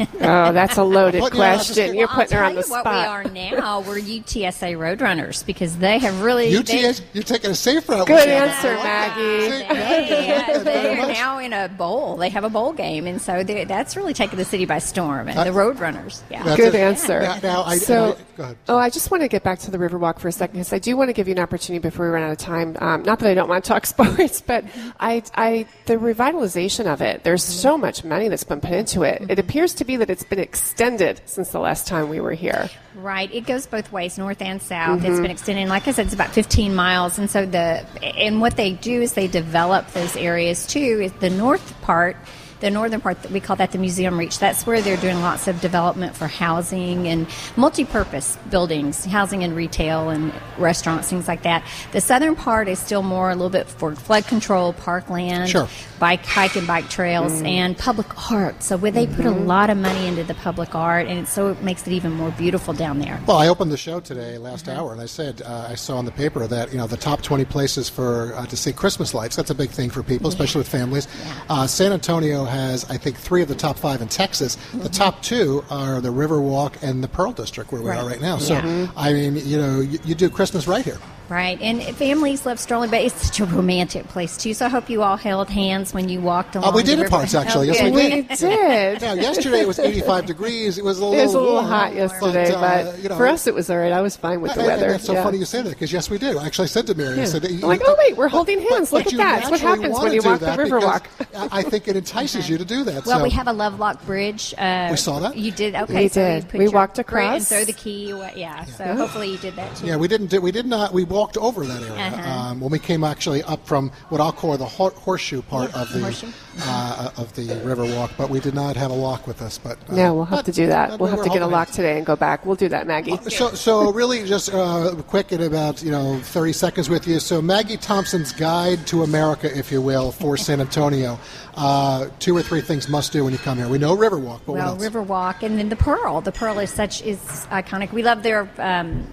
Oh, 0.00 0.52
that's 0.52 0.76
a 0.76 0.82
loaded 0.84 1.20
Putting 1.20 1.38
you 1.38 1.44
on- 1.44 1.56
just- 1.58 1.72
question. 1.74 1.94
You're 1.94 2.06
Well, 2.06 2.16
putting 2.16 2.36
her 2.38 2.44
I'll 2.44 2.50
on 2.50 2.54
the 2.56 2.62
tell 2.62 2.76
you 2.76 2.80
spot. 2.82 3.24
What 3.24 3.32
we 3.32 3.38
are 3.40 3.56
now, 3.60 3.80
we're 3.80 3.98
UTSA 3.98 4.76
Roadrunners 4.76 5.44
because 5.46 5.76
they 5.78 5.98
have 5.98 6.20
really. 6.22 6.54
UTS, 6.54 7.02
you're 7.12 7.22
taking 7.24 7.50
a 7.50 7.54
safe 7.54 7.88
route. 7.88 8.06
Good 8.06 8.28
that. 8.28 8.64
answer, 8.64 8.74
Maggie. 8.74 10.18
They, 10.58 10.62
they 10.64 10.98
are 11.00 11.06
now 11.08 11.38
in 11.38 11.52
a 11.52 11.68
bowl. 11.68 12.16
They 12.16 12.28
have 12.30 12.44
a 12.44 12.50
bowl 12.50 12.72
game, 12.72 13.06
and 13.06 13.20
so 13.20 13.42
they- 13.42 13.64
that's 13.64 13.96
really 13.96 14.14
taken 14.14 14.38
the 14.38 14.44
city 14.44 14.64
by 14.64 14.78
storm. 14.78 15.28
And 15.28 15.38
I- 15.38 15.44
the 15.44 15.50
Roadrunners, 15.50 16.20
yeah. 16.30 16.56
Good 16.56 16.74
it. 16.74 16.78
answer. 16.80 17.20
Now, 17.20 17.38
now 17.42 17.62
I, 17.64 17.78
so, 17.78 18.12
I- 18.18 18.36
go 18.36 18.42
ahead. 18.44 18.56
oh, 18.68 18.76
I 18.78 18.90
just 18.90 19.10
want 19.10 19.22
to 19.22 19.28
get 19.28 19.42
back 19.42 19.58
to 19.60 19.70
the 19.70 19.78
Riverwalk 19.78 20.18
for 20.18 20.28
a 20.28 20.32
second 20.32 20.54
because 20.54 20.72
I 20.72 20.78
do 20.78 20.96
want 20.96 21.08
to 21.08 21.12
give 21.12 21.28
you 21.28 21.32
an 21.32 21.40
opportunity 21.40 21.80
before 21.80 22.06
we 22.06 22.12
run 22.12 22.22
out 22.22 22.32
of 22.32 22.38
time. 22.38 22.76
Um, 22.80 23.02
not 23.02 23.18
that 23.20 23.30
I 23.30 23.34
don't 23.34 23.48
want 23.48 23.64
to 23.64 23.68
talk 23.68 23.86
sports, 23.86 24.40
but 24.40 24.64
I, 25.00 25.22
I, 25.34 25.66
the 25.86 25.94
revitalization 25.96 26.86
of 26.86 27.00
it. 27.00 27.24
There's 27.24 27.42
so 27.42 27.76
much 27.78 28.04
money 28.04 28.28
that's 28.28 28.44
been 28.44 28.60
put 28.60 28.72
into 28.72 29.02
it. 29.02 29.22
It 29.28 29.38
appears 29.38 29.74
to 29.74 29.84
be 29.88 29.96
that 29.96 30.10
it's 30.10 30.22
been 30.22 30.38
extended 30.38 31.20
since 31.24 31.50
the 31.50 31.58
last 31.58 31.86
time 31.88 32.10
we 32.10 32.20
were 32.20 32.34
here. 32.34 32.68
Right. 32.94 33.32
It 33.34 33.46
goes 33.46 33.66
both 33.66 33.90
ways, 33.90 34.18
north 34.18 34.42
and 34.42 34.60
south. 34.60 35.02
It's 35.02 35.18
Mhm. 35.18 35.22
been 35.22 35.30
extended. 35.30 35.62
And 35.62 35.70
like 35.70 35.88
I 35.88 35.92
said, 35.92 36.04
it's 36.04 36.14
about 36.14 36.30
15 36.30 36.74
miles. 36.74 37.18
And 37.18 37.28
so 37.30 37.46
the 37.46 37.84
and 38.02 38.40
what 38.40 38.56
they 38.56 38.72
do 38.72 39.00
is 39.00 39.14
they 39.14 39.26
develop 39.26 39.90
those 39.94 40.14
areas 40.16 40.66
too. 40.66 41.00
Is 41.02 41.12
the 41.20 41.30
north 41.30 41.74
part 41.80 42.16
the 42.60 42.70
northern 42.70 43.00
part, 43.00 43.30
we 43.30 43.40
call 43.40 43.56
that 43.56 43.72
the 43.72 43.78
Museum 43.78 44.18
Reach. 44.18 44.38
That's 44.38 44.66
where 44.66 44.80
they're 44.82 44.96
doing 44.96 45.20
lots 45.20 45.46
of 45.48 45.60
development 45.60 46.16
for 46.16 46.26
housing 46.26 47.06
and 47.06 47.26
multi-purpose 47.56 48.38
buildings, 48.50 49.04
housing 49.04 49.44
and 49.44 49.54
retail 49.54 50.08
and 50.08 50.32
restaurants, 50.56 51.08
things 51.10 51.28
like 51.28 51.42
that. 51.42 51.62
The 51.92 52.00
southern 52.00 52.34
part 52.34 52.68
is 52.68 52.78
still 52.78 53.02
more 53.02 53.30
a 53.30 53.34
little 53.34 53.50
bit 53.50 53.66
for 53.68 53.94
flood 53.94 54.26
control, 54.26 54.72
parkland, 54.72 55.50
Sure. 55.50 55.68
bike, 55.98 56.24
hike 56.24 56.56
and 56.56 56.66
bike 56.66 56.88
trails, 56.88 57.42
and 57.42 57.76
public 57.76 58.30
art. 58.32 58.62
So 58.62 58.76
where 58.76 58.90
they 58.90 59.06
put 59.06 59.26
a 59.26 59.30
lot 59.30 59.70
of 59.70 59.76
money 59.76 60.06
into 60.06 60.24
the 60.24 60.34
public 60.34 60.74
art, 60.74 61.06
and 61.06 61.20
it, 61.20 61.28
so 61.28 61.48
it 61.48 61.62
makes 61.62 61.86
it 61.86 61.92
even 61.92 62.12
more 62.12 62.30
beautiful 62.32 62.72
down 62.74 62.98
there. 63.00 63.20
Well, 63.26 63.36
I 63.38 63.48
opened 63.48 63.70
the 63.70 63.76
show 63.76 64.00
today 64.00 64.38
last 64.38 64.66
Mm-hmm. 64.66 64.78
hour, 64.80 64.92
and 64.92 65.00
I 65.00 65.06
said 65.06 65.42
uh, 65.42 65.66
I 65.70 65.74
saw 65.76 65.98
in 66.00 66.04
the 66.04 66.10
paper 66.10 66.46
that 66.46 66.72
you 66.72 66.78
know 66.78 66.86
the 66.86 66.96
top 66.96 67.22
20 67.22 67.44
places 67.44 67.88
for 67.88 68.34
uh, 68.34 68.46
to 68.46 68.56
see 68.56 68.72
Christmas 68.72 69.14
lights. 69.14 69.36
That's 69.36 69.50
a 69.50 69.54
big 69.54 69.70
thing 69.70 69.88
for 69.90 70.02
people, 70.02 70.28
especially 70.28 70.60
with 70.60 70.68
families. 70.68 71.06
Uh, 71.48 71.66
San 71.66 71.92
Antonio 71.92 72.44
has, 72.48 72.84
I 72.90 72.96
think, 72.96 73.16
three 73.16 73.42
of 73.42 73.48
the 73.48 73.54
top 73.54 73.76
five 73.78 74.00
in 74.02 74.08
Texas. 74.08 74.56
The 74.74 74.88
top 74.88 75.22
two 75.22 75.64
are 75.70 76.00
the 76.00 76.08
Riverwalk 76.12 76.82
and 76.82 77.02
the 77.04 77.08
Pearl 77.08 77.32
District, 77.32 77.70
where 77.72 77.80
we 77.82 77.88
Mm-hmm. 77.88 77.96
Right. 77.98 78.04
are 78.04 78.08
right 78.08 78.20
now. 78.20 78.38
So, 78.38 78.54
Yeah. 78.54 78.88
I 78.96 79.12
mean, 79.12 79.36
you 79.36 79.56
know, 79.58 79.80
you, 79.80 79.98
you 80.04 80.14
do 80.14 80.28
Christmas 80.30 80.66
right 80.66 80.84
here. 80.84 80.98
Right, 81.28 81.60
and 81.60 81.82
families 81.96 82.46
love 82.46 82.58
strolling, 82.58 82.90
but 82.90 83.02
it's 83.02 83.26
such 83.26 83.40
a 83.40 83.44
romantic 83.44 84.08
place 84.08 84.36
too. 84.38 84.54
So 84.54 84.64
I 84.64 84.68
hope 84.70 84.88
you 84.88 85.02
all 85.02 85.16
held 85.18 85.50
hands 85.50 85.92
when 85.92 86.08
you 86.08 86.20
walked 86.20 86.56
along. 86.56 86.72
Oh, 86.72 86.76
we 86.76 86.82
did 86.82 86.98
at 86.98 87.02
river. 87.02 87.10
parts, 87.10 87.34
actually. 87.34 87.68
Oh, 87.68 87.72
Yes, 87.74 87.82
we 87.84 87.90
good. 87.90 88.28
did. 88.28 88.30
We 88.30 88.36
did. 88.36 89.02
Now, 89.08 89.12
yesterday 89.12 89.60
it 89.60 89.68
was 89.68 89.78
85 89.78 90.24
degrees. 90.26 90.78
It 90.78 90.84
was 90.84 90.98
a 90.98 91.04
little, 91.04 91.18
It 91.20 91.24
was 91.24 91.34
a 91.34 91.38
little 91.38 91.54
warm, 91.56 91.66
hot 91.66 91.94
yesterday, 91.94 92.52
uh, 92.52 92.60
but, 92.60 92.98
you 93.02 93.08
know, 93.10 93.16
for 93.16 93.26
us 93.26 93.46
it 93.46 93.54
was 93.54 93.68
all 93.68 93.76
right. 93.76 93.92
I 93.92 94.00
was 94.00 94.16
fine 94.16 94.40
with 94.40 94.54
the 94.54 94.60
I- 94.62 94.64
I- 94.64 94.66
weather. 94.68 94.88
That's 94.92 95.04
so 95.04 95.12
yeah. 95.12 95.22
funny 95.22 95.38
you 95.38 95.44
say 95.44 95.60
that 95.62 95.68
because 95.70 95.92
yes, 95.92 96.08
we 96.08 96.16
do. 96.18 96.38
Actually, 96.38 96.64
I 96.64 96.68
said 96.68 96.86
to 96.86 96.94
Mary, 96.94 97.20
I 97.20 97.24
said, 97.24 97.44
I'm 97.44 97.60
like, 97.60 97.82
oh, 97.84 97.94
wait, 97.98 98.16
we're 98.16 98.28
holding 98.28 98.60
hands. 98.60 98.92
Look 98.92 99.06
at 99.06 99.16
that. 99.18 99.42
It's 99.42 99.50
what 99.50 99.60
happens 99.60 99.98
when 99.98 100.12
you 100.12 100.22
walk 100.22 100.40
the 100.40 100.46
that 100.46 100.58
Riverwalk. 100.58 101.04
I 101.36 101.58
I 101.58 101.62
think 101.62 101.88
it 101.88 101.96
entices 101.96 102.48
you 102.48 102.56
to 102.58 102.64
do 102.64 102.84
that. 102.84 103.04
Well, 103.04 103.18
so. 103.18 103.22
we 103.24 103.30
have 103.30 103.48
a 103.48 103.52
Lovelock 103.52 104.04
Bridge. 104.06 104.54
Uh, 104.56 104.88
We 104.90 104.96
saw 104.96 105.18
that? 105.20 105.36
You 105.36 105.50
did 105.52 105.74
okay. 105.74 106.04
We 106.04 106.08
so 106.08 106.20
did. 106.40 106.52
We 106.52 106.68
walked 106.68 106.94
bridge 106.94 107.06
across. 107.06 107.34
and 107.36 107.46
throw 107.46 107.64
the 107.64 107.72
key. 107.72 108.08
Yeah. 108.36 108.64
So 108.64 108.84
hopefully 108.96 109.30
you 109.32 109.38
did 109.38 109.56
that 109.56 109.76
too. 109.76 109.86
Yeah, 109.86 109.96
we 109.96 110.08
didn't. 110.08 110.32
We 110.42 110.52
did 110.52 110.66
not. 110.66 110.92
We 110.92 111.04
walked 111.18 111.36
over 111.36 111.66
that 111.66 111.82
area 111.82 112.06
Uh-huh. 112.06 112.30
um, 112.30 112.60
when 112.60 112.70
we 112.70 112.78
came 112.78 113.02
actually 113.04 113.42
up 113.42 113.66
from 113.66 113.90
what 114.10 114.20
I'll 114.20 114.32
call 114.40 114.56
the 114.56 114.64
hor- 114.78 114.90
horseshoe 115.06 115.42
part 115.42 115.74
of 115.74 115.86
the 115.92 116.32
uh, 116.60 117.10
of 117.22 117.32
the 117.34 117.46
river 117.64 117.84
walk. 117.96 118.10
But 118.16 118.30
we 118.30 118.40
did 118.40 118.54
not 118.54 118.76
have 118.76 118.90
a 118.90 118.94
lock 119.08 119.26
with 119.26 119.40
us. 119.42 119.58
But 119.58 119.76
uh, 119.88 119.94
No, 119.94 120.14
we'll 120.14 120.24
have 120.24 120.38
but- 120.40 120.46
to 120.46 120.52
do 120.62 120.66
that. 120.68 120.98
We'll 120.98 121.10
have 121.10 121.22
to 121.24 121.30
get 121.30 121.42
a 121.42 121.46
lock 121.46 121.70
today 121.70 121.96
and 121.98 122.06
go 122.06 122.16
back. 122.16 122.46
We'll 122.46 122.56
do 122.56 122.68
that, 122.68 122.86
Maggie. 122.86 123.16
So, 123.28 123.50
so 123.54 123.92
really, 123.92 124.24
just 124.24 124.52
uh, 124.54 124.94
quick 125.06 125.32
in 125.32 125.42
about 125.42 125.82
you 125.82 125.90
know 125.90 126.18
thirty 126.22 126.52
seconds 126.52 126.88
with 126.88 127.06
you. 127.06 127.18
So, 127.20 127.42
Maggie 127.42 127.76
Thompson's 127.76 128.32
guide 128.32 128.86
to 128.88 129.02
America, 129.02 129.48
if 129.56 129.70
you 129.72 129.80
will, 129.82 130.12
for 130.12 130.36
San 130.46 130.60
Antonio. 130.60 131.18
Uh, 131.56 132.08
two 132.20 132.36
or 132.36 132.42
three 132.42 132.60
things 132.60 132.88
must 132.88 133.10
do 133.12 133.24
when 133.24 133.32
you 133.32 133.38
come 133.40 133.58
here. 133.58 133.66
We 133.68 133.78
know 133.78 133.96
Riverwalk, 133.96 134.40
but 134.46 134.52
well, 134.52 134.76
what 134.76 134.82
else? 134.84 134.94
Riverwalk, 134.94 135.42
and 135.42 135.58
then 135.58 135.68
the 135.70 135.76
Pearl. 135.76 136.20
The 136.20 136.30
Pearl 136.30 136.58
is 136.60 136.70
such 136.70 137.02
is 137.02 137.18
iconic. 137.50 137.90
We 137.92 138.02
love 138.04 138.22
their 138.22 138.48
um, 138.58 139.04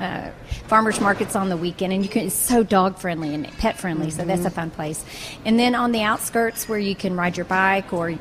uh, 0.00 0.30
farmers 0.66 1.00
markets 1.00 1.36
on 1.36 1.48
the 1.48 1.56
weekend, 1.56 1.92
and 1.92 2.02
you 2.02 2.08
can. 2.08 2.26
It's 2.26 2.34
so 2.34 2.62
dog 2.62 2.98
friendly 2.98 3.34
and 3.34 3.46
pet 3.58 3.78
friendly, 3.78 4.10
so 4.10 4.24
that's 4.24 4.44
a 4.44 4.50
fun 4.50 4.70
place. 4.70 5.04
And 5.44 5.58
then 5.58 5.74
on 5.74 5.92
the 5.92 6.02
outskirts, 6.02 6.68
where 6.68 6.78
you 6.78 6.94
can 6.94 7.16
ride 7.16 7.36
your 7.36 7.46
bike 7.46 7.92
or. 7.92 8.14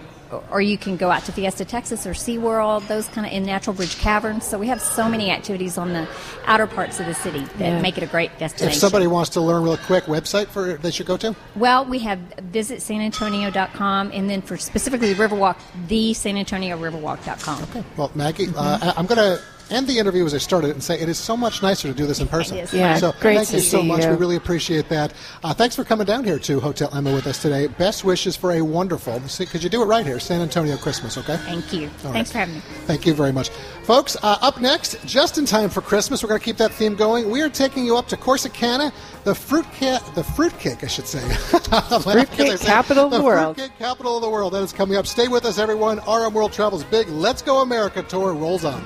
Or 0.51 0.61
you 0.61 0.77
can 0.77 0.95
go 0.95 1.09
out 1.09 1.23
to 1.23 1.31
Fiesta, 1.31 1.65
Texas, 1.65 2.05
or 2.05 2.11
SeaWorld, 2.11 2.87
those 2.87 3.07
kind 3.07 3.25
of 3.25 3.33
in 3.33 3.47
Natural 3.47 3.75
Bridge 3.75 3.97
Caverns. 3.97 4.45
So 4.45 4.59
we 4.59 4.67
have 4.67 4.79
so 4.79 5.09
many 5.09 5.31
activities 5.31 5.75
on 5.75 5.91
the 5.91 6.07
outer 6.45 6.67
parts 6.67 6.99
of 6.99 7.07
the 7.07 7.15
city 7.15 7.39
that 7.57 7.59
Yeah. 7.59 7.81
make 7.81 7.97
it 7.97 8.03
a 8.03 8.05
great 8.05 8.37
destination. 8.37 8.67
if 8.75 8.75
somebody 8.75 9.07
wants 9.07 9.31
to 9.31 9.41
learn 9.41 9.63
real 9.63 9.77
quick, 9.77 10.03
website 10.03 10.45
for 10.49 10.73
they 10.73 10.91
should 10.91 11.07
go 11.07 11.17
to. 11.17 11.35
Well, 11.55 11.83
we 11.83 11.97
have 11.99 12.19
visit 12.43 12.77
sanantonio.com, 12.81 14.11
and 14.13 14.29
then 14.29 14.43
for 14.43 14.55
specifically 14.55 15.11
the 15.13 15.23
Riverwalk, 15.27 15.55
the 15.87 16.11
sanantonioriverwalk.com. 16.11 17.63
Okay. 17.63 17.83
Well, 17.97 18.11
Maggie, 18.13 18.49
uh, 18.55 18.93
I'm 18.97 19.07
going 19.07 19.17
to 19.17 19.41
end 19.71 19.88
the 19.88 19.97
interview 19.97 20.25
as 20.25 20.34
I 20.34 20.38
started 20.38 20.69
it 20.69 20.73
and 20.73 20.84
say 20.84 20.99
it 20.99 21.10
is 21.10 21.17
so 21.17 21.36
much 21.38 21.62
nicer 21.62 21.88
to 21.88 21.93
do 21.93 22.05
this 22.05 22.19
in 22.19 22.27
person. 22.27 22.58
Is. 22.58 22.73
Yeah, 22.73 22.95
so 22.97 23.13
great 23.19 23.38
thank 23.38 23.53
you 23.53 23.60
so 23.60 23.82
much. 23.84 24.03
you. 24.03 24.10
We 24.10 24.15
really 24.15 24.36
appreciate 24.36 24.89
that. 24.89 25.13
Uh, 25.43 25.53
thanks 25.53 25.75
for 25.75 25.84
coming 25.84 26.05
down 26.05 26.23
here 26.23 26.39
to 26.39 26.60
Hotel 26.60 26.89
Emma 26.95 27.13
with 27.13 27.27
us 27.27 27.41
today. 27.41 27.67
Best 27.67 28.03
wishes 28.03 28.36
for 28.36 28.51
a 28.51 28.62
wonderful, 28.62 29.21
because 29.38 29.63
you 29.63 29.69
do 29.69 29.82
it 29.82 29.86
right 29.86 30.05
here, 30.05 30.19
San 30.19 30.41
Antonio 30.41 30.77
Christmas, 30.77 31.17
okay? 31.17 31.38
Thank 31.38 31.73
you. 31.73 31.89
All 32.05 32.13
Thanks 32.13 32.15
right. 32.15 32.27
for 32.29 32.38
having 32.39 32.55
me. 32.55 32.62
Thank 32.86 33.05
you 33.05 33.13
very 33.13 33.32
much. 33.32 33.49
Folks, 33.84 34.15
uh, 34.21 34.38
up 34.41 34.62
next, 34.62 35.03
just 35.05 35.38
in 35.38 35.45
time 35.45 35.69
for 35.69 35.82
Christmas, 35.82 36.21
we're 36.21 36.29
going 36.29 36.39
to 36.39 36.45
keep 36.45 36.58
that 36.58 36.71
theme 36.71 36.95
going. 36.95 37.29
We 37.29 37.41
are 37.41 37.49
taking 37.49 37.86
you 37.86 37.97
up 37.97 38.08
to 38.10 38.17
Corsicana, 38.17 38.93
the 39.23 39.34
fruit 39.34 39.65
ca- 39.79 39.99
the 40.15 40.23
fruitcake, 40.23 40.84
I 40.84 40.88
should 40.88 41.08
say. 41.08 41.19
Fruitcake 42.01 42.60
capital 42.60 43.05
of 43.05 43.12
the 43.12 43.21
world. 43.21 43.55
Fruitcake 43.55 43.77
capital 43.79 44.17
of 44.17 44.21
the 44.21 44.29
world. 44.29 44.53
That 44.53 44.63
is 44.63 44.73
coming 44.73 44.97
up. 44.97 45.08
Stay 45.08 45.27
with 45.27 45.45
us, 45.45 45.58
everyone. 45.58 45.99
RM 46.08 46.34
World 46.34 46.53
Travel's 46.53 46.84
big 46.84 47.08
Let's 47.10 47.41
Go 47.41 47.62
America 47.62 48.03
tour 48.03 48.34
rolls 48.34 48.63
on. 48.65 48.86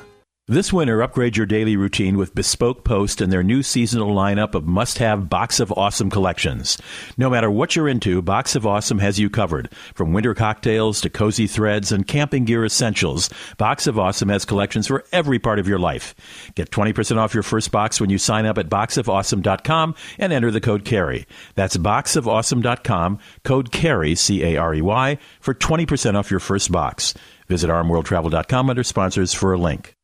This 0.47 0.73
winter, 0.73 1.01
upgrade 1.01 1.37
your 1.37 1.45
daily 1.45 1.77
routine 1.77 2.17
with 2.17 2.35
Bespoke 2.35 2.83
Post 2.83 3.21
and 3.21 3.31
their 3.31 3.43
new 3.43 3.63
seasonal 3.63 4.13
lineup 4.13 4.53
of 4.53 4.65
must 4.65 4.97
have 4.97 5.29
Box 5.29 5.61
of 5.61 5.71
Awesome 5.71 6.09
collections. 6.09 6.77
No 7.15 7.29
matter 7.29 7.49
what 7.49 7.75
you're 7.75 7.87
into, 7.87 8.23
Box 8.23 8.55
of 8.55 8.65
Awesome 8.65 8.99
has 8.99 9.17
you 9.17 9.29
covered. 9.29 9.71
From 9.93 10.11
winter 10.11 10.33
cocktails 10.33 10.99
to 11.01 11.09
cozy 11.09 11.45
threads 11.45 11.93
and 11.93 12.05
camping 12.05 12.43
gear 12.43 12.65
essentials, 12.65 13.29
Box 13.59 13.85
of 13.85 13.99
Awesome 13.99 14.27
has 14.29 14.43
collections 14.43 14.87
for 14.87 15.05
every 15.13 15.37
part 15.37 15.59
of 15.59 15.69
your 15.69 15.79
life. 15.79 16.15
Get 16.55 16.71
20% 16.71 17.17
off 17.17 17.33
your 17.35 17.43
first 17.43 17.71
box 17.71 18.01
when 18.01 18.09
you 18.09 18.17
sign 18.17 18.45
up 18.47 18.57
at 18.57 18.67
boxofawesome.com 18.67 19.95
and 20.17 20.33
enter 20.33 20.49
the 20.49 20.59
code 20.59 20.83
CAREY. 20.83 21.27
That's 21.53 21.77
boxofawesome.com, 21.77 23.19
code 23.43 23.71
CAREY, 23.71 24.15
C 24.15 24.43
A 24.43 24.57
R 24.57 24.73
E 24.73 24.81
Y, 24.81 25.17
for 25.39 25.53
20% 25.53 26.15
off 26.15 26.31
your 26.31 26.41
first 26.41 26.71
box. 26.71 27.13
Visit 27.47 27.69
rmworldtravel.com 27.69 28.69
under 28.69 28.83
sponsors 28.83 29.33
for 29.33 29.53
a 29.53 29.57
link. 29.57 29.95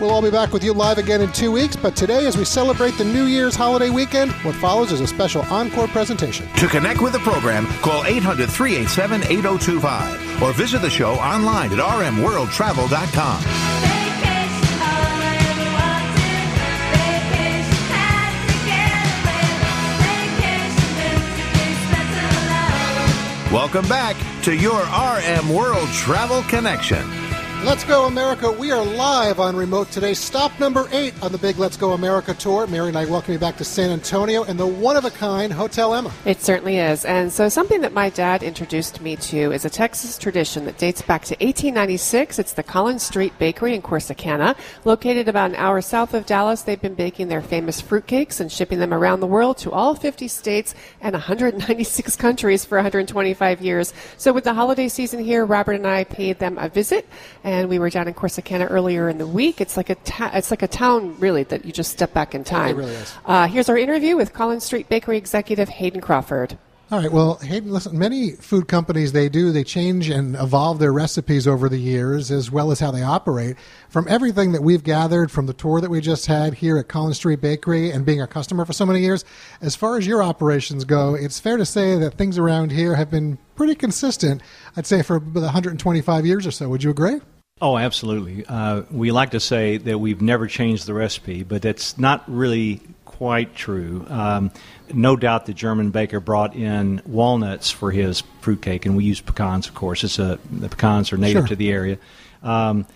We'll 0.00 0.10
all 0.10 0.22
be 0.22 0.30
back 0.30 0.54
with 0.54 0.64
you 0.64 0.72
live 0.72 0.96
again 0.96 1.20
in 1.20 1.30
two 1.30 1.52
weeks, 1.52 1.76
but 1.76 1.94
today, 1.94 2.24
as 2.24 2.38
we 2.38 2.44
celebrate 2.46 2.92
the 2.92 3.04
New 3.04 3.24
Year's 3.24 3.54
holiday 3.54 3.90
weekend, 3.90 4.32
what 4.44 4.54
follows 4.54 4.92
is 4.92 5.02
a 5.02 5.06
special 5.06 5.42
encore 5.52 5.88
presentation. 5.88 6.48
To 6.54 6.68
connect 6.68 7.02
with 7.02 7.12
the 7.12 7.18
program, 7.18 7.66
call 7.82 8.06
800 8.06 8.48
387 8.48 9.24
8025 9.24 10.42
or 10.42 10.54
visit 10.54 10.80
the 10.80 10.88
show 10.88 11.12
online 11.16 11.70
at 11.72 11.78
rmworldtravel.com. 11.78 13.44
Welcome 23.52 23.86
back 23.88 24.16
to 24.44 24.54
your 24.54 24.80
RM 24.80 25.52
World 25.52 25.88
Travel 25.88 26.42
Connection. 26.44 27.29
Let's 27.62 27.84
Go 27.84 28.06
America. 28.06 28.50
We 28.50 28.72
are 28.72 28.82
live 28.82 29.38
on 29.38 29.54
remote 29.54 29.90
today. 29.90 30.14
Stop 30.14 30.58
number 30.58 30.88
eight 30.92 31.12
on 31.22 31.30
the 31.30 31.36
big 31.36 31.58
Let's 31.58 31.76
Go 31.76 31.92
America 31.92 32.32
tour. 32.32 32.66
Mary 32.66 32.88
and 32.88 32.96
I 32.96 33.04
welcome 33.04 33.34
you 33.34 33.38
back 33.38 33.58
to 33.58 33.64
San 33.64 33.90
Antonio 33.90 34.44
and 34.44 34.58
the 34.58 34.66
one 34.66 34.96
of 34.96 35.04
a 35.04 35.10
kind 35.10 35.52
Hotel 35.52 35.94
Emma. 35.94 36.10
It 36.24 36.40
certainly 36.40 36.78
is. 36.78 37.04
And 37.04 37.30
so, 37.30 37.50
something 37.50 37.82
that 37.82 37.92
my 37.92 38.08
dad 38.08 38.42
introduced 38.42 39.02
me 39.02 39.14
to 39.16 39.52
is 39.52 39.66
a 39.66 39.70
Texas 39.70 40.16
tradition 40.16 40.64
that 40.64 40.78
dates 40.78 41.02
back 41.02 41.22
to 41.26 41.34
1896. 41.34 42.38
It's 42.38 42.54
the 42.54 42.62
Collins 42.62 43.02
Street 43.02 43.38
Bakery 43.38 43.74
in 43.74 43.82
Corsicana. 43.82 44.56
Located 44.86 45.28
about 45.28 45.50
an 45.50 45.56
hour 45.56 45.82
south 45.82 46.14
of 46.14 46.24
Dallas, 46.24 46.62
they've 46.62 46.80
been 46.80 46.94
baking 46.94 47.28
their 47.28 47.42
famous 47.42 47.82
fruitcakes 47.82 48.40
and 48.40 48.50
shipping 48.50 48.78
them 48.78 48.94
around 48.94 49.20
the 49.20 49.26
world 49.26 49.58
to 49.58 49.70
all 49.70 49.94
50 49.94 50.28
states 50.28 50.74
and 51.02 51.12
196 51.12 52.16
countries 52.24 52.64
for 52.64 52.78
125 52.78 53.60
years. 53.60 53.92
So, 54.16 54.32
with 54.32 54.44
the 54.44 54.54
holiday 54.54 54.88
season 54.88 55.22
here, 55.22 55.44
Robert 55.44 55.74
and 55.74 55.86
I 55.86 56.04
paid 56.04 56.38
them 56.38 56.56
a 56.56 56.70
visit, 56.70 57.06
and 57.44 57.49
we 57.68 57.78
were 57.78 57.90
down 57.90 58.08
in 58.08 58.14
Corsicana 58.14 58.66
earlier 58.70 59.08
in 59.08 59.18
the 59.18 59.26
week. 59.26 59.60
It's 59.60 59.76
like 59.76 59.90
a 59.90 59.94
ta- 59.96 60.30
it's 60.34 60.50
like 60.50 60.62
a 60.62 60.68
town, 60.68 61.18
really, 61.18 61.44
that 61.44 61.64
you 61.64 61.72
just 61.72 61.90
step 61.92 62.12
back 62.12 62.34
in 62.34 62.44
time. 62.44 62.76
It 62.76 62.78
really 62.78 62.94
is. 62.94 63.14
Uh, 63.24 63.46
here's 63.46 63.68
our 63.68 63.78
interview 63.78 64.16
with 64.16 64.32
Collins 64.32 64.64
Street 64.64 64.88
Bakery 64.88 65.18
executive 65.18 65.68
Hayden 65.68 66.00
Crawford. 66.00 66.58
All 66.92 66.98
right. 66.98 67.12
Well, 67.12 67.36
Hayden, 67.36 67.70
listen, 67.70 67.96
many 67.96 68.32
food 68.32 68.66
companies, 68.66 69.12
they 69.12 69.28
do, 69.28 69.52
they 69.52 69.62
change 69.62 70.08
and 70.10 70.34
evolve 70.34 70.80
their 70.80 70.92
recipes 70.92 71.46
over 71.46 71.68
the 71.68 71.78
years 71.78 72.32
as 72.32 72.50
well 72.50 72.72
as 72.72 72.80
how 72.80 72.90
they 72.90 73.04
operate. 73.04 73.56
From 73.88 74.08
everything 74.08 74.50
that 74.52 74.62
we've 74.64 74.82
gathered 74.82 75.30
from 75.30 75.46
the 75.46 75.52
tour 75.52 75.80
that 75.80 75.88
we 75.88 76.00
just 76.00 76.26
had 76.26 76.54
here 76.54 76.78
at 76.78 76.88
Collins 76.88 77.18
Street 77.18 77.40
Bakery 77.40 77.92
and 77.92 78.04
being 78.04 78.20
a 78.20 78.26
customer 78.26 78.64
for 78.64 78.72
so 78.72 78.84
many 78.84 79.02
years, 79.02 79.24
as 79.60 79.76
far 79.76 79.98
as 79.98 80.06
your 80.06 80.20
operations 80.20 80.84
go, 80.84 81.14
it's 81.14 81.38
fair 81.38 81.56
to 81.58 81.64
say 81.64 81.96
that 81.96 82.14
things 82.14 82.38
around 82.38 82.72
here 82.72 82.96
have 82.96 83.08
been 83.08 83.38
pretty 83.54 83.76
consistent, 83.76 84.42
I'd 84.76 84.84
say, 84.84 85.02
for 85.02 85.20
125 85.20 86.26
years 86.26 86.44
or 86.44 86.50
so. 86.50 86.68
Would 86.68 86.82
you 86.82 86.90
agree? 86.90 87.20
Oh, 87.62 87.76
absolutely. 87.76 88.44
Uh, 88.46 88.82
we 88.90 89.12
like 89.12 89.32
to 89.32 89.40
say 89.40 89.76
that 89.76 89.98
we've 89.98 90.22
never 90.22 90.46
changed 90.46 90.86
the 90.86 90.94
recipe, 90.94 91.42
but 91.42 91.60
that's 91.60 91.98
not 91.98 92.24
really 92.26 92.80
quite 93.04 93.54
true. 93.54 94.06
Um, 94.08 94.50
no 94.94 95.14
doubt 95.14 95.44
the 95.44 95.52
German 95.52 95.90
baker 95.90 96.20
brought 96.20 96.56
in 96.56 97.02
walnuts 97.04 97.70
for 97.70 97.90
his 97.90 98.22
fruitcake, 98.40 98.86
and 98.86 98.96
we 98.96 99.04
use 99.04 99.20
pecans, 99.20 99.68
of 99.68 99.74
course. 99.74 100.04
It's 100.04 100.18
a, 100.18 100.38
the 100.50 100.70
pecans 100.70 101.12
are 101.12 101.18
native 101.18 101.42
Sure. 101.42 101.48
to 101.48 101.56
the 101.56 101.70
area. 101.70 101.98
Um, 102.42 102.86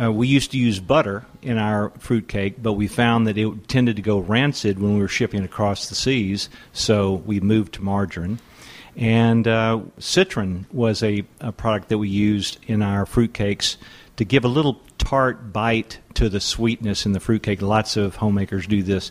uh, 0.00 0.10
we 0.12 0.28
used 0.28 0.52
to 0.52 0.56
use 0.56 0.78
butter 0.78 1.26
in 1.42 1.58
our 1.58 1.90
fruitcake, 1.98 2.62
but 2.62 2.74
we 2.74 2.86
found 2.86 3.26
that 3.26 3.36
it 3.36 3.68
tended 3.68 3.96
to 3.96 4.02
go 4.02 4.20
rancid 4.20 4.78
when 4.78 4.94
we 4.94 5.00
were 5.00 5.08
shipping 5.08 5.42
across 5.42 5.88
the 5.88 5.96
seas, 5.96 6.48
so 6.72 7.14
we 7.26 7.40
moved 7.40 7.74
to 7.74 7.82
margarine. 7.82 8.38
And 8.96 9.48
uh, 9.48 9.80
citron 9.98 10.66
was 10.70 11.02
a, 11.02 11.24
a 11.40 11.50
product 11.50 11.88
that 11.88 11.98
we 11.98 12.08
used 12.08 12.58
in 12.66 12.82
our 12.82 13.04
fruitcakes 13.04 13.76
to 14.16 14.24
give 14.24 14.44
a 14.44 14.48
little 14.48 14.80
tart 14.98 15.52
bite 15.52 15.98
to 16.14 16.28
the 16.28 16.40
sweetness 16.40 17.06
in 17.06 17.12
the 17.12 17.20
fruitcake. 17.20 17.62
Lots 17.62 17.96
of 17.96 18.16
homemakers 18.16 18.66
do 18.66 18.82
this. 18.82 19.10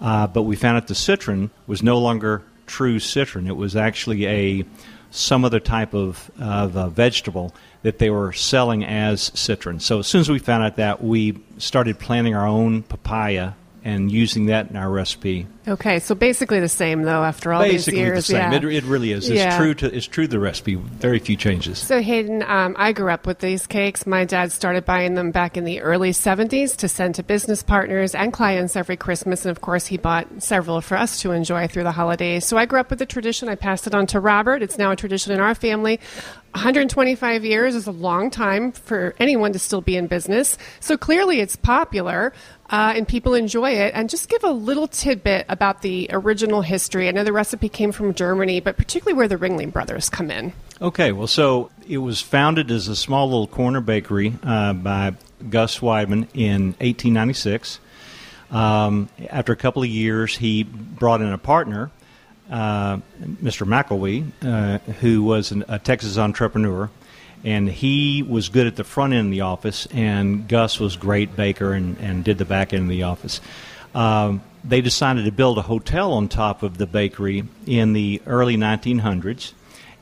Uh, 0.00 0.26
but 0.26 0.42
we 0.42 0.56
found 0.56 0.76
out 0.76 0.86
the 0.86 0.94
citron 0.94 1.50
was 1.66 1.82
no 1.82 1.98
longer 1.98 2.42
true 2.66 2.98
citron. 2.98 3.46
It 3.46 3.56
was 3.56 3.76
actually 3.76 4.26
a 4.26 4.64
some 5.10 5.44
other 5.44 5.60
type 5.60 5.94
of, 5.94 6.30
of 6.38 6.92
vegetable 6.92 7.54
that 7.82 7.98
they 7.98 8.10
were 8.10 8.32
selling 8.32 8.84
as 8.84 9.30
citron. 9.34 9.80
So 9.80 10.00
as 10.00 10.06
soon 10.06 10.20
as 10.20 10.28
we 10.28 10.38
found 10.38 10.64
out 10.64 10.76
that, 10.76 11.02
we 11.02 11.38
started 11.58 11.98
planting 11.98 12.34
our 12.34 12.46
own 12.46 12.82
papaya 12.82 13.52
and 13.86 14.10
using 14.10 14.46
that 14.46 14.68
in 14.68 14.76
our 14.76 14.90
recipe. 14.90 15.46
Okay, 15.68 16.00
so 16.00 16.14
basically 16.16 16.58
the 16.58 16.68
same 16.68 17.02
though 17.02 17.22
after 17.22 17.52
all 17.52 17.62
Basically 17.62 17.98
these 18.00 18.06
years. 18.06 18.16
the 18.26 18.32
same. 18.34 18.52
Yeah. 18.52 18.58
It, 18.58 18.64
it 18.64 18.84
really 18.84 19.12
is. 19.12 19.28
It's 19.30 19.38
Yeah. 19.38 19.56
true 19.56 19.74
to 19.74 19.96
it's 19.96 20.06
true 20.06 20.24
to 20.26 20.30
the 20.30 20.38
recipe. 20.40 20.74
Very 20.74 21.18
few 21.20 21.36
changes. 21.36 21.78
So 21.78 22.00
Hayden, 22.02 22.42
um, 22.42 22.74
I 22.78 22.92
grew 22.92 23.10
up 23.10 23.26
with 23.26 23.38
these 23.38 23.66
cakes. 23.66 24.04
My 24.06 24.24
dad 24.24 24.50
started 24.52 24.84
buying 24.84 25.14
them 25.14 25.30
back 25.30 25.56
in 25.56 25.64
the 25.64 25.80
early 25.80 26.10
'70s 26.12 26.76
to 26.78 26.88
send 26.88 27.14
to 27.16 27.22
business 27.22 27.62
partners 27.62 28.14
and 28.14 28.32
clients 28.32 28.74
every 28.76 28.96
Christmas, 28.96 29.44
and 29.44 29.50
of 29.50 29.60
course, 29.60 29.86
he 29.86 29.96
bought 29.96 30.26
several 30.42 30.80
for 30.80 30.96
us 30.96 31.20
to 31.22 31.30
enjoy 31.30 31.68
through 31.68 31.84
the 31.84 31.92
holidays. 31.92 32.44
So 32.44 32.56
I 32.58 32.66
grew 32.66 32.80
up 32.80 32.90
with 32.90 32.98
the 32.98 33.06
tradition. 33.06 33.48
I 33.48 33.54
passed 33.54 33.86
it 33.86 33.94
on 33.94 34.06
to 34.08 34.20
Robert. 34.20 34.62
It's 34.62 34.78
now 34.78 34.90
a 34.90 34.96
tradition 34.96 35.32
in 35.32 35.40
our 35.40 35.54
family. 35.54 36.00
125 36.54 37.44
years 37.44 37.74
is 37.74 37.86
a 37.86 37.90
long 37.92 38.30
time 38.30 38.72
for 38.72 39.14
anyone 39.20 39.52
to 39.52 39.58
still 39.58 39.82
be 39.82 39.94
in 39.94 40.06
business. 40.06 40.56
So 40.80 40.96
clearly, 40.96 41.40
it's 41.40 41.54
popular. 41.54 42.32
Uh, 42.68 42.94
and 42.96 43.06
people 43.06 43.34
enjoy 43.34 43.70
it. 43.70 43.92
And 43.94 44.10
just 44.10 44.28
give 44.28 44.42
a 44.42 44.50
little 44.50 44.88
tidbit 44.88 45.46
about 45.48 45.82
the 45.82 46.08
original 46.10 46.62
history. 46.62 47.08
I 47.08 47.12
know 47.12 47.24
the 47.24 47.32
recipe 47.32 47.68
came 47.68 47.92
from 47.92 48.14
Germany, 48.14 48.60
but 48.60 48.76
particularly 48.76 49.16
where 49.16 49.28
the 49.28 49.36
Ringling 49.36 49.72
Brothers 49.72 50.08
come 50.08 50.30
in. 50.30 50.52
Okay, 50.80 51.12
well, 51.12 51.26
so 51.26 51.70
it 51.88 51.98
was 51.98 52.20
founded 52.20 52.70
as 52.70 52.88
a 52.88 52.96
small 52.96 53.26
little 53.26 53.46
corner 53.46 53.80
bakery 53.80 54.34
uh, 54.42 54.72
by 54.72 55.14
Gus 55.48 55.78
Weidmann 55.78 56.28
in 56.34 56.74
1896. 56.80 57.80
Um, 58.50 59.08
after 59.30 59.52
a 59.52 59.56
couple 59.56 59.82
of 59.82 59.88
years, 59.88 60.36
he 60.36 60.62
brought 60.62 61.20
in 61.20 61.32
a 61.32 61.38
partner, 61.38 61.90
uh, 62.50 62.98
Mr. 63.20 63.66
McElwee, 63.66 64.30
uh, 64.42 64.78
who 65.00 65.22
was 65.22 65.50
an, 65.50 65.64
a 65.68 65.78
Texas 65.78 66.18
entrepreneur, 66.18 66.90
and 67.46 67.68
he 67.68 68.24
was 68.24 68.48
good 68.48 68.66
at 68.66 68.74
the 68.74 68.82
front 68.82 69.12
end 69.12 69.26
of 69.26 69.30
the 69.30 69.42
office, 69.42 69.86
and 69.92 70.48
Gus 70.48 70.80
was 70.80 70.96
great 70.96 71.36
baker 71.36 71.72
and, 71.72 71.96
and 71.98 72.24
did 72.24 72.38
the 72.38 72.44
back 72.44 72.72
end 72.72 72.82
of 72.82 72.88
the 72.88 73.04
office. 73.04 73.40
Um, 73.94 74.42
they 74.64 74.80
decided 74.80 75.26
to 75.26 75.32
build 75.32 75.56
a 75.56 75.62
hotel 75.62 76.12
on 76.12 76.28
top 76.28 76.64
of 76.64 76.76
the 76.76 76.86
bakery 76.86 77.44
in 77.64 77.92
the 77.92 78.20
early 78.26 78.56
1900s, 78.56 79.52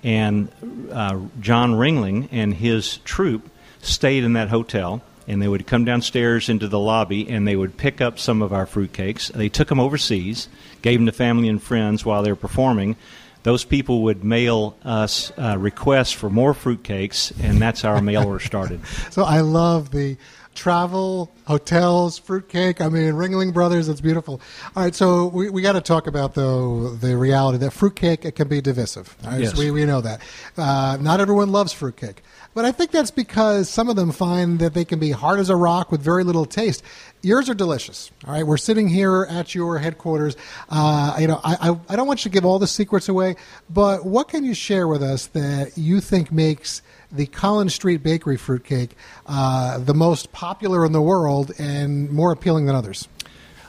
and 0.02 0.48
uh, 0.90 1.20
John 1.38 1.74
Ringling 1.74 2.30
and 2.32 2.54
his 2.54 2.96
troupe 2.98 3.50
stayed 3.82 4.24
in 4.24 4.32
that 4.32 4.48
hotel. 4.48 5.02
And 5.26 5.40
they 5.40 5.48
would 5.48 5.66
come 5.66 5.86
downstairs 5.86 6.50
into 6.50 6.68
the 6.68 6.78
lobby 6.78 7.30
and 7.30 7.48
they 7.48 7.56
would 7.56 7.78
pick 7.78 8.02
up 8.02 8.18
some 8.18 8.42
of 8.42 8.52
our 8.52 8.66
fruitcakes. 8.66 9.32
They 9.32 9.48
took 9.48 9.68
them 9.68 9.80
overseas, 9.80 10.50
gave 10.82 10.98
them 10.98 11.06
to 11.06 11.12
family 11.12 11.48
and 11.48 11.62
friends 11.62 12.04
while 12.04 12.22
they 12.22 12.30
were 12.30 12.36
performing. 12.36 12.96
Those 13.44 13.64
people 13.64 14.02
would 14.02 14.24
mail 14.24 14.76
us 14.84 15.30
uh, 15.38 15.56
requests 15.58 16.12
for 16.12 16.28
more 16.30 16.52
fruitcakes, 16.54 17.32
and 17.42 17.60
that's 17.60 17.82
how 17.82 17.90
our 17.90 18.02
mail 18.02 18.24
order 18.26 18.40
started. 18.44 18.80
So 19.10 19.22
I 19.22 19.40
love 19.40 19.90
the 19.92 20.16
travel, 20.54 21.30
hotels, 21.46 22.18
fruitcake. 22.18 22.80
I 22.80 22.88
mean, 22.88 23.12
Ringling 23.14 23.52
Brothers, 23.52 23.88
it's 23.88 24.00
beautiful. 24.00 24.40
All 24.74 24.82
right, 24.84 24.94
so 24.94 25.26
we, 25.26 25.50
we 25.50 25.62
got 25.62 25.72
to 25.72 25.80
talk 25.80 26.06
about, 26.06 26.34
though, 26.34 26.90
the 26.94 27.16
reality 27.16 27.58
that 27.58 27.72
fruitcake, 27.72 28.24
it 28.24 28.32
can 28.32 28.48
be 28.48 28.60
divisive. 28.60 29.16
Right, 29.24 29.40
Yes. 29.42 29.52
so 29.52 29.58
we, 29.58 29.70
we 29.70 29.84
know 29.84 30.00
that. 30.00 30.20
Uh, 30.56 30.96
not 31.00 31.20
everyone 31.20 31.50
loves 31.52 31.72
fruitcake. 31.72 32.22
But 32.54 32.64
I 32.64 32.70
think 32.70 32.92
that's 32.92 33.10
because 33.10 33.68
some 33.68 33.88
of 33.88 33.96
them 33.96 34.12
find 34.12 34.60
that 34.60 34.74
they 34.74 34.84
can 34.84 35.00
be 35.00 35.10
hard 35.10 35.40
as 35.40 35.50
a 35.50 35.56
rock 35.56 35.90
with 35.90 36.00
very 36.00 36.22
little 36.22 36.46
taste. 36.46 36.84
Yours 37.20 37.50
are 37.50 37.54
delicious. 37.54 38.12
All 38.24 38.32
right, 38.32 38.46
we're 38.46 38.56
sitting 38.58 38.86
here 38.86 39.26
at 39.28 39.56
your 39.56 39.78
headquarters. 39.78 40.36
Uh, 40.68 41.16
you 41.18 41.26
know, 41.26 41.40
I, 41.42 41.70
I, 41.70 41.80
I 41.88 41.96
don't 41.96 42.06
want 42.06 42.24
you 42.24 42.30
to 42.30 42.32
give 42.32 42.44
all 42.44 42.60
the 42.60 42.68
secrets 42.68 43.08
away, 43.08 43.34
but 43.68 44.06
what 44.06 44.28
can 44.28 44.44
you 44.44 44.54
share 44.54 44.86
with 44.86 45.02
us 45.02 45.26
that 45.28 45.76
you 45.76 46.00
think 46.00 46.30
makes 46.30 46.80
the 47.10 47.26
Collins 47.26 47.74
Street 47.74 48.02
Bakery 48.04 48.36
fruitcake 48.36 48.96
uh, 49.26 49.78
the 49.78 49.94
most 49.94 50.30
popular 50.32 50.86
in 50.86 50.92
the 50.92 51.02
world 51.02 51.50
and 51.58 52.08
more 52.10 52.30
appealing 52.30 52.66
than 52.66 52.76
others? 52.76 53.08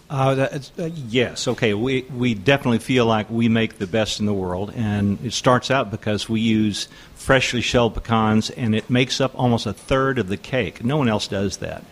Uh, 0.08 0.60
uh, 0.78 0.90
yes, 1.10 1.48
okay. 1.48 1.74
We, 1.74 2.04
we 2.04 2.36
definitely 2.36 2.80
feel 2.80 3.08
like 3.08 3.30
we 3.30 3.50
make 3.50 3.80
the 3.80 3.88
best 3.88 4.20
in 4.20 4.28
the 4.28 4.34
world, 4.34 4.72
and 4.76 5.24
it 5.26 5.34
starts 5.34 5.72
out 5.72 5.90
because 5.90 6.30
we 6.30 6.42
use 6.42 6.88
freshly 7.16 7.62
shelled 7.62 7.96
pecans, 7.96 8.52
and 8.52 8.76
it 8.76 8.90
makes 8.90 9.20
up 9.20 9.38
almost 9.38 9.66
a 9.66 9.74
third 9.74 10.20
of 10.20 10.28
the 10.28 10.38
cake. 10.38 10.84
No 10.84 10.98
one 10.98 11.10
else 11.10 11.28
does 11.28 11.58
that. 11.58 11.84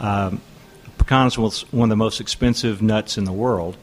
Um, 0.00 0.40
pecans 0.98 1.38
are 1.38 1.42
one 1.70 1.84
of 1.84 1.90
the 1.90 1.96
most 1.96 2.20
expensive 2.20 2.82
nuts 2.82 3.16
in 3.16 3.24
the 3.24 3.32
world, 3.32 3.76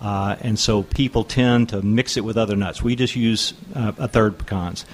uh, 0.00 0.36
and 0.40 0.58
so 0.58 0.82
people 0.82 1.22
tend 1.22 1.68
to 1.68 1.82
mix 1.82 2.16
it 2.16 2.24
with 2.24 2.38
other 2.38 2.56
nuts. 2.56 2.82
We 2.82 2.96
just 2.96 3.14
use 3.14 3.52
uh, 3.74 3.92
a 3.98 4.08
third 4.08 4.38
pecans. 4.38 4.86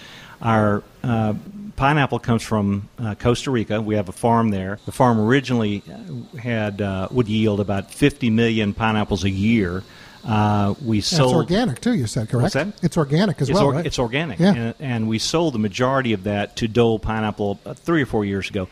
Our 0.43 0.83
uh, 1.05 1.35
pineapple 1.81 2.19
comes 2.19 2.43
from 2.43 2.89
uh, 2.99 3.15
Costa 3.15 3.51
Rica. 3.51 3.81
We 3.81 3.95
have 3.95 4.11
a 4.11 4.13
farm 4.13 4.51
there. 4.51 4.79
The 4.85 4.93
farm 4.93 5.19
originally 5.19 5.83
uh, 5.91 6.37
had 6.37 6.83
uh, 6.83 7.09
would 7.11 7.27
yield 7.27 7.59
about 7.59 7.91
50 7.91 8.29
million 8.29 8.75
pineapples 8.75 9.25
a 9.25 9.31
year. 9.31 9.83
Uh, 10.23 10.75
we 10.85 10.99
And 10.99 11.05
sold 11.05 11.31
it's 11.31 11.53
organic, 11.53 11.81
too, 11.81 11.95
you 11.95 12.07
said, 12.07 12.29
correct? 12.29 12.53
That? 12.53 12.69
It's 12.83 12.99
organic 12.99 13.41
as 13.41 13.49
it's, 13.49 13.59
well, 13.59 13.69
or- 13.69 13.73
right? 13.73 13.87
it's 13.87 13.99
organic, 13.99 14.39
Yeah. 14.39 14.53
and, 14.55 14.75
and 14.79 15.09
we 15.09 15.19
sold 15.19 15.55
the 15.55 15.59
majority 15.59 16.13
of 16.13 16.25
that 16.25 16.57
to 16.57 16.69
Dole 16.69 16.99
Pineapple 16.99 17.59
uh, 17.65 17.73
three 17.73 18.03
or 18.03 18.07
four 18.07 18.27
years 18.27 18.51
ago, 18.51 18.69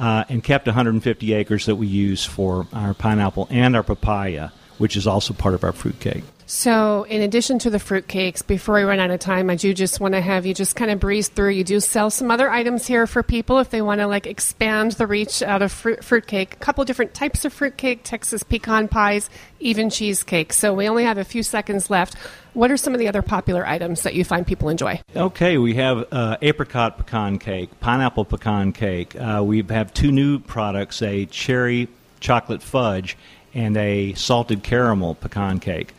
uh, 0.00 0.24
and 0.28 0.42
kept 0.42 0.66
150 0.66 1.32
acres 1.34 1.66
that 1.66 1.76
we 1.76 1.86
use 1.86 2.24
for 2.24 2.66
our 2.72 2.92
pineapple 2.92 3.46
and 3.50 3.76
our 3.76 3.84
papaya, 3.84 4.48
which 4.78 4.96
is 4.96 5.06
also 5.06 5.32
part 5.32 5.54
of 5.54 5.62
our 5.62 5.72
fruitcake. 5.72 6.24
So, 6.50 7.02
in 7.02 7.20
addition 7.20 7.58
to 7.58 7.68
the 7.68 7.76
fruitcakes, 7.76 8.44
before 8.44 8.76
we 8.76 8.82
run 8.82 9.00
out 9.00 9.10
of 9.10 9.20
time, 9.20 9.50
I 9.50 9.54
do 9.54 9.74
just 9.74 10.00
want 10.00 10.14
to 10.14 10.20
have 10.22 10.46
you 10.46 10.54
just 10.54 10.74
kind 10.74 10.90
of 10.90 10.98
breeze 10.98 11.28
through. 11.28 11.50
You 11.50 11.62
do 11.62 11.78
sell 11.78 12.08
some 12.08 12.30
other 12.30 12.48
items 12.48 12.86
here 12.86 13.06
for 13.06 13.22
people 13.22 13.58
if 13.58 13.68
they 13.68 13.82
want 13.82 14.00
to 14.00 14.06
like 14.06 14.26
expand 14.26 14.92
the 14.92 15.06
reach 15.06 15.42
out 15.42 15.60
of 15.60 15.70
fruit, 15.70 16.02
fruitcake. 16.02 16.54
A 16.54 16.56
couple 16.56 16.82
different 16.86 17.12
types 17.12 17.44
of 17.44 17.52
fruitcake, 17.52 18.00
Texas 18.02 18.42
pecan 18.42 18.88
pies, 18.88 19.28
even 19.60 19.90
cheesecake. 19.90 20.54
So, 20.54 20.72
we 20.72 20.88
only 20.88 21.04
have 21.04 21.18
a 21.18 21.24
few 21.24 21.42
seconds 21.42 21.90
left. 21.90 22.14
What 22.54 22.70
are 22.70 22.78
some 22.78 22.94
of 22.94 22.98
the 22.98 23.08
other 23.08 23.20
popular 23.20 23.66
items 23.66 24.00
that 24.04 24.14
you 24.14 24.24
find 24.24 24.46
people 24.46 24.70
enjoy? 24.70 25.02
Okay, 25.14 25.58
we 25.58 25.74
have 25.74 26.08
uh, 26.10 26.38
apricot 26.40 26.96
pecan 26.96 27.38
cake, 27.38 27.78
pineapple 27.80 28.24
pecan 28.24 28.72
cake. 28.72 29.14
Uh, 29.14 29.42
we 29.44 29.62
have 29.68 29.92
two 29.92 30.10
new 30.10 30.38
products: 30.38 31.02
a 31.02 31.26
cherry 31.26 31.88
chocolate 32.20 32.62
fudge 32.62 33.18
and 33.52 33.76
a 33.76 34.14
salted 34.14 34.62
caramel 34.62 35.14
pecan 35.14 35.60
cake. 35.60 35.92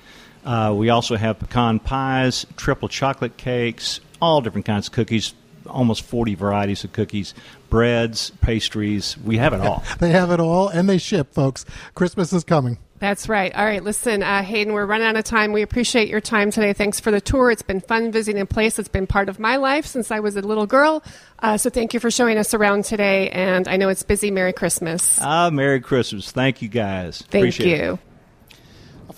Uh, 0.50 0.74
we 0.74 0.90
also 0.90 1.16
have 1.16 1.38
pecan 1.38 1.78
pies, 1.78 2.44
triple 2.58 2.88
chocolate 2.88 3.38
cakes, 3.38 4.00
all 4.20 4.42
different 4.42 4.66
kinds 4.66 4.88
of 4.88 4.94
cookies, 4.94 5.36
almost 5.68 6.02
40 6.02 6.34
varieties 6.34 6.84
of 6.84 6.92
cookies, 6.92 7.36
breads, 7.70 8.32
pastries. 8.42 9.16
We 9.20 9.38
have 9.38 9.54
it 9.54 9.62
all. 9.62 9.84
They 10.00 10.10
have 10.10 10.32
it 10.32 10.40
all, 10.40 10.68
and 10.68 10.90
they 10.90 10.98
ship, 10.98 11.36
folks. 11.36 11.66
Christmas 11.94 12.34
is 12.34 12.44
coming. 12.44 12.80
That's 12.98 13.30
right. 13.30 13.54
All 13.56 13.64
right, 13.64 13.84
listen, 13.84 14.24
uh, 14.24 14.42
Hayden, 14.42 14.74
we're 14.74 14.88
running 14.88 15.06
out 15.06 15.16
of 15.16 15.24
time. 15.24 15.54
We 15.54 15.62
appreciate 15.62 16.10
your 16.10 16.20
time 16.20 16.50
today. 16.50 16.74
Thanks 16.74 17.00
for 17.00 17.12
the 17.12 17.22
tour. 17.22 17.52
It's 17.52 17.62
been 17.62 17.80
fun 17.80 18.12
visiting 18.12 18.42
a 18.42 18.48
place 18.48 18.76
that's 18.76 18.90
been 18.90 19.06
part 19.06 19.30
of 19.30 19.38
my 19.38 19.58
life 19.58 19.86
since 19.86 20.10
I 20.10 20.20
was 20.20 20.36
a 20.36 20.42
little 20.42 20.66
girl. 20.66 21.04
Uh, 21.38 21.58
so 21.58 21.70
thank 21.70 21.94
you 21.94 22.00
for 22.00 22.10
showing 22.10 22.40
us 22.40 22.56
around 22.56 22.86
today. 22.86 23.30
And 23.30 23.68
I 23.68 23.78
know 23.78 23.88
it's 23.88 24.02
busy. 24.02 24.32
Merry 24.32 24.52
Christmas. 24.52 25.20
Ah, 25.22 25.52
Merry 25.52 25.80
Christmas. 25.80 26.32
Thank 26.32 26.64
you 26.64 26.70
guys. 26.70 27.22
Thank 27.30 27.44
Appreciate 27.44 27.82
it. 27.82 28.00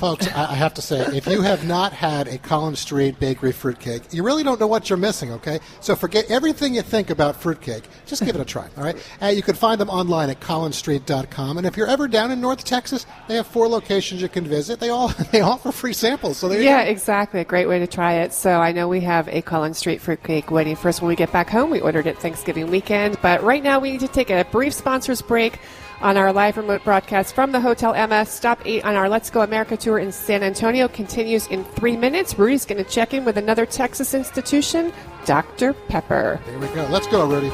Folks, 0.02 0.28
I 0.30 0.56
have 0.56 0.74
to 0.74 0.82
say, 0.82 1.00
if 1.16 1.28
you 1.28 1.44
have 1.44 1.68
not 1.68 1.94
had 1.94 2.28
a 2.28 2.40
Collins 2.40 2.80
Street 2.80 3.20
Bakery 3.20 3.52
fruitcake, 3.52 4.12
you 4.12 4.24
really 4.24 4.42
don't 4.42 4.60
know 4.60 4.66
what 4.66 4.90
you're 4.90 4.98
missing, 4.98 5.32
okay? 5.34 5.60
So 5.80 5.96
forget 5.96 6.32
everything 6.32 6.74
you 6.74 6.82
think 6.82 7.12
about 7.12 7.36
fruitcake. 7.36 7.84
Just 8.08 8.26
give 8.26 8.34
it 8.34 8.42
a 8.42 8.44
try, 8.44 8.68
all 8.78 8.84
right? 8.84 8.98
Uh, 9.22 9.28
you 9.28 9.44
can 9.44 9.54
find 9.54 9.80
them 9.80 9.92
online 9.92 10.32
at 10.32 10.40
collinsstreet.com. 10.40 11.60
And 11.60 11.68
if 11.68 11.78
you're 11.78 11.86
ever 11.86 12.08
down 12.08 12.32
in 12.32 12.42
North 12.42 12.64
Texas, 12.64 13.06
they 13.28 13.36
have 13.36 13.46
four 13.46 13.68
locations 13.68 14.24
you 14.24 14.28
can 14.28 14.44
visit. 14.44 14.80
They 14.80 14.90
all 14.90 15.10
they 15.32 15.42
offer 15.42 15.72
free 15.72 15.94
samples. 15.94 16.38
So 16.38 16.52
Yeah, 16.52 16.82
exactly. 16.82 17.40
A 17.40 17.46
great 17.46 17.68
way 17.68 17.78
to 17.78 17.86
try 17.86 18.14
it. 18.14 18.34
So 18.34 18.60
I 18.60 18.72
know 18.72 18.88
we 18.88 19.02
have 19.02 19.28
a 19.28 19.44
Collins 19.44 19.78
Street 19.78 20.02
fruitcake 20.02 20.50
waiting 20.50 20.76
for 20.76 20.90
us 20.90 21.00
when 21.00 21.10
we 21.10 21.16
get 21.16 21.32
back 21.32 21.48
home. 21.48 21.70
We 21.70 21.80
ordered 21.80 22.08
it 22.08 22.18
Thanksgiving 22.18 22.72
weekend. 22.72 23.20
But 23.22 23.44
right 23.44 23.62
now 23.62 23.78
we 23.78 23.92
need 23.92 24.00
to 24.00 24.08
take 24.08 24.32
a 24.32 24.46
brief 24.46 24.74
sponsors 24.74 25.22
break 25.22 25.60
on 26.02 26.18
our 26.18 26.34
live 26.34 26.58
remote 26.58 26.84
broadcast 26.84 27.36
from 27.36 27.52
the 27.52 27.60
Hotel 27.60 27.94
Emma. 27.94 28.26
Stop 28.26 28.62
8 28.66 28.86
on 28.86 28.96
our 28.96 29.10
Let's 29.10 29.30
Go 29.30 29.42
America 29.42 29.78
tour 29.78 30.00
in 30.00 30.12
San 30.12 30.44
Antonio 30.44 30.88
continues 30.88 31.48
in 31.48 31.64
three 31.64 31.96
minutes. 31.96 32.38
Rudy's 32.38 32.66
going 32.66 32.84
to 32.84 32.90
check 32.90 33.14
in 33.14 33.26
with 33.26 33.38
another 33.38 33.66
Texas 33.66 34.14
institution, 34.14 34.92
Dr. 35.26 35.74
Pepper. 35.74 36.40
There 36.46 36.60
we 36.60 36.68
go. 36.68 36.86
Let's 36.88 37.08
go, 37.08 37.30
Rudy. 37.30 37.52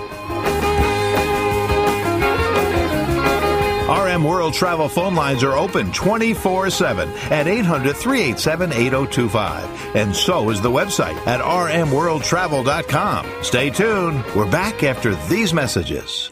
RM 3.88 4.25
World 4.25 4.53
Travel 4.53 4.89
phone 4.89 5.15
lines 5.15 5.43
are 5.43 5.53
open 5.53 5.93
24 5.93 6.69
7 6.69 7.07
at 7.31 7.47
800 7.47 7.95
387 7.95 8.73
8025. 8.73 9.95
And 9.95 10.13
so 10.13 10.49
is 10.49 10.62
the 10.62 10.69
website 10.69 11.15
at 11.25 11.39
rmworldtravel.com. 11.39 13.43
Stay 13.43 13.69
tuned. 13.69 14.25
We're 14.36 14.51
back 14.51 14.83
after 14.83 15.15
these 15.27 15.53
messages. 15.53 16.31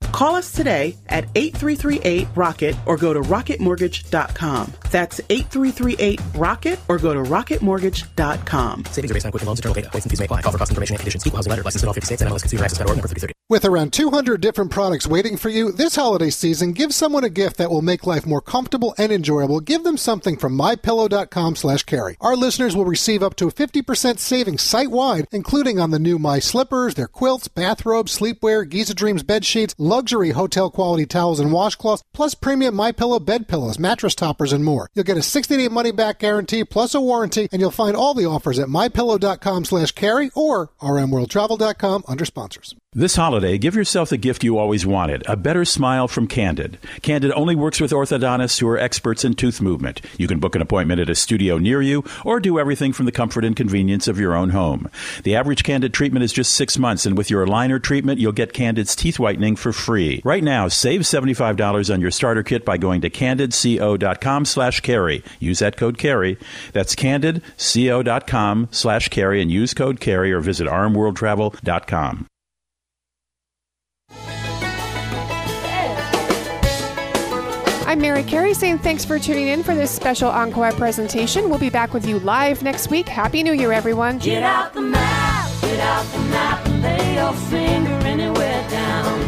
Call 0.11 0.35
us 0.35 0.51
today 0.51 0.95
at 1.07 1.25
8338 1.35 2.27
Rocket 2.35 2.75
or 2.85 2.97
go 2.97 3.13
to 3.13 3.21
rocketmortgage.com. 3.21 4.73
That's 4.91 5.19
8338 5.29 6.21
Rocket 6.35 6.79
or 6.87 6.97
go 6.99 7.13
to 7.13 7.21
rocketmortgage.com. 7.21 8.85
Savings 8.85 9.11
are 9.11 9.13
based 9.13 9.25
on 9.25 9.31
Quicken 9.31 9.47
Loans, 9.47 9.59
internal 9.59 9.73
data. 9.73 9.89
Points 9.89 10.05
and 10.05 10.11
fees 10.11 10.19
may 10.19 10.25
apply. 10.25 10.41
Call 10.41 10.51
for 10.51 10.57
cost 10.57 10.71
information 10.71 10.95
and 10.95 10.99
conditions. 10.99 11.25
Equal 11.25 11.37
housing 11.37 11.49
letter. 11.49 11.63
Licensed 11.63 11.83
in 11.83 11.87
all 11.87 11.93
50 11.93 12.05
states 12.05 12.21
and 12.21 12.29
MLS 12.31 12.41
Consumer 12.41 12.63
Access 12.63 12.77
Federal 12.77 12.95
number 12.95 13.07
3030. 13.07 13.33
With 13.49 13.65
around 13.65 13.91
200 13.91 14.39
different 14.39 14.71
products 14.71 15.05
waiting 15.07 15.35
for 15.35 15.49
you 15.49 15.73
this 15.73 15.97
holiday 15.97 16.29
season, 16.29 16.71
give 16.71 16.93
someone 16.93 17.25
a 17.25 17.29
gift 17.29 17.57
that 17.57 17.69
will 17.69 17.81
make 17.81 18.07
life 18.07 18.25
more 18.25 18.39
comfortable 18.39 18.95
and 18.97 19.11
enjoyable. 19.11 19.59
Give 19.59 19.83
them 19.83 19.97
something 19.97 20.37
from 20.37 20.57
mypillow.com 20.57 21.57
slash 21.57 21.83
carey. 21.83 22.15
Our 22.21 22.37
listeners 22.37 22.77
will 22.77 22.85
receive 22.85 23.21
up 23.21 23.35
to 23.35 23.49
a 23.49 23.51
50% 23.51 24.19
savings 24.19 24.61
site-wide, 24.61 25.27
including 25.33 25.79
on 25.79 25.91
the 25.91 25.99
new 25.99 26.17
My 26.17 26.39
Slippers, 26.39 26.95
their 26.95 27.09
quilts, 27.09 27.49
bathrobes, 27.49 28.17
sleepwear, 28.17 28.67
Giza 28.67 28.93
Dreams 28.95 29.21
bed 29.21 29.43
sheets, 29.43 29.75
luxury 30.01 30.31
hotel 30.31 30.71
quality 30.71 31.05
towels 31.05 31.39
and 31.39 31.51
washcloths, 31.51 32.01
plus 32.11 32.33
premium 32.33 32.73
My 32.73 32.91
Pillow 32.91 33.19
bed 33.19 33.47
pillows, 33.47 33.77
mattress 33.77 34.15
toppers, 34.15 34.51
and 34.51 34.65
more. 34.65 34.89
You'll 34.95 35.05
get 35.05 35.15
a 35.15 35.19
60-day 35.19 35.67
money-back 35.67 36.17
guarantee 36.17 36.63
plus 36.63 36.95
a 36.95 37.01
warranty, 37.01 37.47
and 37.51 37.61
you'll 37.61 37.69
find 37.69 37.95
all 37.95 38.15
the 38.15 38.25
offers 38.25 38.57
at 38.57 38.67
mypillow.com 38.67 39.65
slash 39.65 39.91
carey 39.91 40.31
or 40.33 40.71
rmworldtravel.com 40.81 42.03
under 42.07 42.25
sponsors. 42.25 42.73
This 42.93 43.15
holiday, 43.15 43.57
give 43.57 43.73
yourself 43.73 44.09
the 44.09 44.17
gift 44.17 44.43
you 44.43 44.57
always 44.57 44.85
wanted 44.85 45.23
a 45.25 45.37
better 45.37 45.63
smile 45.63 46.09
from 46.09 46.27
Candid. 46.27 46.77
Candid 47.01 47.31
only 47.31 47.55
works 47.55 47.79
with 47.79 47.91
orthodontists 47.91 48.59
who 48.59 48.67
are 48.67 48.77
experts 48.77 49.23
in 49.23 49.33
tooth 49.33 49.61
movement. 49.61 50.01
You 50.17 50.27
can 50.27 50.39
book 50.39 50.55
an 50.55 50.61
appointment 50.61 50.99
at 50.99 51.09
a 51.09 51.15
studio 51.15 51.57
near 51.57 51.81
you 51.81 52.03
or 52.25 52.41
do 52.41 52.59
everything 52.59 52.91
from 52.91 53.05
the 53.05 53.13
comfort 53.13 53.45
and 53.45 53.55
convenience 53.55 54.09
of 54.09 54.19
your 54.19 54.35
own 54.35 54.49
home. 54.49 54.89
The 55.23 55.37
average 55.37 55.63
Candid 55.63 55.93
treatment 55.93 56.25
is 56.25 56.33
just 56.33 56.53
six 56.53 56.77
months, 56.77 57.05
and 57.05 57.17
with 57.17 57.29
your 57.29 57.45
aligner 57.45 57.81
treatment, 57.81 58.19
you'll 58.19 58.33
get 58.33 58.51
Candid's 58.51 58.93
teeth 58.93 59.19
whitening 59.19 59.55
for 59.55 59.71
free. 59.71 60.21
Right 60.25 60.43
now, 60.43 60.67
save 60.67 61.03
$75 61.03 61.93
on 61.93 62.01
your 62.01 62.11
starter 62.11 62.43
kit 62.43 62.65
by 62.65 62.75
going 62.75 62.99
to 62.99 63.09
candidco.com 63.09 64.43
slash 64.43 64.81
carey. 64.81 65.23
Use 65.39 65.59
that 65.59 65.77
code 65.77 65.97
carey. 65.97 66.37
That's 66.73 66.95
candidco.com 66.95 68.67
slash 68.71 69.07
carey 69.07 69.41
and 69.41 69.49
use 69.49 69.73
code 69.73 70.01
carey 70.01 70.33
or 70.33 70.41
visit 70.41 70.67
rmworldtravel.com. 70.67 72.27
Mary 78.01 78.23
Carey 78.23 78.55
saying 78.55 78.79
thanks 78.79 79.05
for 79.05 79.19
tuning 79.19 79.49
in 79.49 79.61
for 79.61 79.75
this 79.75 79.91
special 79.91 80.27
Encore 80.27 80.71
presentation. 80.71 81.49
We'll 81.49 81.59
be 81.59 81.69
back 81.69 81.93
with 81.93 82.07
you 82.07 82.19
live 82.19 82.63
next 82.63 82.89
week. 82.89 83.07
Happy 83.07 83.43
New 83.43 83.53
Year, 83.53 83.71
everyone. 83.71 84.17
Get 84.17 84.41
out 84.41 84.73
the 84.73 84.81
map, 84.81 85.61
get 85.61 85.79
out 85.79 86.05
the 86.11 86.19
map, 86.19 86.67
lay 86.81 87.13
your 87.13 87.33
finger 87.33 87.91
anywhere. 88.07 88.40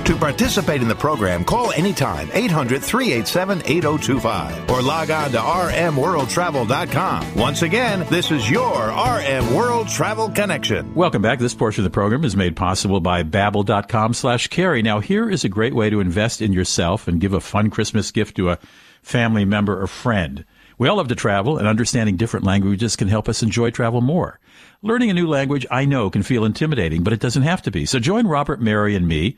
To 0.05 0.17
participate 0.17 0.81
in 0.81 0.89
the 0.89 0.95
program, 0.95 1.45
call 1.45 1.71
anytime 1.71 2.29
800 2.33 2.83
387 2.83 3.61
8025 3.65 4.69
or 4.69 4.81
log 4.81 5.09
on 5.09 5.31
to 5.31 5.37
rmworldtravel.com. 5.37 7.35
Once 7.35 7.61
again, 7.61 8.05
this 8.09 8.29
is 8.29 8.49
your 8.49 8.89
RM 8.89 9.53
World 9.55 9.87
Travel 9.87 10.27
Connection. 10.29 10.93
Welcome 10.93 11.21
back. 11.21 11.39
This 11.39 11.53
portion 11.53 11.85
of 11.85 11.89
the 11.89 11.93
program 11.93 12.25
is 12.25 12.35
made 12.35 12.57
possible 12.57 12.99
by 12.99 13.23
babbel.com 13.23 14.13
slash 14.13 14.49
carey. 14.49 14.81
Now, 14.81 14.99
here 14.99 15.29
is 15.29 15.45
a 15.45 15.49
great 15.49 15.73
way 15.73 15.89
to 15.89 16.01
invest 16.01 16.41
in 16.41 16.51
yourself 16.51 17.07
and 17.07 17.21
give 17.21 17.31
a 17.31 17.39
fun 17.39 17.69
Christmas 17.69 18.11
gift 18.11 18.35
to 18.35 18.49
a 18.49 18.59
family 19.03 19.45
member 19.45 19.81
or 19.81 19.87
friend. 19.87 20.43
We 20.77 20.89
all 20.89 20.97
love 20.97 21.07
to 21.09 21.15
travel, 21.15 21.57
and 21.57 21.65
understanding 21.65 22.17
different 22.17 22.45
languages 22.45 22.97
can 22.97 23.07
help 23.07 23.29
us 23.29 23.41
enjoy 23.41 23.69
travel 23.69 24.01
more. 24.01 24.39
Learning 24.81 25.09
a 25.09 25.13
new 25.13 25.27
language, 25.27 25.65
I 25.71 25.85
know, 25.85 26.09
can 26.09 26.23
feel 26.23 26.43
intimidating, 26.43 27.03
but 27.03 27.13
it 27.13 27.21
doesn't 27.21 27.43
have 27.43 27.61
to 27.61 27.71
be. 27.71 27.85
So 27.85 27.99
join 27.99 28.27
Robert, 28.27 28.59
Mary, 28.59 28.95
and 28.95 29.07
me, 29.07 29.37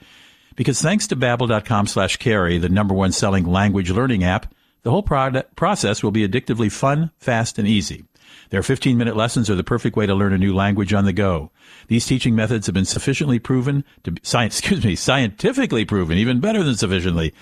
because 0.55 0.81
thanks 0.81 1.07
to 1.07 1.15
babbel.com 1.15 1.87
slash 1.87 2.17
carey, 2.17 2.57
the 2.57 2.69
number 2.69 2.93
one 2.93 3.11
selling 3.11 3.45
language 3.45 3.91
learning 3.91 4.23
app, 4.23 4.53
the 4.83 4.91
whole 4.91 5.03
process 5.03 6.03
will 6.03 6.11
be 6.11 6.27
addictively 6.27 6.71
fun, 6.71 7.11
fast, 7.17 7.57
and 7.57 7.67
easy. 7.67 8.05
Their 8.49 8.63
15 8.63 8.97
minute 8.97 9.15
lessons 9.15 9.49
are 9.49 9.55
the 9.55 9.63
perfect 9.63 9.95
way 9.95 10.05
to 10.05 10.13
learn 10.13 10.33
a 10.33 10.37
new 10.37 10.53
language 10.53 10.93
on 10.93 11.05
the 11.05 11.13
go. 11.13 11.51
These 11.87 12.05
teaching 12.05 12.35
methods 12.35 12.67
have 12.67 12.75
been 12.75 12.85
sufficiently 12.85 13.39
proven 13.39 13.83
to 14.03 14.15
science, 14.21 14.59
excuse 14.59 14.83
me, 14.83 14.95
scientifically 14.95 15.85
proven, 15.85 16.17
even 16.17 16.39
better 16.39 16.63
than 16.63 16.75
sufficiently, 16.75 17.33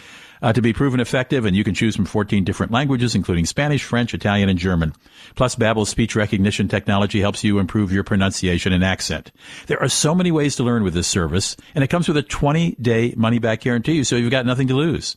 uh, 0.43 0.51
to 0.51 0.61
be 0.61 0.73
proven 0.73 0.99
effective, 0.99 1.45
and 1.45 1.55
you 1.55 1.63
can 1.63 1.73
choose 1.73 1.95
from 1.95 2.05
14 2.05 2.43
different 2.43 2.71
languages, 2.71 3.15
including 3.15 3.45
Spanish, 3.45 3.83
French, 3.83 4.13
Italian, 4.13 4.49
and 4.49 4.59
German. 4.59 4.93
Plus, 5.35 5.55
Babbel's 5.55 5.89
speech 5.89 6.17
recognition 6.17 6.67
technology 6.67 7.21
helps 7.21 7.45
you 7.45 7.59
improve 7.59 7.93
your 7.93 8.03
pronunciation 8.03 8.73
and 8.73 8.83
accent. 8.83 9.31
There 9.67 9.81
are 9.81 9.87
so 9.87 10.13
many 10.13 10.31
ways 10.31 10.57
to 10.57 10.63
learn 10.63 10.83
with 10.83 10.93
this 10.93 11.07
service, 11.07 11.55
and 11.73 11.83
it 11.83 11.89
comes 11.89 12.09
with 12.09 12.17
a 12.17 12.23
20-day 12.23 13.13
money-back 13.15 13.61
guarantee, 13.61 14.03
so 14.03 14.17
you've 14.17 14.31
got 14.31 14.45
nothing 14.45 14.67
to 14.67 14.75
lose. 14.75 15.15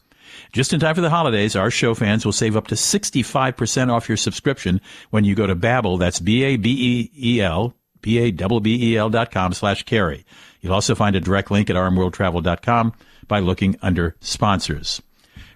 Just 0.53 0.73
in 0.73 0.79
time 0.79 0.95
for 0.95 1.01
the 1.01 1.11
holidays, 1.11 1.57
our 1.57 1.73
show 1.73 1.95
fans 1.95 2.25
will 2.25 2.33
save 2.33 2.57
up 2.57 2.69
to 2.69 2.77
65% 2.77 3.93
off 3.93 4.09
your 4.09 4.17
subscription 4.17 4.81
when 5.11 5.25
you 5.25 5.35
go 5.35 5.49
to 5.49 5.57
Babbel. 5.57 5.99
That's 5.99 6.21
B-A-B-E-E-L, 6.21 7.75
B-A-B-B-E-L 8.01 9.11
dot 9.11 9.31
com 9.33 9.53
slash 9.53 9.83
carey. 9.83 10.25
You'll 10.61 10.75
also 10.75 10.95
find 10.95 11.17
a 11.17 11.21
direct 11.21 11.51
link 11.51 11.69
at 11.69 11.77
rmworldtravel.com 11.77 12.93
by 13.27 13.41
looking 13.41 13.77
under 13.83 14.15
sponsors. 14.21 15.03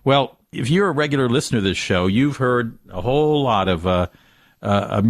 Well, 0.05 0.39
if 0.53 0.71
you're 0.71 0.89
a 0.89 0.93
regular 0.93 1.29
listener 1.29 1.59
to 1.59 1.63
this 1.63 1.79
show, 1.79 2.07
you've 2.07 2.39
heard 2.39 2.79
a 2.89 3.01
whole 3.01 3.43
lot 3.43 3.69
of 3.69 3.87
uh, 3.87 4.09
uh, 4.63 5.03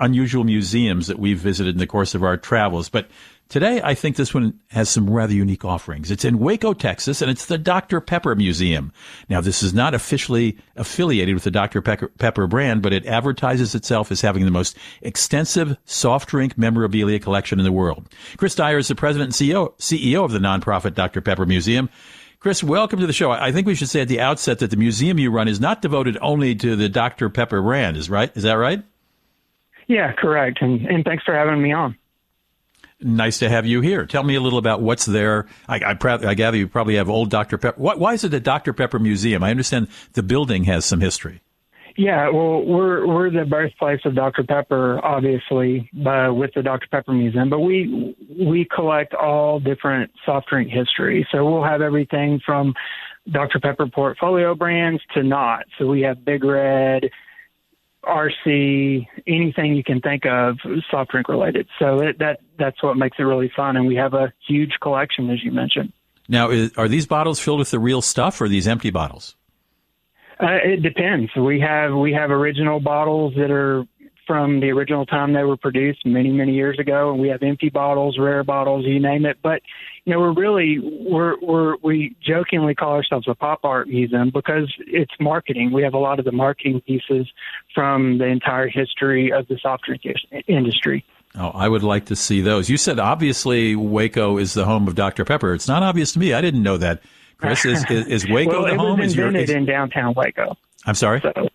unusual 0.00 0.44
museums 0.44 1.06
that 1.06 1.18
we've 1.18 1.38
visited 1.38 1.74
in 1.74 1.78
the 1.78 1.86
course 1.86 2.14
of 2.14 2.22
our 2.22 2.36
travels. 2.36 2.88
But 2.88 3.08
today, 3.48 3.80
I 3.82 3.94
think 3.94 4.16
this 4.16 4.34
one 4.34 4.58
has 4.68 4.90
some 4.90 5.08
rather 5.08 5.32
unique 5.32 5.64
offerings. 5.64 6.10
It's 6.10 6.24
in 6.24 6.38
Waco, 6.38 6.74
Texas, 6.74 7.22
and 7.22 7.30
it's 7.30 7.46
the 7.46 7.58
Dr. 7.58 8.00
Pepper 8.00 8.34
Museum. 8.34 8.92
Now, 9.28 9.40
this 9.40 9.62
is 9.62 9.72
not 9.72 9.94
officially 9.94 10.58
affiliated 10.76 11.34
with 11.34 11.44
the 11.44 11.50
Dr. 11.50 11.80
Pepper 11.80 12.46
brand, 12.46 12.82
but 12.82 12.92
it 12.92 13.06
advertises 13.06 13.74
itself 13.74 14.10
as 14.10 14.20
having 14.20 14.44
the 14.44 14.50
most 14.50 14.76
extensive 15.00 15.76
soft 15.84 16.28
drink 16.28 16.58
memorabilia 16.58 17.18
collection 17.18 17.60
in 17.60 17.64
the 17.64 17.72
world. 17.72 18.08
Chris 18.36 18.54
Dyer 18.54 18.78
is 18.78 18.88
the 18.88 18.94
president 18.94 19.28
and 19.28 19.48
CEO, 19.48 19.78
CEO 19.78 20.24
of 20.24 20.32
the 20.32 20.38
nonprofit 20.38 20.94
Dr. 20.94 21.20
Pepper 21.20 21.46
Museum. 21.46 21.88
Chris, 22.42 22.60
welcome 22.60 22.98
to 22.98 23.06
the 23.06 23.12
show. 23.12 23.30
I 23.30 23.52
think 23.52 23.68
we 23.68 23.76
should 23.76 23.88
say 23.88 24.00
at 24.00 24.08
the 24.08 24.18
outset 24.18 24.58
that 24.58 24.70
the 24.72 24.76
museum 24.76 25.16
you 25.16 25.30
run 25.30 25.46
is 25.46 25.60
not 25.60 25.80
devoted 25.80 26.18
only 26.20 26.56
to 26.56 26.74
the 26.74 26.88
Dr. 26.88 27.30
Pepper 27.30 27.62
brand. 27.62 27.96
Is 27.96 28.10
right? 28.10 28.36
Is 28.36 28.42
that 28.42 28.54
right? 28.54 28.82
Yeah, 29.86 30.12
correct. 30.14 30.58
And, 30.60 30.84
and 30.86 31.04
thanks 31.04 31.22
for 31.22 31.36
having 31.36 31.62
me 31.62 31.70
on. 31.70 31.96
Nice 33.00 33.38
to 33.38 33.48
have 33.48 33.64
you 33.64 33.80
here. 33.80 34.06
Tell 34.06 34.24
me 34.24 34.34
a 34.34 34.40
little 34.40 34.58
about 34.58 34.82
what's 34.82 35.06
there. 35.06 35.46
I, 35.68 35.94
I, 35.94 35.96
I 36.02 36.34
gather 36.34 36.56
you 36.56 36.66
probably 36.66 36.96
have 36.96 37.08
old 37.08 37.30
Dr. 37.30 37.58
Pepper. 37.58 37.80
Why, 37.80 37.94
why 37.94 38.14
is 38.14 38.24
it 38.24 38.34
a 38.34 38.40
Dr. 38.40 38.72
Pepper 38.72 38.98
museum? 38.98 39.44
I 39.44 39.52
understand 39.52 39.86
the 40.14 40.24
building 40.24 40.64
has 40.64 40.84
some 40.84 41.00
history. 41.00 41.41
Yeah, 41.96 42.30
well, 42.30 42.64
we're 42.64 43.06
we're 43.06 43.30
the 43.30 43.44
birthplace 43.44 44.00
of 44.04 44.14
Dr. 44.14 44.44
Pepper, 44.44 45.04
obviously, 45.04 45.90
uh, 46.06 46.32
with 46.32 46.50
the 46.54 46.62
Dr. 46.62 46.86
Pepper 46.90 47.12
Museum. 47.12 47.50
But 47.50 47.60
we 47.60 48.16
we 48.40 48.66
collect 48.74 49.14
all 49.14 49.60
different 49.60 50.10
soft 50.24 50.48
drink 50.48 50.70
history. 50.70 51.26
So 51.30 51.44
we'll 51.44 51.64
have 51.64 51.82
everything 51.82 52.40
from 52.44 52.74
Dr. 53.30 53.60
Pepper 53.60 53.86
portfolio 53.86 54.54
brands 54.54 55.02
to 55.14 55.22
not. 55.22 55.64
So 55.78 55.86
we 55.86 56.00
have 56.02 56.24
Big 56.24 56.44
Red, 56.44 57.10
RC, 58.04 59.06
anything 59.26 59.74
you 59.74 59.84
can 59.84 60.00
think 60.00 60.26
of 60.26 60.58
soft 60.90 61.10
drink 61.10 61.28
related. 61.28 61.68
So 61.78 62.00
it, 62.00 62.18
that 62.18 62.40
that's 62.58 62.82
what 62.82 62.96
makes 62.96 63.16
it 63.18 63.24
really 63.24 63.50
fun, 63.54 63.76
and 63.76 63.86
we 63.86 63.96
have 63.96 64.14
a 64.14 64.32
huge 64.48 64.72
collection, 64.80 65.30
as 65.30 65.42
you 65.42 65.52
mentioned. 65.52 65.92
Now, 66.28 66.50
is, 66.50 66.72
are 66.76 66.88
these 66.88 67.06
bottles 67.06 67.40
filled 67.40 67.58
with 67.58 67.70
the 67.70 67.78
real 67.78 68.02
stuff, 68.02 68.40
or 68.40 68.48
these 68.48 68.66
empty 68.66 68.90
bottles? 68.90 69.36
Uh, 70.42 70.58
it 70.64 70.82
depends. 70.82 71.30
We 71.36 71.60
have 71.60 71.94
we 71.94 72.12
have 72.12 72.30
original 72.30 72.80
bottles 72.80 73.34
that 73.36 73.50
are 73.50 73.84
from 74.26 74.60
the 74.60 74.70
original 74.70 75.04
time 75.06 75.32
they 75.32 75.44
were 75.44 75.56
produced 75.56 76.04
many 76.04 76.30
many 76.30 76.52
years 76.52 76.78
ago, 76.80 77.12
and 77.12 77.20
we 77.20 77.28
have 77.28 77.42
empty 77.42 77.68
bottles, 77.68 78.18
rare 78.18 78.42
bottles, 78.42 78.84
you 78.84 78.98
name 78.98 79.24
it. 79.24 79.38
But 79.40 79.62
you 80.04 80.12
know, 80.12 80.18
we're 80.18 80.32
really 80.34 80.78
we're 80.80 81.36
we're 81.40 81.76
we 81.82 82.16
jokingly 82.20 82.74
call 82.74 82.92
ourselves 82.92 83.28
a 83.28 83.34
pop 83.34 83.60
art 83.64 83.88
museum 83.88 84.30
because 84.30 84.72
it's 84.80 85.12
marketing. 85.20 85.72
We 85.72 85.82
have 85.82 85.94
a 85.94 85.98
lot 85.98 86.18
of 86.18 86.24
the 86.24 86.32
marketing 86.32 86.80
pieces 86.80 87.30
from 87.72 88.18
the 88.18 88.26
entire 88.26 88.68
history 88.68 89.32
of 89.32 89.46
the 89.46 89.58
soft 89.62 89.84
drink 89.84 90.02
industry. 90.48 91.04
Oh, 91.34 91.50
I 91.54 91.68
would 91.68 91.82
like 91.82 92.06
to 92.06 92.16
see 92.16 92.40
those. 92.40 92.68
You 92.68 92.76
said 92.76 92.98
obviously 92.98 93.76
Waco 93.76 94.38
is 94.38 94.54
the 94.54 94.64
home 94.64 94.86
of 94.88 94.94
Dr. 94.96 95.24
Pepper. 95.24 95.54
It's 95.54 95.68
not 95.68 95.82
obvious 95.82 96.12
to 96.12 96.18
me. 96.18 96.32
I 96.32 96.40
didn't 96.40 96.62
know 96.62 96.76
that. 96.78 97.00
Chris, 97.38 97.64
is, 97.64 97.84
is, 97.90 98.06
is 98.06 98.28
Waco 98.28 98.62
well, 98.62 98.66
the 98.66 98.76
home? 98.76 99.00
It 99.00 99.04
was 99.04 99.12
is 99.12 99.18
invented 99.18 99.48
your, 99.48 99.56
is, 99.56 99.62
in 99.62 99.66
downtown 99.66 100.14
Waco. 100.14 100.56
I'm 100.86 100.94
sorry? 100.94 101.20
So 101.20 101.48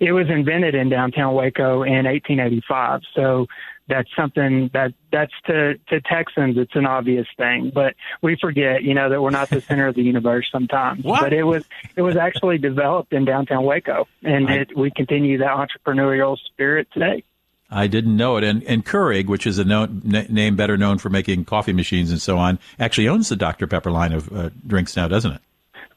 it 0.00 0.12
was 0.12 0.28
invented 0.28 0.74
in 0.74 0.88
downtown 0.88 1.34
Waco 1.34 1.82
in 1.82 2.04
1885. 2.04 3.00
So 3.14 3.46
that's 3.88 4.08
something 4.16 4.70
that 4.72 4.92
that's 5.12 5.32
to 5.46 5.74
to 5.88 6.00
Texans 6.00 6.58
it's 6.58 6.74
an 6.74 6.86
obvious 6.86 7.26
thing, 7.36 7.70
but 7.74 7.94
we 8.22 8.36
forget, 8.40 8.82
you 8.82 8.94
know, 8.94 9.08
that 9.08 9.22
we're 9.22 9.30
not 9.30 9.48
the 9.48 9.60
center 9.68 9.86
of 9.86 9.94
the 9.94 10.02
universe 10.02 10.48
sometimes. 10.50 11.04
What? 11.04 11.20
But 11.20 11.32
it 11.32 11.44
was 11.44 11.64
it 11.94 12.02
was 12.02 12.16
actually 12.16 12.58
developed 12.58 13.12
in 13.12 13.24
downtown 13.24 13.64
Waco, 13.64 14.08
and 14.22 14.48
I- 14.48 14.54
it, 14.56 14.76
we 14.76 14.90
continue 14.90 15.38
that 15.38 15.48
entrepreneurial 15.50 16.36
spirit 16.38 16.88
today. 16.92 17.22
I 17.70 17.86
didn't 17.86 18.16
know 18.16 18.36
it. 18.36 18.44
And, 18.44 18.62
and 18.64 18.84
Keurig, 18.84 19.26
which 19.26 19.46
is 19.46 19.58
a 19.58 19.64
known, 19.64 20.02
n- 20.12 20.26
name 20.28 20.56
better 20.56 20.76
known 20.76 20.98
for 20.98 21.10
making 21.10 21.44
coffee 21.44 21.72
machines 21.72 22.10
and 22.10 22.20
so 22.20 22.38
on, 22.38 22.58
actually 22.78 23.08
owns 23.08 23.28
the 23.28 23.36
Dr. 23.36 23.66
Pepper 23.66 23.90
line 23.90 24.12
of 24.12 24.32
uh, 24.32 24.50
drinks 24.66 24.96
now, 24.96 25.08
doesn't 25.08 25.32
it? 25.32 25.40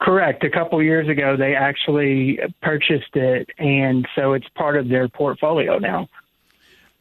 Correct. 0.01 0.43
A 0.43 0.49
couple 0.49 0.81
years 0.81 1.09
ago, 1.09 1.35
they 1.35 1.55
actually 1.55 2.39
purchased 2.61 3.15
it, 3.15 3.49
and 3.57 4.07
so 4.15 4.31
it's 4.33 4.47
part 4.55 4.77
of 4.77 4.87
their 4.87 5.09
portfolio 5.09 5.77
now. 5.77 6.07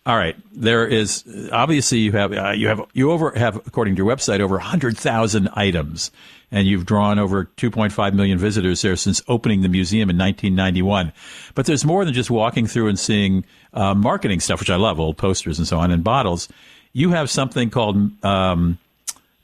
All 0.08 0.16
right. 0.16 0.36
There 0.54 0.86
is 0.86 1.22
obviously 1.52 1.98
you 1.98 2.12
have 2.12 2.32
uh, 2.32 2.52
you 2.52 2.68
have 2.68 2.80
you 2.94 3.12
over 3.12 3.30
have 3.32 3.56
according 3.56 3.94
to 3.96 3.98
your 3.98 4.10
website 4.10 4.40
over 4.40 4.54
100,000 4.54 5.50
items 5.52 6.10
and 6.50 6.66
you've 6.66 6.86
drawn 6.86 7.18
over 7.18 7.44
2.5 7.58 8.14
million 8.14 8.38
visitors 8.38 8.80
there 8.80 8.96
since 8.96 9.20
opening 9.28 9.60
the 9.60 9.68
museum 9.68 10.08
in 10.08 10.16
1991. 10.16 11.12
But 11.54 11.66
there's 11.66 11.84
more 11.84 12.06
than 12.06 12.14
just 12.14 12.30
walking 12.30 12.66
through 12.66 12.88
and 12.88 12.98
seeing 12.98 13.44
uh, 13.74 13.92
marketing 13.92 14.40
stuff, 14.40 14.60
which 14.60 14.70
I 14.70 14.76
love, 14.76 14.98
old 14.98 15.18
posters 15.18 15.58
and 15.58 15.68
so 15.68 15.78
on, 15.78 15.90
and 15.90 16.02
bottles. 16.02 16.48
You 16.94 17.10
have 17.10 17.28
something 17.28 17.68
called 17.68 18.24
um, 18.24 18.78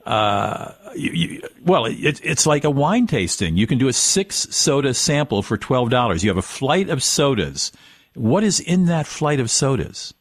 uh, 0.06 0.72
you, 0.96 1.10
you, 1.12 1.42
well, 1.66 1.84
it, 1.84 2.22
it's 2.24 2.46
like 2.46 2.64
a 2.64 2.70
wine 2.70 3.06
tasting. 3.06 3.58
You 3.58 3.66
can 3.66 3.76
do 3.76 3.88
a 3.88 3.92
six 3.92 4.46
soda 4.50 4.94
sample 4.94 5.42
for 5.42 5.58
twelve 5.58 5.90
dollars. 5.90 6.24
You 6.24 6.30
have 6.30 6.38
a 6.38 6.42
flight 6.42 6.88
of 6.88 7.02
sodas. 7.02 7.70
What 8.14 8.42
is 8.44 8.60
in 8.60 8.86
that 8.86 9.06
flight 9.06 9.40
of 9.40 9.50
sodas? 9.50 10.14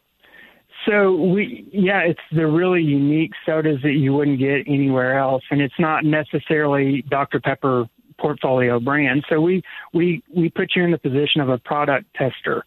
So 0.85 1.15
we, 1.15 1.67
yeah, 1.71 1.99
it's 1.99 2.19
the 2.31 2.47
really 2.47 2.81
unique 2.81 3.31
sodas 3.45 3.81
that 3.83 3.93
you 3.93 4.13
wouldn't 4.13 4.39
get 4.39 4.67
anywhere 4.67 5.17
else, 5.17 5.43
and 5.49 5.61
it's 5.61 5.79
not 5.79 6.03
necessarily 6.03 7.03
Dr 7.09 7.39
Pepper 7.39 7.85
portfolio 8.19 8.79
brand. 8.79 9.23
So 9.29 9.39
we 9.39 9.61
we 9.93 10.23
we 10.35 10.49
put 10.49 10.71
you 10.75 10.83
in 10.83 10.91
the 10.91 10.97
position 10.97 11.41
of 11.41 11.49
a 11.49 11.57
product 11.57 12.07
tester, 12.15 12.65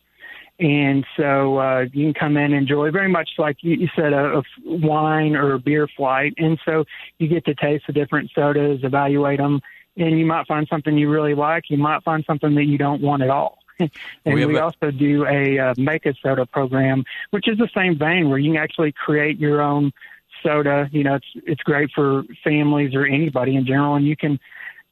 and 0.59 1.05
so 1.17 1.59
uh, 1.59 1.85
you 1.93 2.07
can 2.07 2.15
come 2.15 2.37
in 2.37 2.45
and 2.45 2.55
enjoy 2.55 2.91
very 2.91 3.09
much 3.09 3.29
like 3.39 3.59
you, 3.61 3.77
you 3.77 3.89
said 3.95 4.13
a, 4.13 4.39
a 4.39 4.43
wine 4.65 5.37
or 5.37 5.55
a 5.55 5.59
beer 5.59 5.89
flight, 5.97 6.33
and 6.39 6.59
so 6.65 6.85
you 7.19 7.29
get 7.29 7.45
to 7.45 7.55
taste 7.55 7.85
the 7.87 7.93
different 7.93 8.31
sodas, 8.35 8.81
evaluate 8.83 9.39
them, 9.39 9.61
and 9.97 10.19
you 10.19 10.25
might 10.25 10.47
find 10.47 10.67
something 10.71 10.97
you 10.97 11.11
really 11.11 11.35
like. 11.35 11.65
You 11.69 11.79
might 11.79 12.03
find 12.03 12.25
something 12.27 12.55
that 12.55 12.65
you 12.65 12.79
don't 12.79 13.03
want 13.03 13.23
at 13.23 13.31
all. 13.31 13.59
and 13.79 13.91
We 14.25 14.45
we 14.47 14.59
also 14.59 14.91
do 14.91 15.27
a 15.27 15.59
uh, 15.59 15.75
make 15.77 16.07
a 16.07 16.15
soda 16.23 16.47
program, 16.47 17.05
which 17.31 17.49
is 17.49 17.59
the 17.59 17.69
same 17.75 17.99
vein 17.99 18.31
where 18.31 18.39
you 18.39 18.53
can 18.53 18.63
actually 18.63 18.93
create 18.93 19.39
your 19.39 19.61
own 19.61 19.93
soda. 20.43 20.89
You 20.93 21.05
know, 21.05 21.15
it's 21.17 21.27
it's 21.47 21.63
great 21.63 21.91
for 21.95 22.25
families 22.43 22.95
or 22.95 23.05
anybody 23.07 23.57
in 23.57 23.67
general, 23.67 23.95
and 23.95 24.07
you 24.07 24.17
can 24.17 24.39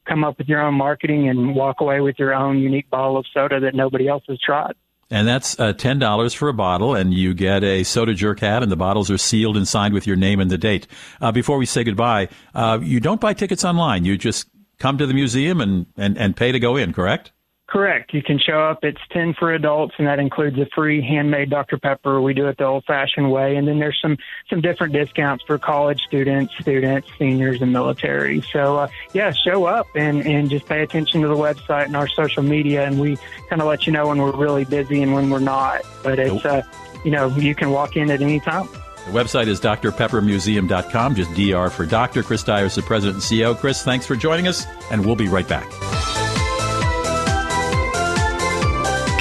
come 0.06 0.24
up 0.24 0.38
with 0.38 0.48
your 0.48 0.60
own 0.60 0.74
marketing 0.74 1.28
and 1.28 1.54
walk 1.54 1.80
away 1.80 2.00
with 2.00 2.18
your 2.18 2.34
own 2.34 2.58
unique 2.58 2.90
bottle 2.90 3.16
of 3.16 3.24
soda 3.32 3.60
that 3.60 3.74
nobody 3.74 4.06
else 4.06 4.22
has 4.28 4.38
tried. 4.38 4.74
And 5.10 5.28
that's 5.28 5.58
uh, 5.60 5.72
ten 5.74 5.98
dollars 5.98 6.34
for 6.34 6.48
a 6.48 6.54
bottle, 6.54 6.94
and 6.94 7.14
you 7.14 7.34
get 7.34 7.62
a 7.62 7.84
soda 7.84 8.14
jerk 8.14 8.40
hat, 8.40 8.62
and 8.62 8.72
the 8.72 8.76
bottles 8.76 9.10
are 9.10 9.18
sealed 9.18 9.56
and 9.56 9.66
signed 9.68 9.94
with 9.94 10.06
your 10.06 10.16
name 10.16 10.40
and 10.40 10.50
the 10.50 10.58
date. 10.58 10.86
Uh, 11.20 11.30
before 11.30 11.58
we 11.58 11.66
say 11.66 11.84
goodbye, 11.84 12.28
uh, 12.54 12.78
you 12.82 13.00
don't 13.00 13.20
buy 13.20 13.34
tickets 13.34 13.64
online. 13.64 14.04
You 14.04 14.16
just 14.16 14.48
come 14.78 14.98
to 14.98 15.06
the 15.06 15.14
museum 15.14 15.60
and, 15.60 15.86
and, 15.96 16.18
and 16.18 16.36
pay 16.36 16.52
to 16.52 16.58
go 16.58 16.76
in. 16.76 16.92
Correct? 16.92 17.32
Correct. 17.66 18.12
You 18.12 18.22
can 18.22 18.38
show 18.38 18.60
up. 18.60 18.84
It's 18.84 19.00
10 19.10 19.34
for 19.34 19.52
adults, 19.52 19.94
and 19.96 20.06
that 20.06 20.18
includes 20.18 20.58
a 20.58 20.66
free 20.74 21.00
handmade 21.00 21.48
Dr. 21.48 21.78
Pepper. 21.78 22.20
We 22.20 22.34
do 22.34 22.46
it 22.48 22.58
the 22.58 22.64
old 22.64 22.84
fashioned 22.84 23.32
way. 23.32 23.56
And 23.56 23.66
then 23.66 23.78
there's 23.78 23.98
some, 24.02 24.18
some 24.50 24.60
different 24.60 24.92
discounts 24.92 25.44
for 25.46 25.58
college 25.58 26.00
students, 26.06 26.52
students, 26.60 27.08
seniors, 27.18 27.62
and 27.62 27.72
military. 27.72 28.42
So, 28.52 28.76
uh, 28.76 28.88
yeah, 29.14 29.32
show 29.32 29.64
up 29.64 29.86
and, 29.94 30.26
and 30.26 30.50
just 30.50 30.66
pay 30.66 30.82
attention 30.82 31.22
to 31.22 31.28
the 31.28 31.36
website 31.36 31.86
and 31.86 31.96
our 31.96 32.06
social 32.06 32.42
media. 32.42 32.86
And 32.86 33.00
we 33.00 33.16
kind 33.48 33.62
of 33.62 33.66
let 33.66 33.86
you 33.86 33.92
know 33.94 34.08
when 34.08 34.18
we're 34.18 34.36
really 34.36 34.66
busy 34.66 35.02
and 35.02 35.14
when 35.14 35.30
we're 35.30 35.38
not. 35.38 35.82
But 36.02 36.18
it's, 36.18 36.44
uh, 36.44 36.62
you 37.02 37.10
know, 37.10 37.28
you 37.28 37.54
can 37.54 37.70
walk 37.70 37.96
in 37.96 38.10
at 38.10 38.20
any 38.20 38.40
time. 38.40 38.68
The 39.06 39.10
website 39.10 39.46
is 39.46 39.60
drpeppermuseum.com. 39.60 41.14
Just 41.14 41.30
DR 41.34 41.70
for 41.70 41.86
Dr. 41.86 42.22
Chris 42.22 42.42
Dyer 42.42 42.66
is 42.66 42.74
the 42.74 42.82
president 42.82 43.16
and 43.16 43.40
CEO. 43.40 43.58
Chris, 43.58 43.82
thanks 43.82 44.06
for 44.06 44.16
joining 44.16 44.48
us, 44.48 44.66
and 44.90 45.04
we'll 45.04 45.16
be 45.16 45.28
right 45.28 45.48
back. 45.48 46.23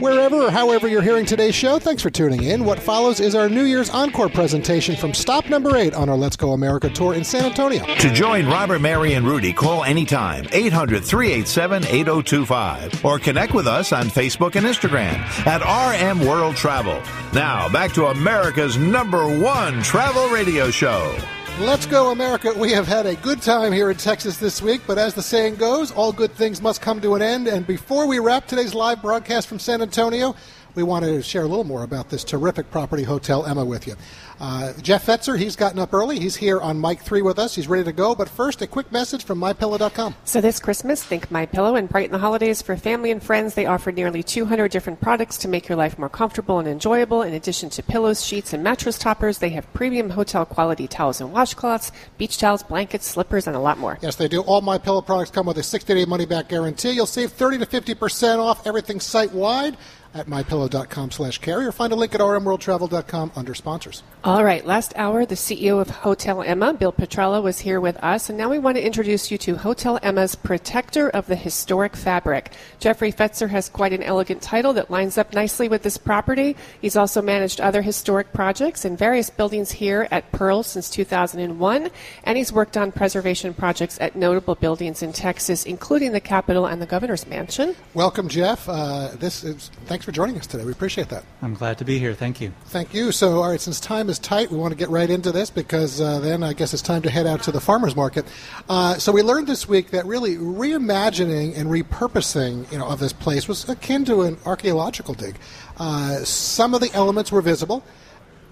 Wherever 0.00 0.36
or 0.36 0.50
however 0.50 0.86
you're 0.86 1.02
hearing 1.02 1.26
today's 1.26 1.56
show, 1.56 1.80
thanks 1.80 2.02
for 2.02 2.10
tuning 2.10 2.44
in. 2.44 2.64
What 2.64 2.78
follows 2.78 3.18
is 3.18 3.34
our 3.34 3.48
New 3.48 3.64
Year's 3.64 3.90
Encore 3.90 4.28
presentation 4.28 4.94
from 4.94 5.12
stop 5.12 5.48
number 5.50 5.76
eight 5.76 5.92
on 5.92 6.08
our 6.08 6.16
Let's 6.16 6.36
Go 6.36 6.52
America 6.52 6.88
tour 6.88 7.14
in 7.14 7.24
San 7.24 7.46
Antonio. 7.46 7.84
To 7.84 8.12
join 8.12 8.46
Robert, 8.46 8.80
Mary, 8.80 9.14
and 9.14 9.26
Rudy, 9.26 9.52
call 9.52 9.82
anytime 9.82 10.46
800 10.52 11.04
387 11.04 11.84
8025 11.84 13.04
or 13.04 13.18
connect 13.18 13.54
with 13.54 13.66
us 13.66 13.92
on 13.92 14.06
Facebook 14.06 14.54
and 14.54 14.66
Instagram 14.66 15.18
at 15.46 15.62
RM 15.62 16.24
World 16.24 16.54
Travel. 16.54 17.02
Now, 17.32 17.68
back 17.68 17.92
to 17.94 18.06
America's 18.06 18.76
number 18.76 19.26
one 19.40 19.82
travel 19.82 20.28
radio 20.28 20.70
show. 20.70 21.16
Let's 21.60 21.86
go, 21.86 22.12
America. 22.12 22.54
We 22.56 22.70
have 22.70 22.86
had 22.86 23.04
a 23.06 23.16
good 23.16 23.42
time 23.42 23.72
here 23.72 23.90
in 23.90 23.96
Texas 23.96 24.38
this 24.38 24.62
week, 24.62 24.80
but 24.86 24.96
as 24.96 25.14
the 25.14 25.22
saying 25.22 25.56
goes, 25.56 25.90
all 25.90 26.12
good 26.12 26.30
things 26.30 26.62
must 26.62 26.80
come 26.80 27.00
to 27.00 27.16
an 27.16 27.20
end. 27.20 27.48
And 27.48 27.66
before 27.66 28.06
we 28.06 28.20
wrap 28.20 28.46
today's 28.46 28.74
live 28.74 29.02
broadcast 29.02 29.48
from 29.48 29.58
San 29.58 29.82
Antonio, 29.82 30.36
we 30.78 30.84
want 30.84 31.04
to 31.04 31.20
share 31.22 31.42
a 31.42 31.46
little 31.48 31.64
more 31.64 31.82
about 31.82 32.08
this 32.08 32.22
terrific 32.22 32.70
property, 32.70 33.02
Hotel 33.02 33.44
Emma, 33.44 33.64
with 33.64 33.88
you. 33.88 33.96
Uh, 34.40 34.72
Jeff 34.80 35.04
Fetzer, 35.04 35.36
he's 35.36 35.56
gotten 35.56 35.80
up 35.80 35.92
early. 35.92 36.20
He's 36.20 36.36
here 36.36 36.60
on 36.60 36.80
mic 36.80 37.00
three 37.00 37.22
with 37.22 37.36
us. 37.40 37.56
He's 37.56 37.66
ready 37.66 37.82
to 37.82 37.92
go. 37.92 38.14
But 38.14 38.28
first, 38.28 38.62
a 38.62 38.68
quick 38.68 38.92
message 38.92 39.24
from 39.24 39.40
MyPillow.com. 39.40 40.14
So 40.24 40.40
this 40.40 40.60
Christmas, 40.60 41.02
think 41.02 41.32
My 41.32 41.46
Pillow 41.46 41.74
and 41.74 41.88
brighten 41.88 42.12
the 42.12 42.18
holidays 42.18 42.62
for 42.62 42.76
family 42.76 43.10
and 43.10 43.20
friends. 43.20 43.54
They 43.54 43.66
offer 43.66 43.90
nearly 43.90 44.22
200 44.22 44.70
different 44.70 45.00
products 45.00 45.36
to 45.38 45.48
make 45.48 45.68
your 45.68 45.76
life 45.76 45.98
more 45.98 46.08
comfortable 46.08 46.60
and 46.60 46.68
enjoyable. 46.68 47.22
In 47.22 47.34
addition 47.34 47.70
to 47.70 47.82
pillows, 47.82 48.24
sheets, 48.24 48.52
and 48.52 48.62
mattress 48.62 48.96
toppers, 48.96 49.38
they 49.38 49.50
have 49.50 49.72
premium 49.72 50.10
hotel 50.10 50.46
quality 50.46 50.86
towels 50.86 51.20
and 51.20 51.34
washcloths, 51.34 51.90
beach 52.16 52.38
towels, 52.38 52.62
blankets, 52.62 53.06
slippers, 53.08 53.48
and 53.48 53.56
a 53.56 53.60
lot 53.60 53.78
more. 53.78 53.98
Yes, 54.00 54.14
they 54.14 54.28
do. 54.28 54.42
All 54.42 54.60
My 54.60 54.78
Pillow 54.78 55.02
products 55.02 55.32
come 55.32 55.46
with 55.46 55.58
a 55.58 55.62
60-day 55.62 56.04
money-back 56.04 56.48
guarantee. 56.48 56.92
You'll 56.92 57.06
save 57.06 57.32
30 57.32 57.58
to 57.58 57.66
50% 57.66 58.38
off 58.38 58.64
everything 58.64 59.00
site-wide 59.00 59.76
at 60.14 60.26
mypillow.com 60.26 61.10
slash 61.10 61.38
carey 61.38 61.66
or 61.66 61.72
find 61.72 61.92
a 61.92 61.96
link 61.96 62.14
at 62.14 62.20
rmworldtravel.com 62.20 63.32
under 63.36 63.54
sponsors. 63.54 64.02
All 64.24 64.42
right, 64.42 64.66
last 64.66 64.92
hour, 64.96 65.24
the 65.24 65.36
CEO 65.36 65.80
of 65.80 65.88
Hotel 65.90 66.42
Emma, 66.42 66.74
Bill 66.74 66.92
Petrella, 66.92 67.40
was 67.40 67.60
here 67.60 67.80
with 67.80 67.96
us, 68.02 68.28
and 68.28 68.36
now 68.36 68.50
we 68.50 68.58
want 68.58 68.76
to 68.76 68.84
introduce 68.84 69.30
you 69.30 69.38
to 69.38 69.56
Hotel 69.56 69.98
Emma's 70.02 70.34
Protector 70.34 71.08
of 71.10 71.26
the 71.26 71.36
Historic 71.36 71.94
Fabric. 71.94 72.52
Jeffrey 72.80 73.12
Fetzer 73.12 73.48
has 73.48 73.68
quite 73.68 73.92
an 73.92 74.02
elegant 74.02 74.42
title 74.42 74.72
that 74.72 74.90
lines 74.90 75.18
up 75.18 75.32
nicely 75.34 75.68
with 75.68 75.82
this 75.82 75.96
property. 75.96 76.56
He's 76.80 76.96
also 76.96 77.22
managed 77.22 77.60
other 77.60 77.80
historic 77.80 78.32
projects 78.32 78.84
in 78.84 78.96
various 78.96 79.30
buildings 79.30 79.70
here 79.70 80.08
at 80.10 80.30
Pearl 80.32 80.64
since 80.64 80.90
2001, 80.90 81.90
and 82.24 82.36
he's 82.36 82.52
worked 82.52 82.76
on 82.76 82.90
preservation 82.90 83.54
projects 83.54 84.00
at 84.00 84.16
notable 84.16 84.56
buildings 84.56 85.00
in 85.00 85.12
Texas, 85.12 85.64
including 85.64 86.10
the 86.10 86.20
Capitol 86.20 86.66
and 86.66 86.82
the 86.82 86.86
Governor's 86.86 87.26
Mansion. 87.26 87.76
Welcome, 87.94 88.28
Jeff. 88.28 88.68
Uh, 88.68 89.10
this 89.14 89.44
is 89.44 89.70
thanks 89.98 90.06
for 90.06 90.12
joining 90.12 90.38
us 90.38 90.46
today. 90.46 90.64
We 90.64 90.70
appreciate 90.70 91.08
that. 91.08 91.24
I'm 91.42 91.54
glad 91.54 91.76
to 91.78 91.84
be 91.84 91.98
here. 91.98 92.14
Thank 92.14 92.40
you. 92.40 92.52
Thank 92.66 92.94
you. 92.94 93.10
So, 93.10 93.42
all 93.42 93.50
right, 93.50 93.60
since 93.60 93.80
time 93.80 94.08
is 94.08 94.20
tight, 94.20 94.48
we 94.48 94.56
want 94.56 94.70
to 94.70 94.78
get 94.78 94.90
right 94.90 95.10
into 95.10 95.32
this 95.32 95.50
because 95.50 96.00
uh, 96.00 96.20
then 96.20 96.44
I 96.44 96.52
guess 96.52 96.72
it's 96.72 96.84
time 96.84 97.02
to 97.02 97.10
head 97.10 97.26
out 97.26 97.42
to 97.42 97.50
the 97.50 97.60
farmers 97.60 97.96
market. 97.96 98.24
Uh, 98.68 98.94
so, 98.94 99.10
we 99.10 99.22
learned 99.22 99.48
this 99.48 99.66
week 99.66 99.90
that 99.90 100.06
really 100.06 100.36
reimagining 100.36 101.58
and 101.58 101.68
repurposing, 101.68 102.70
you 102.70 102.78
know, 102.78 102.86
of 102.86 103.00
this 103.00 103.12
place 103.12 103.48
was 103.48 103.68
akin 103.68 104.04
to 104.04 104.22
an 104.22 104.38
archaeological 104.46 105.14
dig. 105.14 105.34
Uh, 105.78 106.18
some 106.18 106.74
of 106.74 106.80
the 106.80 106.92
elements 106.92 107.32
were 107.32 107.42
visible. 107.42 107.82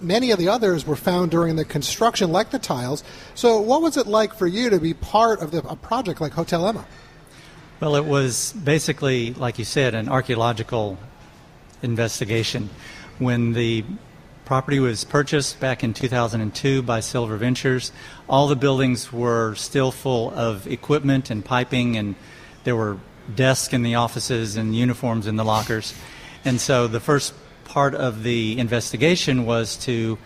Many 0.01 0.33
of 0.33 0.41
the 0.41 0.49
others 0.49 0.85
were 0.85 0.97
found 0.97 1.31
during 1.31 1.55
the 1.55 1.65
construction, 1.65 2.33
like 2.33 2.51
the 2.51 2.59
tiles. 2.59 3.05
So, 3.37 3.61
what 3.61 3.83
was 3.83 3.97
it 3.97 4.09
like 4.09 4.35
for 4.35 4.49
you 4.49 4.69
to 4.69 4.81
be 4.81 4.95
part 4.95 5.41
of 5.41 5.53
the, 5.53 5.59
a 5.69 5.77
project 5.77 6.21
like 6.21 6.33
Hotel 6.33 6.67
Emma? 6.67 6.85
Well, 7.79 7.95
it 7.95 8.05
was 8.05 8.53
basically, 8.53 9.33
like 9.35 9.61
you 9.61 9.65
said, 9.65 9.95
an 9.95 10.09
archaeological 10.09 10.99
investigation. 11.87 12.69
When 13.19 13.55
the 13.55 13.85
property 14.45 14.79
was 14.79 15.05
purchased 15.05 15.59
back 15.59 15.83
in 15.83 15.95
2002 15.95 16.83
by 16.83 17.01
Silver 17.01 17.37
Ventures, 17.37 17.93
all 18.29 18.47
the 18.47 18.57
buildings 18.57 19.13
were 19.13 19.55
still 19.55 19.91
full 19.91 20.31
of 20.31 20.67
equipment 20.67 21.31
and 21.31 21.45
piping, 21.45 21.97
and 21.97 22.15
there 22.65 22.77
were 22.77 22.99
desks 23.35 23.73
in 23.73 23.83
the 23.83 23.95
offices 23.95 24.57
and 24.57 24.77
uniforms 24.77 25.27
in 25.27 25.37
the 25.37 25.45
lockers. 25.45 25.95
And 26.45 26.61
so 26.61 26.87
the 26.87 27.01
first 27.01 27.35
part 27.65 27.95
of 27.95 28.23
the 28.23 28.59
investigation 28.59 29.47
was 29.47 29.77
to 29.79 30.17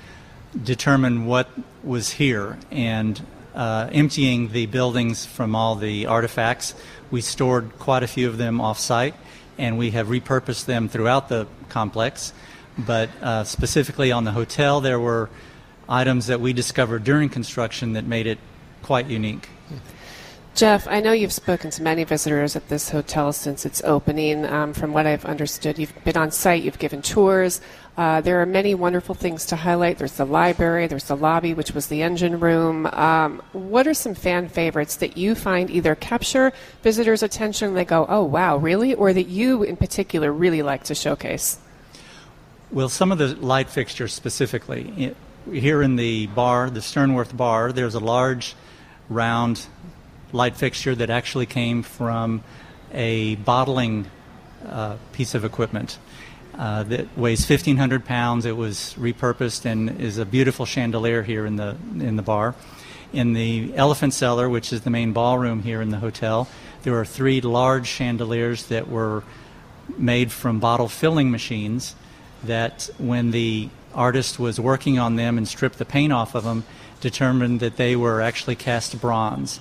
determine 0.63 1.27
what 1.27 1.49
was 1.83 2.11
here 2.11 2.59
and 2.71 3.21
uh, 3.55 3.89
emptying 3.93 4.53
the 4.53 4.67
buildings 4.67 5.25
from 5.25 5.55
all 5.55 5.77
the 5.77 6.07
artifacts. 6.07 6.75
We 7.11 7.23
stored 7.23 7.79
quite 7.79 8.03
a 8.03 8.07
few 8.07 8.29
of 8.29 8.37
them 8.37 8.61
off 8.61 8.79
site 8.79 9.15
and 9.61 9.77
we 9.77 9.91
have 9.91 10.09
repurposed 10.09 10.65
them 10.65 10.89
throughout 10.89 11.29
the 11.29 11.47
complex. 11.69 12.33
But 12.79 13.11
uh, 13.21 13.45
specifically 13.45 14.11
on 14.11 14.25
the 14.25 14.33
hotel, 14.33 14.81
there 14.81 14.99
were 14.99 15.29
items 15.89 16.29
that 16.29 16.41
we 16.41 16.53
discovered 16.53 17.05
during 17.05 17.29
construction 17.29 17.93
that 17.93 18.07
made 18.07 18.27
it 18.27 18.39
quite 18.83 19.07
unique. 19.07 19.49
Jeff, 20.55 20.89
I 20.89 21.01
know 21.01 21.13
you've 21.13 21.33
spoken 21.33 21.71
to 21.71 21.83
many 21.83 22.03
visitors 22.05 22.57
at 22.57 22.69
this 22.69 22.91
hotel 22.91 23.33
since 23.33 23.65
its 23.65 23.83
opening. 23.85 24.45
Um, 24.45 24.73
from 24.73 24.93
what 24.93 25.07
I've 25.07 25.25
understood, 25.25 25.79
you've 25.79 25.95
been 26.05 26.17
on 26.17 26.33
site, 26.33 26.65
you've 26.65 26.79
given 26.79 27.03
tours. 27.03 27.61
Uh, 27.97 28.21
there 28.21 28.43
are 28.43 28.47
many 28.47 28.75
wonderful 28.75 29.15
things 29.15 29.47
to 29.47 29.57
highlight. 29.57 29.99
There's 29.99 30.15
the 30.15 30.27
library, 30.27 30.89
there's 30.89 31.05
the 31.05 31.17
lobby, 31.17 31.55
which 31.55 31.73
was 31.73 31.87
the 31.87 32.03
engine 32.03 32.41
room. 32.41 32.87
Um, 32.87 33.41
what 33.53 33.87
are 33.87 33.95
some 33.95 34.15
fan 34.15 34.49
favorites 34.49 34.97
that 34.97 35.17
you 35.17 35.35
find 35.35 35.71
either 35.71 35.95
capture 35.95 36.53
visitors' 36.83 37.23
attention 37.23 37.69
and 37.69 37.77
they 37.77 37.85
go, 37.85 38.05
oh, 38.09 38.25
wow, 38.25 38.57
really? 38.57 38.93
Or 38.95 39.13
that 39.13 39.29
you 39.29 39.63
in 39.63 39.77
particular 39.77 40.33
really 40.33 40.63
like 40.63 40.83
to 40.85 40.95
showcase? 40.97 41.59
Well, 42.73 42.89
some 42.89 43.13
of 43.13 43.19
the 43.19 43.35
light 43.37 43.71
fixtures 43.71 44.13
specifically. 44.13 45.15
Here 45.51 45.81
in 45.81 45.97
the 45.97 46.27
bar, 46.29 46.71
the 46.71 46.81
Sternewirth 46.81 47.37
bar, 47.37 47.73
there's 47.73 47.95
a 47.95 48.01
large 48.01 48.57
round 49.09 49.67
light 50.33 50.57
fixture 50.57 50.95
that 50.95 51.11
actually 51.11 51.47
came 51.47 51.83
from 51.83 52.43
a 52.93 53.37
bottling 53.37 54.07
uh, 54.67 54.97
piece 55.13 55.35
of 55.35 55.45
equipment 55.45 55.99
uh, 56.59 56.83
that 56.85 57.17
weighs 57.17 57.49
1,500 57.49 58.05
pounds. 58.05 58.45
It 58.45 58.57
was 58.57 58.95
repurposed 58.99 59.65
and 59.65 60.01
is 60.01 60.19
a 60.19 60.27
beautiful 60.27 60.67
chandelier 60.67 61.23
here 61.23 61.47
in 61.47 61.57
the 61.57 61.77
in 61.99 62.17
the 62.17 62.23
bar. 62.23 62.55
In 63.13 63.33
the 63.33 63.73
Elephant 63.75 64.15
Cellar, 64.15 64.49
which 64.49 64.73
is 64.73 64.83
the 64.83 64.91
main 64.91 65.13
ballroom 65.13 65.63
here 65.63 65.81
in 65.81 65.91
the 65.91 65.99
hotel, 65.99 66.49
there 66.83 66.95
are 66.99 67.05
three 67.05 67.41
large 67.41 67.87
chandeliers 67.87 68.67
that 68.67 68.89
were 68.89 69.25
made 69.99 70.31
from 70.31 70.61
bottle 70.61 70.89
filling 70.89 71.31
machines. 71.31 71.97
That 72.45 72.89
when 72.99 73.33
the 73.33 73.69
artist 73.95 74.39
was 74.39 74.61
working 74.61 74.99
on 74.99 75.17
them 75.17 75.37
and 75.37 75.49
stripped 75.49 75.79
the 75.79 75.85
paint 75.85 76.13
off 76.13 76.35
of 76.35 76.45
them, 76.45 76.65
determined 77.01 77.61
that 77.61 77.77
they 77.77 77.97
were 77.97 78.21
actually 78.21 78.57
cast 78.57 79.01
bronze, 79.01 79.61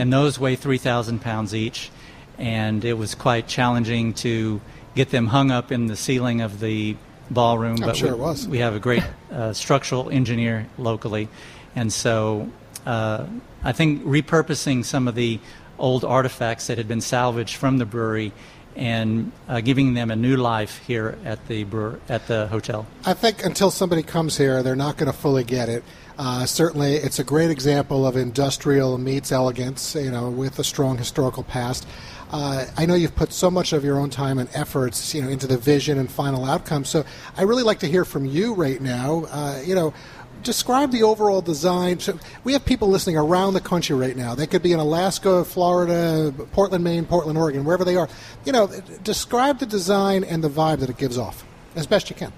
and 0.00 0.10
those 0.10 0.38
weigh 0.38 0.56
3,000 0.56 1.20
pounds 1.20 1.54
each. 1.54 1.90
And 2.38 2.82
it 2.86 2.94
was 2.94 3.14
quite 3.14 3.46
challenging 3.46 4.14
to 4.14 4.62
get 4.94 5.10
them 5.10 5.26
hung 5.26 5.50
up 5.50 5.70
in 5.70 5.86
the 5.86 5.96
ceiling 5.96 6.40
of 6.40 6.58
the 6.58 6.96
ballroom. 7.30 7.76
I'm 7.76 7.88
but 7.88 7.96
sure 7.96 8.08
we, 8.08 8.14
it 8.14 8.18
was. 8.18 8.48
we 8.48 8.58
have 8.58 8.74
a 8.74 8.80
great 8.80 9.04
uh, 9.30 9.52
structural 9.52 10.08
engineer 10.08 10.66
locally, 10.78 11.28
and 11.76 11.92
so 11.92 12.50
uh, 12.86 13.26
I 13.62 13.72
think 13.72 14.02
repurposing 14.04 14.86
some 14.86 15.06
of 15.06 15.14
the 15.14 15.38
old 15.78 16.02
artifacts 16.02 16.68
that 16.68 16.78
had 16.78 16.88
been 16.88 17.02
salvaged 17.02 17.56
from 17.56 17.76
the 17.76 17.86
brewery 17.86 18.32
and 18.76 19.32
uh, 19.48 19.60
giving 19.60 19.94
them 19.94 20.10
a 20.10 20.16
new 20.16 20.36
life 20.36 20.78
here 20.86 21.18
at 21.24 21.46
the 21.48 21.64
brewer, 21.64 22.00
at 22.08 22.26
the 22.26 22.46
hotel. 22.46 22.86
I 23.04 23.14
think 23.14 23.44
until 23.44 23.70
somebody 23.70 24.02
comes 24.02 24.38
here, 24.38 24.62
they're 24.62 24.76
not 24.76 24.96
going 24.96 25.10
to 25.10 25.16
fully 25.16 25.44
get 25.44 25.68
it. 25.68 25.84
Uh, 26.20 26.44
certainly, 26.44 26.96
it's 26.96 27.18
a 27.18 27.24
great 27.24 27.50
example 27.50 28.06
of 28.06 28.14
industrial 28.14 28.98
meets 28.98 29.32
elegance, 29.32 29.94
you 29.94 30.10
know, 30.10 30.28
with 30.28 30.58
a 30.58 30.64
strong 30.64 30.98
historical 30.98 31.42
past. 31.42 31.86
Uh, 32.30 32.66
I 32.76 32.84
know 32.84 32.94
you've 32.94 33.16
put 33.16 33.32
so 33.32 33.50
much 33.50 33.72
of 33.72 33.84
your 33.84 33.98
own 33.98 34.10
time 34.10 34.38
and 34.38 34.46
efforts, 34.52 35.14
you 35.14 35.22
know, 35.22 35.30
into 35.30 35.46
the 35.46 35.56
vision 35.56 35.98
and 35.98 36.12
final 36.12 36.44
outcome. 36.44 36.84
So 36.84 37.06
I 37.38 37.44
really 37.44 37.62
like 37.62 37.78
to 37.78 37.86
hear 37.86 38.04
from 38.04 38.26
you 38.26 38.52
right 38.52 38.82
now. 38.82 39.24
Uh, 39.30 39.62
you 39.64 39.74
know, 39.74 39.94
describe 40.42 40.90
the 40.90 41.04
overall 41.04 41.40
design. 41.40 42.00
So 42.00 42.18
we 42.44 42.52
have 42.52 42.66
people 42.66 42.88
listening 42.88 43.16
around 43.16 43.54
the 43.54 43.62
country 43.62 43.96
right 43.96 44.14
now. 44.14 44.34
They 44.34 44.46
could 44.46 44.62
be 44.62 44.72
in 44.72 44.78
Alaska, 44.78 45.42
Florida, 45.46 46.34
Portland, 46.52 46.84
Maine, 46.84 47.06
Portland, 47.06 47.38
Oregon, 47.38 47.64
wherever 47.64 47.86
they 47.86 47.96
are. 47.96 48.10
You 48.44 48.52
know, 48.52 48.66
describe 49.02 49.58
the 49.58 49.64
design 49.64 50.24
and 50.24 50.44
the 50.44 50.50
vibe 50.50 50.80
that 50.80 50.90
it 50.90 50.98
gives 50.98 51.16
off 51.16 51.46
as 51.74 51.86
best 51.86 52.10
you 52.10 52.16
can. 52.16 52.30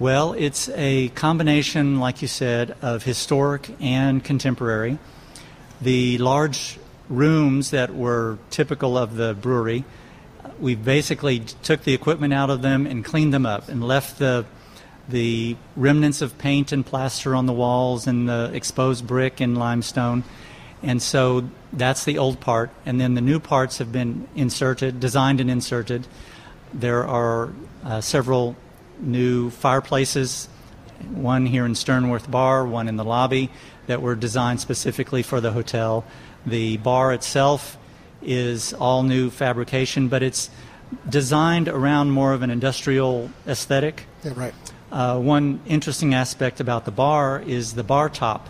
Well, 0.00 0.34
it's 0.34 0.68
a 0.76 1.08
combination, 1.08 1.98
like 1.98 2.22
you 2.22 2.28
said, 2.28 2.76
of 2.82 3.02
historic 3.02 3.74
and 3.80 4.22
contemporary. 4.22 4.96
The 5.80 6.18
large 6.18 6.78
rooms 7.08 7.72
that 7.72 7.92
were 7.92 8.38
typical 8.48 8.96
of 8.96 9.16
the 9.16 9.34
brewery, 9.34 9.84
we 10.60 10.76
basically 10.76 11.40
took 11.40 11.82
the 11.82 11.94
equipment 11.94 12.32
out 12.32 12.48
of 12.48 12.62
them 12.62 12.86
and 12.86 13.04
cleaned 13.04 13.34
them 13.34 13.44
up 13.44 13.68
and 13.68 13.82
left 13.82 14.20
the 14.20 14.46
the 15.08 15.56
remnants 15.74 16.22
of 16.22 16.38
paint 16.38 16.70
and 16.70 16.86
plaster 16.86 17.34
on 17.34 17.46
the 17.46 17.52
walls 17.52 18.06
and 18.06 18.28
the 18.28 18.52
exposed 18.54 19.04
brick 19.04 19.40
and 19.40 19.58
limestone. 19.58 20.22
And 20.80 21.02
so 21.02 21.48
that's 21.72 22.04
the 22.04 22.18
old 22.18 22.38
part. 22.38 22.70
And 22.86 23.00
then 23.00 23.14
the 23.14 23.20
new 23.20 23.40
parts 23.40 23.78
have 23.78 23.90
been 23.90 24.28
inserted, 24.36 25.00
designed 25.00 25.40
and 25.40 25.50
inserted. 25.50 26.06
There 26.72 27.04
are 27.04 27.52
uh, 27.82 28.00
several 28.00 28.54
new 29.00 29.50
fireplaces, 29.50 30.48
one 31.10 31.46
here 31.46 31.64
in 31.64 31.72
Sternewirth 31.72 32.30
Bar, 32.30 32.66
one 32.66 32.88
in 32.88 32.96
the 32.96 33.04
lobby, 33.04 33.50
that 33.86 34.02
were 34.02 34.14
designed 34.14 34.60
specifically 34.60 35.22
for 35.22 35.40
the 35.40 35.52
hotel. 35.52 36.04
The 36.46 36.76
bar 36.78 37.12
itself 37.12 37.78
is 38.22 38.72
all 38.72 39.02
new 39.02 39.30
fabrication, 39.30 40.08
but 40.08 40.22
it's 40.22 40.50
designed 41.08 41.68
around 41.68 42.10
more 42.10 42.32
of 42.32 42.42
an 42.42 42.50
industrial 42.50 43.30
aesthetic. 43.46 44.06
Yeah, 44.24 44.32
right. 44.34 44.54
Uh, 44.90 45.18
one 45.18 45.60
interesting 45.66 46.14
aspect 46.14 46.60
about 46.60 46.84
the 46.84 46.90
bar 46.90 47.42
is 47.46 47.74
the 47.74 47.84
bar 47.84 48.08
top. 48.08 48.48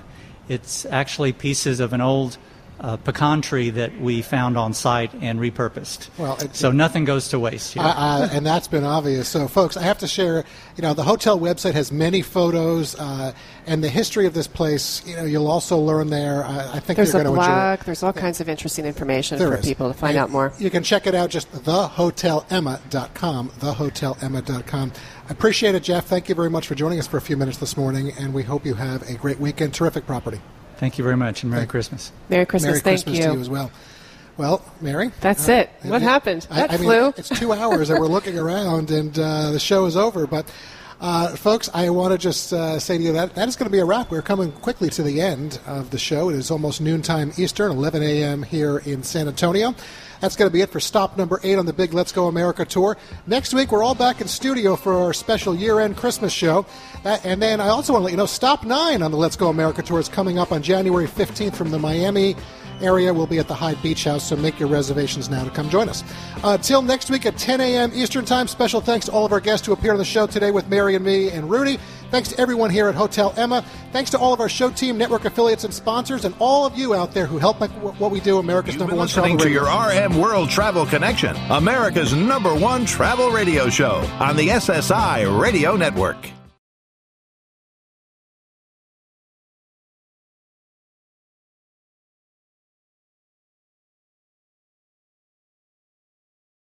It's 0.49 0.87
actually 0.87 1.33
pieces 1.33 1.81
of 1.81 1.93
an 1.93 2.01
old 2.01 2.39
uh, 2.81 2.97
pecan 2.97 3.43
tree 3.43 3.71
that 3.71 4.01
we 4.01 4.23
found 4.23 4.57
on 4.57 4.73
site 4.73 5.13
and 5.21 5.41
repurposed. 5.41 6.09
Well, 6.19 6.37
it- 6.37 6.55
so 6.55 6.71
nothing 6.71 7.05
goes 7.05 7.29
to 7.29 7.39
waste. 7.41 7.75
Here. 7.75 7.83
Uh, 7.83 7.87
uh, 7.89 8.29
and 8.33 8.47
that's 8.47 8.69
been 8.69 8.85
obvious. 8.85 9.29
So, 9.29 9.49
folks, 9.49 9.77
I 9.77 9.83
have 9.83 9.99
to 9.99 10.07
share. 10.07 10.45
You 10.77 10.83
know, 10.83 10.95
the 10.95 11.03
hotel 11.03 11.39
website 11.41 11.75
has 11.75 11.91
many 11.91 12.23
photos 12.23 12.95
uh, 12.99 13.33
and 13.67 13.83
the 13.83 13.89
history 13.89 14.27
of 14.27 14.35
this 14.35 14.47
place. 14.47 15.05
You 15.07 15.17
know, 15.17 15.25
you'll 15.25 15.49
also 15.49 15.77
learn 15.77 16.11
there. 16.11 16.45
Uh, 16.45 16.71
I 16.75 16.81
think 16.81 16.97
There's 16.99 17.13
you're 17.13 17.23
a 17.23 17.25
going 17.25 17.35
to 17.37 17.41
enjoy. 17.41 17.53
blog. 17.53 17.79
There's 17.81 18.03
all 18.03 18.13
kinds 18.13 18.41
of 18.41 18.49
interesting 18.49 18.85
information 18.85 19.39
There 19.39 19.49
for 19.49 19.57
is. 19.59 19.65
people 19.67 19.89
to 19.89 19.95
find 19.95 20.11
And 20.17 20.23
out 20.25 20.31
more. 20.31 20.53
You 20.59 20.71
can 20.71 20.83
check 20.85 21.07
it 21.07 21.15
out 21.17 21.31
just 21.31 21.51
thehotelemma.com, 21.53 23.49
thehotelemma.com. 23.51 24.93
I 25.29 25.33
appreciate 25.33 25.75
it, 25.75 25.83
Jeff. 25.83 26.07
Thank 26.07 26.29
you 26.29 26.35
very 26.35 26.51
much 26.51 26.67
for 26.69 26.75
joining 26.75 26.99
us 26.99 27.07
for 27.07 27.17
a 27.17 27.21
few 27.21 27.37
minutes 27.37 27.59
this 27.59 27.77
morning, 27.77 28.13
and 28.19 28.33
we 28.33 28.45
hope 28.45 28.65
you 28.65 28.75
have 28.75 29.03
a 29.11 29.15
great 29.15 29.39
weekend. 29.41 29.75
Terrific 29.75 30.07
property. 30.07 30.41
Thank 30.79 30.97
you 30.99 31.05
very 31.05 31.17
much, 31.17 31.43
and 31.43 31.51
Merry 31.53 31.67
Christmas. 31.67 32.13
Merry 32.29 32.47
Christmas. 32.47 32.71
Merry 32.71 32.81
Thank 32.81 33.05
Christmas 33.05 33.19
you. 33.19 33.25
to 33.25 33.33
you 33.35 33.41
as 33.41 33.51
well. 33.51 33.71
Well, 34.37 34.65
Mary? 34.81 35.11
That's 35.21 35.49
uh, 35.49 35.53
it. 35.53 35.71
What 35.83 36.01
happened? 36.03 36.47
I- 36.51 36.61
That 36.61 36.71
I 36.71 36.77
mean, 36.77 36.85
flew. 36.85 37.09
it's 37.17 37.29
two 37.29 37.53
hours 37.53 37.91
and 37.91 37.99
we're 37.99 38.07
looking 38.07 38.39
around 38.45 38.91
and 38.93 39.19
uh, 39.19 39.51
the 39.51 39.59
show 39.59 39.87
is 39.87 39.97
over. 39.97 40.29
But, 40.29 40.49
uh, 41.01 41.35
folks, 41.35 41.69
I 41.75 41.91
want 41.91 42.13
to 42.13 42.19
just 42.19 42.53
uh, 42.53 42.79
say 42.79 42.97
to 42.99 43.03
you 43.03 43.13
that 43.15 43.35
that 43.35 43.49
is 43.49 43.57
going 43.57 43.67
to 43.67 43.73
be 43.73 43.81
a 43.81 43.85
wrap. 43.85 44.13
We're 44.13 44.23
coming 44.23 44.53
quickly 44.53 44.89
to 44.91 45.03
the 45.03 45.21
end 45.21 45.59
of 45.67 45.91
the 45.91 45.99
show. 45.99 46.31
It 46.31 46.37
is 46.37 46.53
almost 46.53 46.81
noontime 46.81 47.33
Eastern, 47.37 47.73
11 47.73 48.01
a.m. 48.05 48.45
here 48.45 48.79
in 48.79 49.03
San 49.03 49.27
Antonio. 49.27 49.75
That's 50.21 50.37
going 50.37 50.49
to 50.49 50.53
be 50.53 50.61
it 50.63 50.71
for 50.71 50.81
stop 50.81 51.17
number 51.17 51.41
eight 51.43 51.59
on 51.59 51.67
the 51.67 51.73
big 51.73 51.95
Let's 51.95 52.13
Go 52.13 52.27
America 52.27 52.65
tour. 52.65 52.97
Next 53.27 53.55
week, 53.55 53.71
we're 53.71 53.83
all 53.83 53.95
back 53.95 54.21
in 54.21 54.29
studio 54.29 54.77
for 54.77 54.95
our 54.95 55.13
special 55.13 55.55
year 55.55 55.81
end 55.81 55.97
Christmas 55.97 56.33
show. 56.33 56.67
And 57.05 57.41
then 57.41 57.61
I 57.61 57.69
also 57.69 57.93
want 57.93 58.03
to 58.03 58.05
let 58.05 58.11
you 58.13 58.17
know 58.17 58.27
stop 58.27 58.65
nine 58.65 59.03
on 59.03 59.11
the 59.11 59.17
Let's 59.17 59.37
Go 59.37 59.49
America 59.49 59.83
tour 59.83 60.01
is 60.01 60.09
coming 60.09 60.39
up 60.39 60.53
on 60.53 60.63
January 60.63 61.07
15th 61.07 61.55
from 61.55 61.71
the 61.71 61.79
Miami 61.79 62.35
area. 62.83 63.13
We'll 63.13 63.27
be 63.27 63.39
at 63.39 63.49
the 63.49 63.55
Hyde 63.55 63.81
Beach 63.83 64.05
House, 64.05 64.29
so 64.29 64.37
make 64.37 64.59
your 64.59 64.69
reservations 64.69 65.29
now 65.29 65.45
to 65.45 65.51
come 65.51 65.69
join 65.69 65.89
us. 65.89 66.05
Uh, 66.43 66.59
till 66.59 66.83
next 66.83 67.11
week 67.11 67.27
at 67.27 67.37
10 67.37 67.61
a.m. 67.61 67.91
Eastern 67.95 68.25
Time, 68.25 68.47
special 68.49 68.81
thanks 68.81 69.07
to 69.07 69.13
all 69.13 69.25
of 69.25 69.33
our 69.33 69.41
guests 69.41 69.67
who 69.67 69.73
appeared 69.73 69.93
on 69.93 69.99
the 69.99 70.05
show 70.05 70.27
today 70.27 70.51
with 70.51 70.69
Mary 70.69 70.95
and 70.95 71.05
me 71.05 71.31
and 71.31 71.51
Rudy. 71.51 71.79
Thanks 72.11 72.31
to 72.31 72.41
everyone 72.41 72.71
here 72.71 72.89
at 72.89 72.95
Hotel 72.95 73.35
Emma. 73.37 73.63
Thanks 73.93 74.11
to 74.13 74.19
all 74.19 74.33
of 74.33 74.41
our 74.41 74.49
show 74.49 74.71
team, 74.71 74.97
network 74.97 75.25
affiliates, 75.27 75.65
and 75.65 75.75
sponsors, 75.75 76.25
and 76.25 76.35
all 76.39 76.65
of 76.65 76.77
you 76.79 76.95
out 76.95 77.13
there 77.13 77.27
who 77.27 77.39
help 77.39 77.61
make 77.61 77.71
what 77.73 78.11
we 78.11 78.21
do 78.21 78.39
America's 78.39 78.77
number 78.77 78.95
one 78.95 79.09
travel 79.09 79.33
Listening 79.35 79.39
to 79.39 79.45
radio. 79.45 79.69
your 79.69 80.07
RM 80.15 80.19
World 80.21 80.49
Travel 80.49 80.87
Connection, 80.87 81.37
America's 81.51 82.15
number 82.15 82.55
one 82.55 82.87
travel 82.87 83.31
radio 83.31 83.69
show 83.69 83.97
on 84.21 84.37
the 84.37 84.49
SSI 84.49 85.41
Radio 85.41 85.77
Network. 85.77 86.17